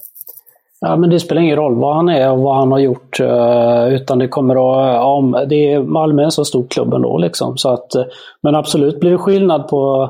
Ja, 0.85 0.95
men 0.95 1.09
det 1.09 1.19
spelar 1.19 1.41
ingen 1.41 1.55
roll 1.55 1.75
vad 1.75 1.95
han 1.95 2.09
är 2.09 2.31
och 2.31 2.39
vad 2.39 2.55
han 2.55 2.71
har 2.71 2.79
gjort. 2.79 3.19
Eh, 3.19 3.93
utan 3.93 4.19
det 4.19 4.27
kommer 4.27 4.55
att... 4.55 5.05
Om, 5.05 5.45
det 5.49 5.73
är 5.73 5.83
Malmö 5.83 6.21
är 6.21 6.25
en 6.25 6.31
så 6.31 6.45
stor 6.45 6.67
klubb 6.69 6.93
ändå. 6.93 7.17
Liksom, 7.17 7.57
så 7.57 7.69
att, 7.69 7.95
eh, 7.95 8.03
men 8.41 8.55
absolut 8.55 8.99
blir 8.99 9.11
det 9.11 9.17
skillnad 9.17 9.67
på, 9.67 10.09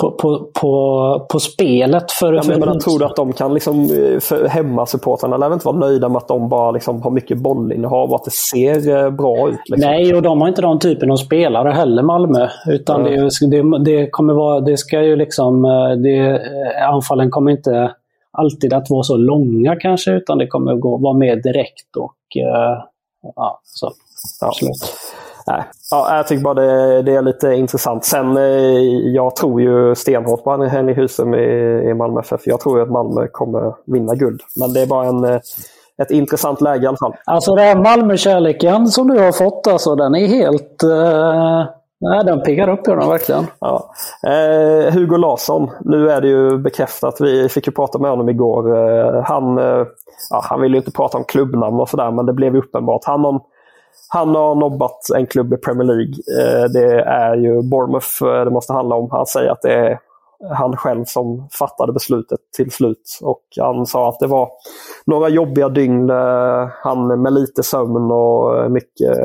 på, 0.00 0.10
på, 0.10 0.50
på, 0.60 1.26
på 1.32 1.40
spelet. 1.40 2.12
För, 2.12 2.32
ja, 2.32 2.42
men, 2.48 2.60
men 2.60 2.80
tror 2.80 2.98
du 2.98 3.04
att 3.04 3.16
de 3.16 3.32
kan, 3.32 3.54
liksom, 3.54 3.88
för 4.20 4.48
hemmasupportrarna 4.48 5.36
lär 5.36 5.52
inte 5.52 5.66
vara 5.66 5.76
nöjda 5.76 6.08
med 6.08 6.16
att 6.16 6.28
de 6.28 6.48
bara 6.48 6.70
liksom, 6.70 7.02
har 7.02 7.10
mycket 7.10 7.38
bollinnehav 7.38 8.10
och 8.10 8.16
att 8.16 8.24
det 8.24 8.30
ser 8.30 9.04
eh, 9.04 9.10
bra 9.10 9.48
ut? 9.48 9.60
Liksom. 9.66 9.90
Nej, 9.90 10.14
och 10.14 10.22
de 10.22 10.40
har 10.40 10.48
inte 10.48 10.62
den 10.62 10.78
typen 10.78 11.10
av 11.10 11.16
spelare 11.16 11.70
heller, 11.70 12.02
Malmö. 12.02 12.48
Utan 12.66 13.06
mm. 13.06 13.28
det, 13.40 13.62
det, 13.62 13.84
det, 13.84 14.10
kommer 14.10 14.34
vara, 14.34 14.60
det 14.60 14.76
ska 14.76 15.02
ju 15.02 15.16
liksom... 15.16 15.62
Det, 16.02 16.40
anfallen 16.92 17.30
kommer 17.30 17.50
inte 17.50 17.94
alltid 18.32 18.72
att 18.72 18.90
vara 18.90 19.02
så 19.02 19.16
långa 19.16 19.76
kanske, 19.76 20.12
utan 20.12 20.38
det 20.38 20.46
kommer 20.46 20.72
att 20.72 20.80
gå, 20.80 20.96
vara 20.96 21.14
mer 21.14 21.36
direkt 21.36 21.96
och 21.96 22.16
ja, 23.36 23.60
så. 23.64 23.90
Absolut. 24.40 24.99
Nej. 25.46 25.64
Ja, 25.90 26.16
jag 26.16 26.26
tycker 26.26 26.42
bara 26.42 26.54
det, 26.54 27.02
det, 27.02 27.14
är 27.14 27.22
lite 27.22 27.54
intressant. 27.54 28.04
Sen, 28.04 28.36
eh, 28.36 28.42
jag 29.14 29.36
tror 29.36 29.60
ju 29.60 29.94
stenhårt 29.94 30.44
på 30.44 30.64
Henrik 30.64 30.96
Husum 30.96 31.34
i, 31.34 31.90
i 31.90 31.94
Malmö 31.94 32.20
FF. 32.20 32.40
Jag 32.44 32.60
tror 32.60 32.82
att 32.82 32.90
Malmö 32.90 33.26
kommer 33.32 33.74
vinna 33.86 34.14
guld. 34.14 34.40
Men 34.56 34.72
det 34.72 34.80
är 34.80 34.86
bara 34.86 35.06
en, 35.06 35.24
eh, 35.24 35.40
ett 36.02 36.10
intressant 36.10 36.60
läge 36.60 36.84
i 36.84 36.86
alla 36.86 36.96
fall. 36.96 37.14
Alltså 37.24 37.54
den 37.54 37.82
Malmö-kärleken 37.82 38.86
som 38.86 39.08
du 39.08 39.18
har 39.18 39.32
fått, 39.32 39.66
alltså, 39.66 39.94
den 39.94 40.14
är 40.14 40.26
helt... 40.26 40.84
Uh, 40.84 41.64
Nej, 42.02 42.24
den 42.24 42.40
piggar 42.40 42.68
upp 42.68 42.86
gör 42.86 42.96
den 42.96 43.08
verkligen. 43.08 43.46
Ja. 43.60 43.90
Eh, 44.26 44.92
Hugo 44.92 45.16
Larsson, 45.16 45.70
nu 45.80 46.10
är 46.10 46.20
det 46.20 46.28
ju 46.28 46.58
bekräftat. 46.58 47.20
Vi 47.20 47.48
fick 47.48 47.66
ju 47.66 47.72
prata 47.72 47.98
med 47.98 48.10
honom 48.10 48.28
igår. 48.28 48.76
Eh, 48.76 49.22
han, 49.24 49.58
eh, 49.58 49.86
ja, 50.30 50.40
han 50.42 50.60
ville 50.60 50.76
inte 50.76 50.90
prata 50.90 51.18
om 51.18 51.24
klubbnamn 51.24 51.80
och 51.80 51.88
sådär, 51.88 52.10
men 52.10 52.26
det 52.26 52.32
blev 52.32 52.56
uppenbart. 52.56 53.04
Han, 53.04 53.24
om, 53.24 53.40
han 54.12 54.34
har 54.34 54.54
nobbat 54.54 55.10
en 55.16 55.26
klubb 55.26 55.52
i 55.52 55.56
Premier 55.56 55.86
League. 55.86 56.14
Eh, 56.14 56.64
det 56.64 57.00
är 57.00 57.36
ju 57.36 57.62
Bournemouth 57.62 58.24
eh, 58.24 58.44
det 58.44 58.50
måste 58.50 58.72
handla 58.72 58.94
om. 58.94 59.10
Han 59.10 59.26
säger 59.26 59.50
att 59.50 59.62
det 59.62 59.74
är 59.74 59.98
han 60.54 60.76
själv 60.76 61.04
som 61.04 61.48
fattade 61.58 61.92
beslutet 61.92 62.38
till 62.56 62.70
slut. 62.70 63.18
Och 63.22 63.42
han 63.60 63.86
sa 63.86 64.08
att 64.08 64.18
det 64.20 64.26
var 64.26 64.48
några 65.06 65.28
jobbiga 65.28 65.68
dygn. 65.68 66.10
Eh, 66.10 66.68
han 66.82 67.22
med 67.22 67.32
lite 67.32 67.62
sömn 67.62 68.10
och 68.10 68.70
mycket 68.70 69.16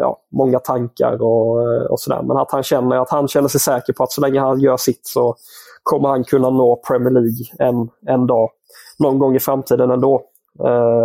ja, 0.00 0.20
många 0.32 0.58
tankar 0.58 1.22
och, 1.22 1.56
och 1.90 2.00
sådär. 2.00 2.22
Men 2.22 2.36
att 2.36 2.52
han 2.52 2.62
känner 2.62 2.96
att 2.96 3.10
han 3.10 3.28
känner 3.28 3.48
sig 3.48 3.60
säker 3.60 3.92
på 3.92 4.02
att 4.02 4.12
så 4.12 4.20
länge 4.20 4.40
han 4.40 4.60
gör 4.60 4.76
sitt 4.76 5.06
så 5.06 5.34
kommer 5.82 6.08
han 6.08 6.24
kunna 6.24 6.50
nå 6.50 6.82
Premier 6.88 7.10
League 7.10 7.68
en, 7.68 7.88
en 8.06 8.26
dag. 8.26 8.50
Någon 8.98 9.18
gång 9.18 9.36
i 9.36 9.40
framtiden 9.40 9.90
ändå. 9.90 10.22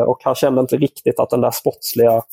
Och 0.07 0.17
han 0.23 0.35
kände 0.35 0.61
inte 0.61 0.75
riktigt 0.75 1.19
att 1.19 1.29
den 1.29 1.41
där 1.41 1.51
sportsliga 1.51 2.23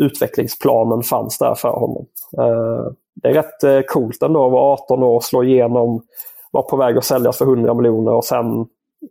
utvecklingsplanen 0.00 1.02
fanns 1.02 1.38
där 1.38 1.54
för 1.54 1.68
honom. 1.68 2.06
Eh, 2.38 2.92
det 3.14 3.28
är 3.28 3.34
rätt 3.34 3.64
eh, 3.64 3.80
coolt 3.80 4.22
ändå 4.22 4.46
att 4.46 4.52
vara 4.52 4.72
18 4.72 5.02
år, 5.02 5.20
slå 5.20 5.44
igenom, 5.44 6.02
vara 6.50 6.62
på 6.62 6.76
väg 6.76 6.96
att 6.98 7.04
säljas 7.04 7.38
för 7.38 7.44
100 7.44 7.74
miljoner 7.74 8.12
och 8.12 8.24
sen 8.24 8.66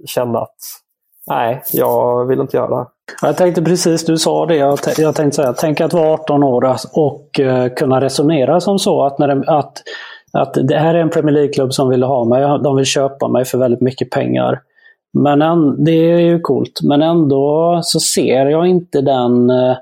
känna 0.05 0.39
att 0.39 0.57
nej, 1.27 1.63
jag 1.73 2.25
vill 2.25 2.39
inte 2.39 2.57
göra 2.57 2.69
det 2.69 2.75
här. 2.75 2.87
Jag 3.21 3.37
tänkte 3.37 3.61
precis, 3.61 4.05
du 4.05 4.17
sa 4.17 4.45
det. 4.45 4.55
Jag, 4.55 4.79
jag 4.97 5.15
tänkte 5.15 5.35
säga, 5.35 5.53
tänk 5.53 5.81
att 5.81 5.93
vara 5.93 6.13
18 6.13 6.43
år 6.43 6.75
och 6.93 7.39
uh, 7.39 7.67
kunna 7.67 8.01
resonera 8.01 8.59
som 8.59 8.79
så 8.79 9.05
att, 9.05 9.19
när 9.19 9.27
det, 9.27 9.43
att, 9.47 9.81
att 10.33 10.53
det 10.53 10.77
här 10.77 10.95
är 10.95 10.99
en 10.99 11.09
Premier 11.09 11.33
League-klubb 11.33 11.73
som 11.73 11.89
vill 11.89 12.03
ha 12.03 12.25
mig. 12.25 12.41
De 12.63 12.75
vill 12.75 12.85
köpa 12.85 13.27
mig 13.27 13.45
för 13.45 13.57
väldigt 13.57 13.81
mycket 13.81 14.09
pengar. 14.09 14.61
Men 15.13 15.41
en, 15.41 15.83
det 15.83 15.91
är 15.91 16.19
ju 16.19 16.39
coolt. 16.39 16.79
Men 16.83 17.01
ändå 17.01 17.79
så 17.83 17.99
ser 17.99 18.45
jag 18.45 18.67
inte 18.67 19.01
den 19.01 19.49
uh, 19.49 19.75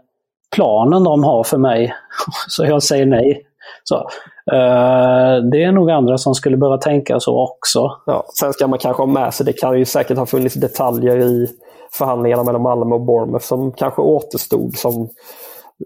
planen 0.55 1.03
de 1.03 1.23
har 1.23 1.43
för 1.43 1.57
mig. 1.57 1.93
så 2.47 2.65
jag 2.65 2.83
säger 2.83 3.05
nej. 3.05 3.43
Så, 3.83 3.95
uh, 3.95 5.49
det 5.51 5.63
är 5.63 5.71
nog 5.71 5.91
andra 5.91 6.17
som 6.17 6.35
skulle 6.35 6.57
behöva 6.57 6.77
tänka 6.77 7.19
så 7.19 7.43
också. 7.43 7.91
Ja, 8.05 8.25
sen 8.39 8.53
ska 8.53 8.67
man 8.67 8.79
kanske 8.79 9.01
ha 9.01 9.07
med 9.07 9.33
sig, 9.33 9.45
det 9.45 9.53
kan 9.53 9.79
ju 9.79 9.85
säkert 9.85 10.17
ha 10.17 10.25
funnits 10.25 10.55
detaljer 10.55 11.17
i 11.17 11.47
förhandlingarna 11.93 12.43
mellan 12.43 12.61
Malmö 12.61 12.95
och 12.95 13.01
Bournemouth 13.01 13.45
som 13.45 13.71
kanske 13.71 14.01
återstod 14.01 14.77
som, 14.77 15.09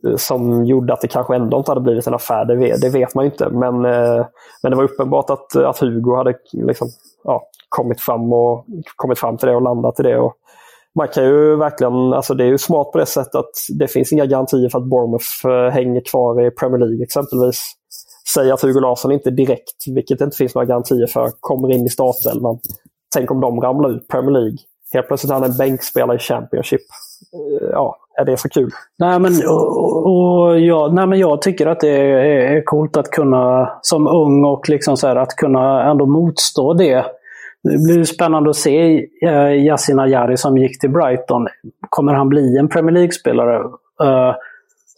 eh, 0.07 0.15
som 0.15 0.65
gjorde 0.65 0.93
att 0.93 1.01
det 1.01 1.07
kanske 1.07 1.35
ändå 1.35 1.57
inte 1.57 1.71
hade 1.71 1.81
blivit 1.81 2.07
en 2.07 2.13
affär. 2.13 2.45
Det 2.45 2.55
vet, 2.55 2.81
det 2.81 2.89
vet 2.89 3.15
man 3.15 3.25
ju 3.25 3.31
inte. 3.31 3.49
Men, 3.49 3.85
eh, 3.85 4.25
men 4.63 4.71
det 4.71 4.75
var 4.75 4.83
uppenbart 4.83 5.29
att, 5.29 5.55
att 5.55 5.79
Hugo 5.79 6.15
hade 6.15 6.33
liksom, 6.51 6.87
ja, 7.23 7.43
kommit, 7.69 8.01
fram 8.01 8.33
och, 8.33 8.65
kommit 8.95 9.19
fram 9.19 9.37
till 9.37 9.47
det 9.47 9.55
och 9.55 9.61
landat 9.61 9.99
i 9.99 10.03
det. 10.03 10.19
Och 10.19 10.33
man 10.95 11.07
kan 11.07 11.23
ju 11.23 11.55
verkligen, 11.55 12.13
alltså 12.13 12.33
det 12.33 12.43
är 12.43 12.47
ju 12.47 12.57
smart 12.57 12.91
på 12.91 12.97
det 12.97 13.05
sättet 13.05 13.35
att 13.35 13.51
det 13.79 13.87
finns 13.87 14.13
inga 14.13 14.25
garantier 14.25 14.69
för 14.69 14.79
att 14.79 14.89
Bournemouth 14.89 15.47
eh, 15.47 15.73
hänger 15.73 16.01
kvar 16.01 16.47
i 16.47 16.51
Premier 16.51 16.79
League 16.79 17.03
exempelvis. 17.03 17.73
Säg 18.33 18.51
att 18.51 18.61
Hugo 18.61 18.79
Larsson 18.79 19.11
inte 19.11 19.31
direkt, 19.31 19.87
vilket 19.95 20.19
det 20.19 20.25
inte 20.25 20.37
finns 20.37 20.55
några 20.55 20.65
garantier 20.65 21.07
för, 21.07 21.29
kommer 21.39 21.71
in 21.71 21.85
i 21.85 21.89
startelvan. 21.89 22.59
Tänk 23.13 23.31
om 23.31 23.41
de 23.41 23.61
ramlar 23.61 23.89
ut 23.89 24.07
Premier 24.07 24.31
League. 24.31 24.57
Helt 24.93 25.07
plötsligt 25.07 25.31
är 25.31 25.35
han 25.35 25.43
en 25.43 25.57
bänkspelare 25.57 26.15
i 26.15 26.19
Championship. 26.19 26.81
Eh, 27.33 27.69
ja, 27.71 27.97
är 28.17 28.25
det 28.25 28.37
så 28.37 28.49
kul? 28.49 28.71
Nej 28.99 29.19
men, 29.19 29.33
och, 29.47 30.07
och 30.07 30.59
ja, 30.59 30.89
nej, 30.93 31.07
men 31.07 31.19
jag 31.19 31.41
tycker 31.41 31.67
att 31.67 31.79
det 31.79 31.89
är, 31.89 32.57
är 32.57 32.63
coolt 32.63 32.97
att 32.97 33.11
kunna, 33.11 33.71
som 33.81 34.07
ung 34.07 34.45
och 34.45 34.69
liksom 34.69 34.97
så 34.97 35.07
här, 35.07 35.15
att 35.15 35.35
kunna 35.35 35.91
ändå 35.91 36.05
motstå 36.05 36.73
det. 36.73 37.05
Det 37.63 37.77
blir 37.87 38.03
spännande 38.03 38.49
att 38.49 38.55
se 38.55 39.07
eh, 39.25 39.65
Yasin 39.65 39.99
Ayari 39.99 40.37
som 40.37 40.57
gick 40.57 40.79
till 40.79 40.89
Brighton. 40.89 41.47
Kommer 41.89 42.13
han 42.13 42.29
bli 42.29 42.57
en 42.57 42.69
Premier 42.69 42.93
League-spelare? 42.93 43.55
Eh, 44.03 44.35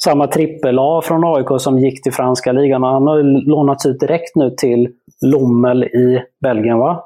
samma 0.04 0.28
trippel-A 0.28 1.02
från 1.04 1.24
AIK 1.36 1.48
som 1.62 1.80
gick 1.80 2.04
till 2.04 2.14
franska 2.14 2.52
ligan. 2.52 2.84
Han 2.84 3.08
har 3.08 3.48
lånats 3.50 3.86
ut 3.86 4.00
direkt 4.00 4.36
nu 4.36 4.50
till 4.50 4.90
Lommel 5.22 5.84
i 5.84 6.24
Belgien. 6.42 6.80
va? 6.80 7.04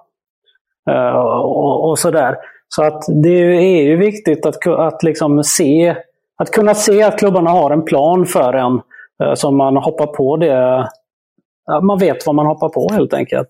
Eh, 0.89 1.15
och, 1.39 1.89
och 1.89 1.99
sådär. 1.99 2.35
Så 2.69 2.83
att 2.83 3.03
det 3.23 3.39
är 3.39 3.83
ju 3.83 3.97
viktigt 3.97 4.45
att, 4.45 4.67
att, 4.67 5.03
liksom 5.03 5.43
se, 5.43 5.95
att 6.37 6.51
kunna 6.51 6.73
se 6.73 7.03
att 7.03 7.19
klubbarna 7.19 7.49
har 7.49 7.71
en 7.71 7.85
plan 7.85 8.25
för 8.25 8.53
en. 8.53 8.81
Så 9.35 9.51
man 9.51 9.77
hoppar 9.77 10.07
på 10.07 10.37
det. 10.37 10.87
Man 11.67 11.97
vet 11.99 12.25
vad 12.25 12.35
man 12.35 12.45
hoppar 12.45 12.69
på 12.69 12.87
helt 12.91 13.13
enkelt. 13.13 13.49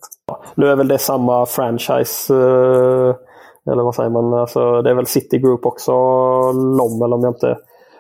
Nu 0.56 0.68
är 0.68 0.76
väl 0.76 0.88
det 0.88 0.98
samma 0.98 1.46
franchise, 1.46 2.34
eh, 2.34 3.16
eller 3.72 3.84
vad 3.84 3.96
säger 3.96 4.10
man? 4.10 4.34
Alltså, 4.34 4.82
det 4.82 4.90
är 4.90 4.94
väl 4.94 5.06
City 5.06 5.38
Group 5.38 5.66
också, 5.66 5.92
LOM, 6.52 7.14
om 7.14 7.24
jag 7.24 7.34
inte 7.34 7.58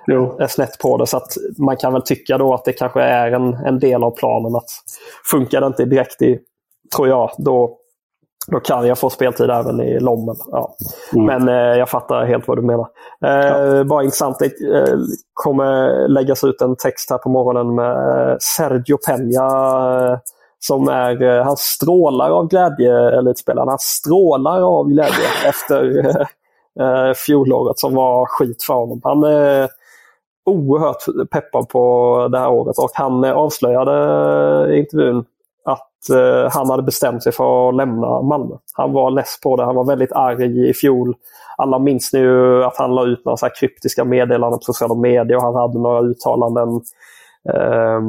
jo. 0.08 0.38
är 0.40 0.48
snett 0.48 0.80
på 0.82 0.98
det. 0.98 1.08
Så 1.08 1.18
att 1.18 1.34
man 1.58 1.78
kan 1.78 1.94
väl 1.94 2.02
tycka 2.02 2.38
då 2.38 2.54
att 2.54 2.66
det 2.66 2.74
kanske 2.74 3.02
är 3.02 3.32
en, 3.32 3.54
en 3.54 3.80
del 3.80 4.04
av 4.04 4.12
planen. 4.12 4.56
att 4.56 4.70
Funkar 5.32 5.62
det 5.62 5.68
inte 5.68 5.86
direkt 5.86 6.22
i, 6.22 6.40
tror 6.96 7.08
jag, 7.08 7.32
då 7.38 7.78
då 8.52 8.60
kan 8.60 8.88
jag 8.88 8.98
få 8.98 9.10
speltid 9.10 9.50
även 9.50 9.82
i 9.82 10.00
Lommen. 10.00 10.36
Ja. 10.52 10.76
Mm. 11.16 11.26
Men 11.26 11.50
eh, 11.50 11.80
jag 11.80 11.90
fattar 11.90 12.26
helt 12.26 12.48
vad 12.48 12.58
du 12.58 12.62
menar. 12.62 12.88
Eh, 13.26 13.78
ja. 13.78 13.84
Bara 13.84 14.04
intressant, 14.04 14.40
det 14.40 14.46
eh, 14.46 14.98
kommer 15.34 16.08
läggas 16.08 16.44
ut 16.44 16.62
en 16.62 16.76
text 16.76 17.10
här 17.10 17.18
på 17.18 17.30
morgonen 17.30 17.76
med 17.76 18.30
eh, 18.32 18.38
Sergio 18.40 18.98
Peña. 19.08 20.12
Eh, 20.12 20.20
som 20.60 20.88
är, 20.88 21.22
eh, 21.22 21.44
han 21.44 21.58
strålar 21.58 22.30
av 22.30 22.48
glädje, 22.48 23.18
elitspelaren. 23.18 23.68
Han 23.68 23.80
strålar 23.80 24.62
av 24.62 24.88
glädje 24.88 25.26
efter 25.46 26.08
eh, 26.80 27.14
fjolåret 27.16 27.80
som 27.80 27.96
var 27.96 28.26
skit 28.26 28.64
för 28.64 28.74
honom. 28.74 29.02
Han 29.04 29.24
är 29.24 29.70
oerhört 30.46 31.30
peppad 31.32 31.70
på 31.70 32.28
det 32.32 32.40
här 32.40 32.50
året 32.50 32.78
och 32.78 32.90
han 32.94 33.26
avslöjade 33.26 34.76
i 34.76 34.80
intervjun 34.80 35.26
eh, 36.10 36.52
han 36.52 36.70
hade 36.70 36.84
bestämt 36.84 37.24
sig 37.24 37.32
för 37.32 37.70
att 37.70 37.76
lämna 37.76 38.22
Malmö. 38.22 38.56
Han 38.74 38.94
var 38.94 39.12
less 39.12 39.40
på 39.44 39.56
det. 39.56 39.66
Han 39.66 39.76
var 39.76 39.86
väldigt 39.86 40.12
arg 40.12 40.70
i 40.70 40.74
fjol. 40.74 41.16
Alla 41.58 41.80
minns 41.80 42.14
nu 42.14 42.64
att 42.64 42.78
han 42.78 42.96
la 42.96 43.06
ut 43.06 43.26
några 43.26 43.38
så 43.38 43.50
kryptiska 43.60 44.04
meddelanden 44.04 44.60
på 44.60 44.64
sociala 44.64 44.96
medier 44.96 45.38
och 45.38 45.44
han 45.44 45.56
hade 45.56 45.80
några 45.80 46.02
uttalanden 46.02 46.70
eh, 47.50 48.02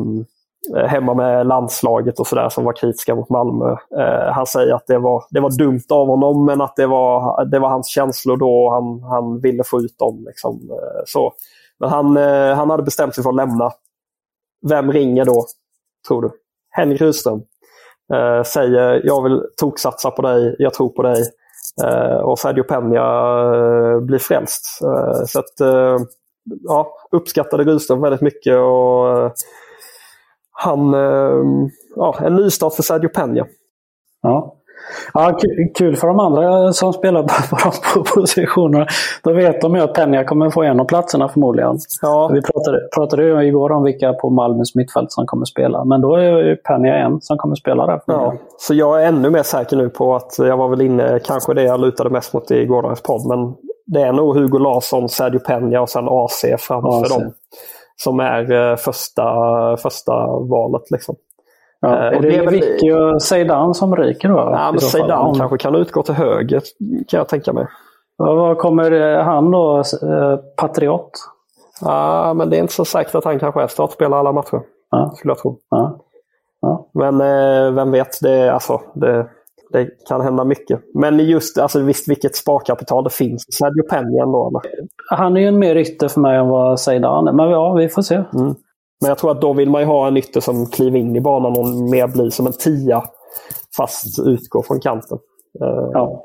hemma 0.86 1.14
med 1.14 1.46
landslaget 1.46 2.20
och 2.20 2.26
sådär 2.26 2.48
som 2.48 2.64
var 2.64 2.72
kritiska 2.72 3.14
mot 3.14 3.30
Malmö. 3.30 3.70
Eh, 3.98 4.32
han 4.32 4.46
säger 4.46 4.74
att 4.74 4.86
det 4.86 4.98
var, 4.98 5.24
det 5.30 5.40
var 5.40 5.50
dumt 5.58 5.84
av 5.90 6.06
honom 6.06 6.44
men 6.44 6.60
att 6.60 6.76
det 6.76 6.86
var, 6.86 7.44
det 7.44 7.58
var 7.58 7.68
hans 7.68 7.88
känslor 7.88 8.36
då 8.36 8.64
och 8.64 8.72
han, 8.72 9.02
han 9.02 9.40
ville 9.40 9.64
få 9.64 9.80
ut 9.80 9.98
dem. 9.98 10.24
Liksom, 10.26 10.70
eh, 10.70 11.02
så. 11.06 11.32
Men 11.80 11.90
han, 11.90 12.16
eh, 12.16 12.54
han 12.54 12.70
hade 12.70 12.82
bestämt 12.82 13.14
sig 13.14 13.24
för 13.24 13.30
att 13.30 13.36
lämna. 13.36 13.70
Vem 14.68 14.92
ringer 14.92 15.24
då, 15.24 15.44
tror 16.08 16.22
du? 16.22 16.30
Henrik 16.70 17.00
Rydström 17.00 17.42
eh, 18.14 18.42
säger 18.42 19.00
jag 19.04 19.22
vill 19.22 19.42
toksatsa 19.56 20.10
på 20.10 20.22
dig, 20.22 20.56
jag 20.58 20.74
tror 20.74 20.88
på 20.88 21.02
dig. 21.02 21.22
Eh, 21.84 22.16
och 22.16 22.38
Sergio 22.38 22.62
Peña 22.62 23.04
eh, 23.94 24.00
blir 24.00 24.18
frälst. 24.18 24.80
Eh, 24.82 25.24
så 25.26 25.38
att, 25.38 25.60
eh, 25.60 25.96
ja, 26.64 26.88
uppskattade 27.10 27.64
Rydström 27.64 28.00
väldigt 28.00 28.20
mycket. 28.20 28.56
och 28.56 29.18
eh, 29.18 29.32
han, 30.52 30.94
eh, 30.94 31.42
ja, 31.96 32.16
En 32.20 32.36
nystart 32.36 32.74
för 32.74 32.82
Sergio 32.82 33.08
Peña. 33.08 33.46
Ja. 34.22 34.57
Ja, 35.14 35.38
kul 35.78 35.96
för 35.96 36.08
de 36.08 36.20
andra 36.20 36.72
som 36.72 36.92
spelar 36.92 37.22
på 37.22 37.56
de 37.96 38.04
positionerna. 38.14 38.86
Då 39.22 39.32
vet 39.32 39.60
de 39.60 39.74
ju 39.74 39.80
att 39.80 39.94
Penja 39.94 40.24
kommer 40.24 40.50
få 40.50 40.62
en 40.62 40.80
av 40.80 40.84
platserna 40.84 41.28
förmodligen. 41.28 41.78
Ja. 42.02 42.30
Vi 42.32 42.42
pratade, 42.42 42.88
pratade 42.94 43.24
ju 43.24 43.42
igår 43.42 43.72
om 43.72 43.84
vilka 43.84 44.12
på 44.12 44.30
Malmös 44.30 44.74
mittfält 44.74 45.12
som 45.12 45.26
kommer 45.26 45.44
spela. 45.44 45.84
Men 45.84 46.00
då 46.00 46.16
är 46.16 46.42
ju 46.42 46.56
Penja 46.56 46.94
en 46.96 47.20
som 47.20 47.38
kommer 47.38 47.54
spela 47.54 47.86
där. 47.86 48.00
Ja. 48.06 48.34
Så 48.58 48.74
jag 48.74 49.02
är 49.02 49.06
ännu 49.08 49.30
mer 49.30 49.42
säker 49.42 49.76
nu 49.76 49.88
på 49.88 50.16
att 50.16 50.34
jag 50.38 50.56
var 50.56 50.68
väl 50.68 50.80
inne, 50.80 51.20
kanske 51.24 51.54
det 51.54 51.62
jag 51.62 51.80
lutade 51.80 52.10
mest 52.10 52.34
mot 52.34 52.50
i 52.50 52.66
gårdagens 52.66 53.02
podd. 53.02 53.26
Men 53.26 53.54
det 53.86 54.00
är 54.00 54.12
nog 54.12 54.36
Hugo 54.36 54.58
Larsson, 54.58 55.08
Sergio 55.08 55.38
Penja 55.38 55.82
och 55.82 55.88
sen 55.88 56.08
AC 56.08 56.44
framför 56.58 57.02
AC. 57.02 57.08
dem. 57.08 57.32
Som 57.96 58.20
är 58.20 58.52
eh, 58.52 58.76
första, 58.76 59.24
första 59.76 60.12
valet. 60.26 60.90
Liksom. 60.90 61.14
Ja, 61.80 61.88
eh, 61.88 62.18
är 62.18 62.22
det, 62.22 62.28
det 62.28 62.50
Vicky 62.50 62.92
och 62.92 63.22
Zeidan 63.22 63.74
som 63.74 63.96
ryker 63.96 64.28
då? 64.28 64.36
Ja, 64.36 64.70
men 64.70 64.80
Zeidan 64.80 65.34
kanske 65.34 65.58
kan 65.58 65.74
utgå 65.74 66.02
till 66.02 66.14
höger 66.14 66.62
kan 67.08 67.18
jag 67.18 67.28
tänka 67.28 67.52
mig. 67.52 67.66
Ja, 68.18 68.34
vad 68.34 68.58
kommer 68.58 68.92
eh, 68.92 69.24
han 69.24 69.50
då? 69.50 69.78
Eh, 69.78 70.36
Patriot? 70.56 71.10
Ja, 71.80 72.34
men 72.34 72.50
det 72.50 72.56
är 72.56 72.60
inte 72.60 72.72
så 72.72 72.84
säkert 72.84 73.14
att 73.14 73.24
han 73.24 73.38
kanske 73.38 73.62
är 73.62 73.66
startspelare 73.66 74.20
alla 74.20 74.32
matcher. 74.32 74.60
Ja. 74.90 75.12
Skulle 75.16 75.30
jag 75.30 75.38
tro. 75.38 75.58
Ja. 75.70 75.98
Ja. 76.60 76.88
Men 76.94 77.18
vem 77.74 77.90
vet, 77.90 78.20
det, 78.22 78.52
alltså, 78.52 78.80
det, 78.94 79.26
det 79.72 79.88
kan 80.08 80.20
hända 80.20 80.44
mycket. 80.44 80.80
Men 80.94 81.18
just 81.18 81.58
alltså, 81.58 81.80
visst 81.80 82.08
vilket 82.08 82.36
sparkapital 82.36 83.04
det 83.04 83.10
finns. 83.10 83.46
Sergio 83.58 83.82
Penja 83.90 84.22
ändå 84.22 84.48
eller? 84.48 84.62
Han 85.10 85.36
är 85.36 85.40
ju 85.40 85.46
en 85.46 85.58
mer 85.58 85.76
ytter 85.76 86.08
för 86.08 86.20
mig 86.20 86.36
än 86.36 86.48
vad 86.48 86.80
Zeidan 86.80 87.28
är. 87.28 87.32
Men 87.32 87.50
ja, 87.50 87.72
vi 87.72 87.88
får 87.88 88.02
se. 88.02 88.14
Mm. 88.14 88.54
Men 89.00 89.08
jag 89.08 89.18
tror 89.18 89.30
att 89.30 89.40
då 89.40 89.52
vill 89.52 89.70
man 89.70 89.80
ju 89.80 89.86
ha 89.86 90.08
en 90.08 90.16
ytter 90.16 90.40
som 90.40 90.66
kliver 90.66 90.98
in 90.98 91.16
i 91.16 91.20
banan 91.20 91.58
och 91.58 91.68
mer 91.68 92.06
blir 92.06 92.30
som 92.30 92.46
en 92.46 92.52
tia 92.52 93.04
fast 93.76 94.18
utgår 94.26 94.62
från 94.62 94.80
kanten. 94.80 95.18
Eh, 95.60 95.90
Ja. 95.92 96.24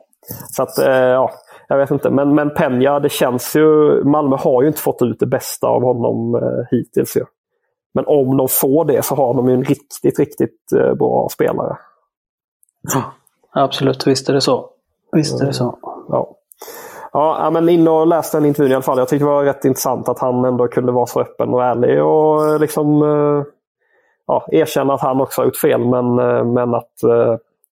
Så 0.52 0.64
att, 0.64 0.78
eh, 0.78 0.94
ja, 0.94 1.32
jag 1.68 1.78
vet 1.78 1.92
inte. 1.92 2.10
Men, 2.10 2.36
men 2.36 2.50
Peña, 2.50 3.00
det 3.00 3.10
känns 3.10 3.56
ju... 3.56 4.04
Malmö 4.04 4.36
har 4.36 4.62
ju 4.62 4.68
inte 4.68 4.82
fått 4.82 5.02
ut 5.02 5.20
det 5.20 5.26
bästa 5.26 5.68
av 5.68 5.82
honom 5.82 6.36
eh, 6.36 6.66
hittills. 6.72 7.18
Ju. 7.18 7.26
Men 7.94 8.06
om 8.08 8.38
de 8.38 8.48
får 8.48 8.86
det 8.86 9.06
så 9.06 9.16
har 9.16 9.34
de 9.34 9.48
ju 9.50 9.54
en 9.54 9.64
riktigt, 9.64 10.20
riktigt 10.20 10.60
bra 11.00 11.28
spelare. 11.32 11.78
Absolut, 13.54 14.08
visst 14.08 14.30
är 14.30 14.34
det 14.34 14.42
så. 14.42 14.70
Visst 15.12 15.42
är 15.42 15.46
det 15.46 15.54
så. 15.54 15.78
Ja. 16.10 16.36
Ja, 17.14 17.50
men 17.54 17.70
in 17.70 17.88
och 17.88 18.08
läs 18.08 18.32
den 18.32 18.46
intervjun 18.46 18.72
i 18.72 18.76
alla 18.76 18.82
fall. 18.84 18.98
Jag 18.98 19.08
tyckte 19.08 19.26
det 19.26 19.32
var 19.32 19.44
rätt 19.44 19.66
intressant 19.66 20.10
att 20.10 20.20
han 20.20 20.46
ändå 20.46 20.68
kunde 20.68 20.92
vara 20.92 21.06
så 21.06 21.22
öppen 21.22 21.50
och 21.50 21.64
ärlig 21.64 22.04
och 22.04 22.46
eh, 22.46 22.60
liksom 22.60 23.02
eh, 23.02 23.46
ja, 24.28 24.48
erkänna 24.52 24.94
att 24.94 25.02
han 25.02 25.22
också 25.22 25.42
har 25.42 25.46
gjort 25.46 25.58
fel. 25.58 25.86
Men, 25.86 26.20
eh, 26.20 26.46
men 26.46 26.76
att 26.76 26.94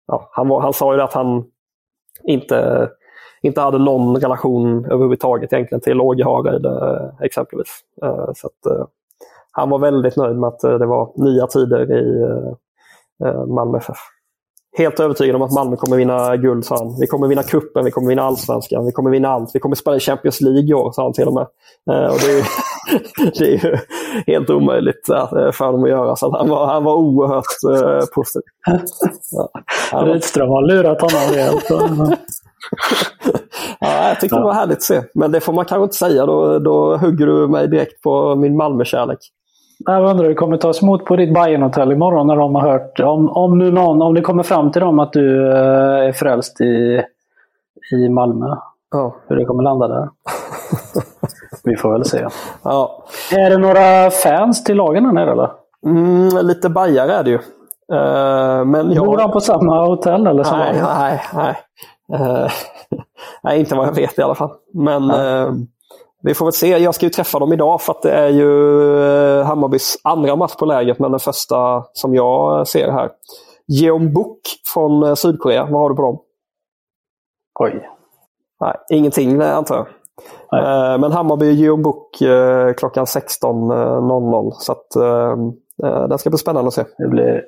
ja, 0.08 0.30
han, 0.32 0.48
var, 0.48 0.62
han 0.62 0.74
sa 0.74 0.96
ju 0.96 1.02
att 1.02 1.14
han 1.14 1.44
inte, 2.24 2.90
inte 3.42 3.62
hade 3.62 3.78
någon 3.78 4.18
relation 4.18 4.86
överhuvudtaget 4.86 5.54
egentligen 5.54 5.82
till 5.82 6.02
Åge 6.02 6.24
Hareide 6.24 7.14
exempelvis. 7.22 7.80
Så 8.36 8.48
att, 8.48 8.90
han 9.52 9.70
var 9.70 9.80
väldigt 9.80 10.18
nöjd 10.18 10.36
med 10.38 10.48
att 10.48 10.60
det 10.60 10.86
var 10.86 11.12
nya 11.16 11.48
tider 11.48 11.92
i 11.92 12.26
Malmö 13.48 13.78
FF. 13.78 13.98
Helt 14.78 15.00
övertygad 15.00 15.36
om 15.36 15.42
att 15.42 15.52
Malmö 15.54 15.76
kommer 15.76 15.98
vinna 15.98 16.38
guld, 16.38 16.66
sa 16.66 16.76
han. 16.78 16.96
Vi 17.00 17.08
kommer 17.08 17.28
vinna 17.28 17.44
kuppen, 17.44 17.86
vi 17.86 17.92
kommer 17.92 18.10
vinna 18.10 18.22
allsvenskan, 18.24 18.86
vi 18.86 18.92
kommer 18.92 19.10
vinna 19.10 19.30
allt. 19.30 19.50
Vi 19.54 19.60
kommer 19.60 19.76
spela 19.76 19.96
i 19.98 20.00
Champions 20.00 20.42
League 20.42 20.70
i 20.70 20.74
år, 20.74 20.92
sa 20.92 21.04
han 21.04 21.14
till 21.14 21.28
och 21.28 21.34
med. 21.34 21.48
Eh, 21.92 22.12
och 22.12 22.18
det, 22.26 22.32
är, 22.40 22.46
det 23.40 23.46
är 23.46 23.66
ju 23.66 23.78
helt 24.34 24.50
omöjligt 24.50 25.10
eh, 25.10 25.52
för 25.52 25.72
dem 25.72 25.84
att 25.84 25.90
göra. 25.90 26.16
Så 26.16 26.38
han, 26.38 26.50
var, 26.50 26.66
han 26.66 26.84
var 26.84 26.96
oerhört 26.96 27.82
eh, 27.84 28.06
positiv. 28.16 28.42
Ja. 29.32 29.50
Han 29.92 30.08
var- 30.08 30.14
Rydström 30.14 30.50
har 30.50 30.68
lurat 30.68 31.02
honom 31.02 31.20
rejält. 31.34 31.66
Ja, 33.80 34.08
jag 34.08 34.20
tyckte 34.20 34.36
det 34.36 34.44
var 34.44 34.54
härligt 34.54 34.78
att 34.78 34.84
se. 34.84 35.02
Men 35.14 35.32
det 35.32 35.40
får 35.40 35.54
man 35.54 35.66
kanske 35.66 35.84
inte 35.84 35.96
säga. 35.96 36.26
Då, 36.26 36.60
då 36.60 36.98
hugger 36.98 37.26
du 37.26 37.48
mig 37.48 37.68
direkt 37.68 38.02
på 38.02 38.36
min 38.36 38.58
Malmö-kärlek. 38.58 39.18
Jag 39.86 40.10
undrar 40.10 40.24
hur 40.24 40.30
det 40.30 40.36
kommer 40.36 40.58
tas 40.58 40.84
emot 40.84 41.06
på 41.06 41.16
ditt 41.16 41.34
Bayern-hotell 41.34 41.92
imorgon 41.92 42.28
när 42.28 42.36
de 42.36 42.56
har 42.56 42.62
hört, 42.62 43.00
om, 43.00 43.30
om, 43.30 43.58
nu 43.58 43.72
någon, 43.72 44.02
om 44.02 44.14
det 44.14 44.22
kommer 44.22 44.44
fram 44.44 44.72
till 44.72 44.82
dem 44.82 45.00
att 45.00 45.14
du 45.14 45.52
eh, 45.52 46.08
är 46.08 46.12
frälst 46.12 46.62
i, 46.62 47.04
i 47.92 48.10
Malmö. 48.10 48.56
Ja. 48.92 49.16
Hur 49.28 49.36
det 49.36 49.46
kommer 49.46 49.64
landa 49.64 49.88
där. 49.88 50.10
Vi 51.64 51.76
får 51.76 51.92
väl 51.92 52.06
se. 52.06 52.28
Ja. 52.64 53.04
Är 53.32 53.50
det 53.50 53.58
några 53.58 54.10
fans 54.12 54.64
till 54.64 54.78
lagen 54.78 55.06
här 55.06 55.14
nere 55.14 55.32
eller? 55.32 55.52
Mm, 55.86 56.46
lite 56.46 56.70
bajare 56.70 57.14
är 57.14 57.24
det 57.24 57.30
ju. 57.30 57.40
Eh, 57.94 58.66
men 58.66 58.92
jag... 58.92 59.06
Bor 59.06 59.18
de 59.18 59.32
på 59.32 59.40
samma 59.40 59.86
hotell 59.86 60.28
eller? 60.28 60.44
Som 60.44 60.58
Nej, 60.58 60.82
nej, 60.84 61.22
nej. 61.34 61.56
Eh, 62.14 62.52
nej, 63.44 63.60
inte 63.60 63.76
vad 63.76 63.88
jag 63.88 63.96
vet 63.96 64.20
i 64.20 64.22
alla 64.22 64.36
fall. 64.36 64.52
Men 64.74 65.12
eh, 65.12 65.52
vi 66.24 66.34
får 66.34 66.46
väl 66.46 66.54
se. 66.54 66.78
Jag 66.78 66.96
ska 66.96 67.06
ju 67.06 67.10
träffa 67.10 67.40
dem 67.40 67.54
idag 67.54 67.82
för 67.82 67.94
att 67.94 68.02
det 68.02 68.12
är 68.12 68.30
ju 68.30 68.50
eh, 69.40 69.46
Hammarbys 69.46 69.98
andra 70.04 70.36
match 70.36 70.56
på 70.56 70.66
lägret, 70.66 71.00
men 71.00 71.12
den 71.12 71.20
första 71.20 71.84
som 71.94 72.16
jag 72.16 72.68
ser 72.68 72.92
här. 72.92 73.10
Jeonbuk 73.68 74.42
från 74.74 75.04
eh, 75.04 75.14
Sydkorea. 75.14 75.66
Vad 75.66 75.82
har 75.82 75.90
du 75.90 75.96
på 75.96 76.02
dem? 76.02 76.20
Oj. 77.60 77.90
Nej, 78.62 78.76
ingenting 78.90 79.42
antar 79.42 79.76
jag. 79.76 79.88
Nej. 80.52 80.94
Eh, 80.94 81.00
Men 81.00 81.12
Hammarby 81.12 81.52
Jeonbuk 81.52 82.22
eh, 82.22 82.74
klockan 82.74 83.06
16.00. 83.06 84.52
Så 84.52 84.72
att, 84.72 84.90
den 86.10 86.18
ska 86.18 86.30
bli 86.30 86.40
spännande 86.40 86.68
att 86.68 86.74
se. 86.74 86.84
Det 86.98 87.08
blir, 87.08 87.44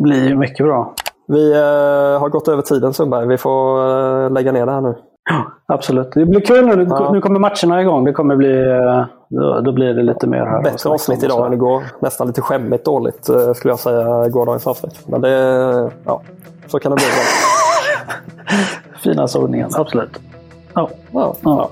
blir 0.00 0.36
mycket 0.36 0.66
bra. 0.66 0.94
Vi 1.26 1.54
har 2.18 2.28
gått 2.28 2.48
över 2.48 2.62
tiden 2.62 2.92
Sundberg. 2.94 3.26
Vi 3.26 3.38
får 3.38 4.30
lägga 4.30 4.52
ner 4.52 4.66
det 4.66 4.72
här 4.72 4.80
nu. 4.80 4.94
Absolut. 5.66 6.12
Det 6.12 6.24
blir 6.26 6.40
kul 6.40 6.66
nu. 6.66 6.86
Ja. 6.90 7.12
Nu 7.12 7.20
kommer 7.20 7.40
matcherna 7.40 7.82
igång. 7.82 8.04
Det 8.04 8.12
kommer 8.12 8.36
bli... 8.36 8.70
eh, 8.70 9.04
Då, 9.28 9.60
då 9.60 9.72
blir 9.72 9.94
det 9.94 10.02
lite 10.02 10.26
mer 10.26 10.38
här. 10.46 10.62
Bättre 10.62 10.90
avsnitt 10.90 11.22
idag 11.22 11.46
än 11.46 11.52
igår. 11.52 11.82
Nästan 12.00 12.26
lite 12.26 12.40
skämmigt 12.40 12.84
dåligt 12.84 13.28
eh, 13.28 13.52
skulle 13.52 13.72
jag 13.72 13.78
säga, 13.78 14.28
gårdagens 14.28 14.66
avsnitt. 14.66 15.08
Men 15.08 15.20
det, 15.20 15.30
ja, 16.04 16.22
så 16.66 16.78
kan 16.78 16.90
det 16.92 16.96
bli. 16.96 17.04
Finaste 19.02 19.38
ordningen. 19.38 19.70
Absolut. 19.74 20.18
Ja. 20.74 20.88
Ja, 21.12 21.34
Ja. 21.42 21.70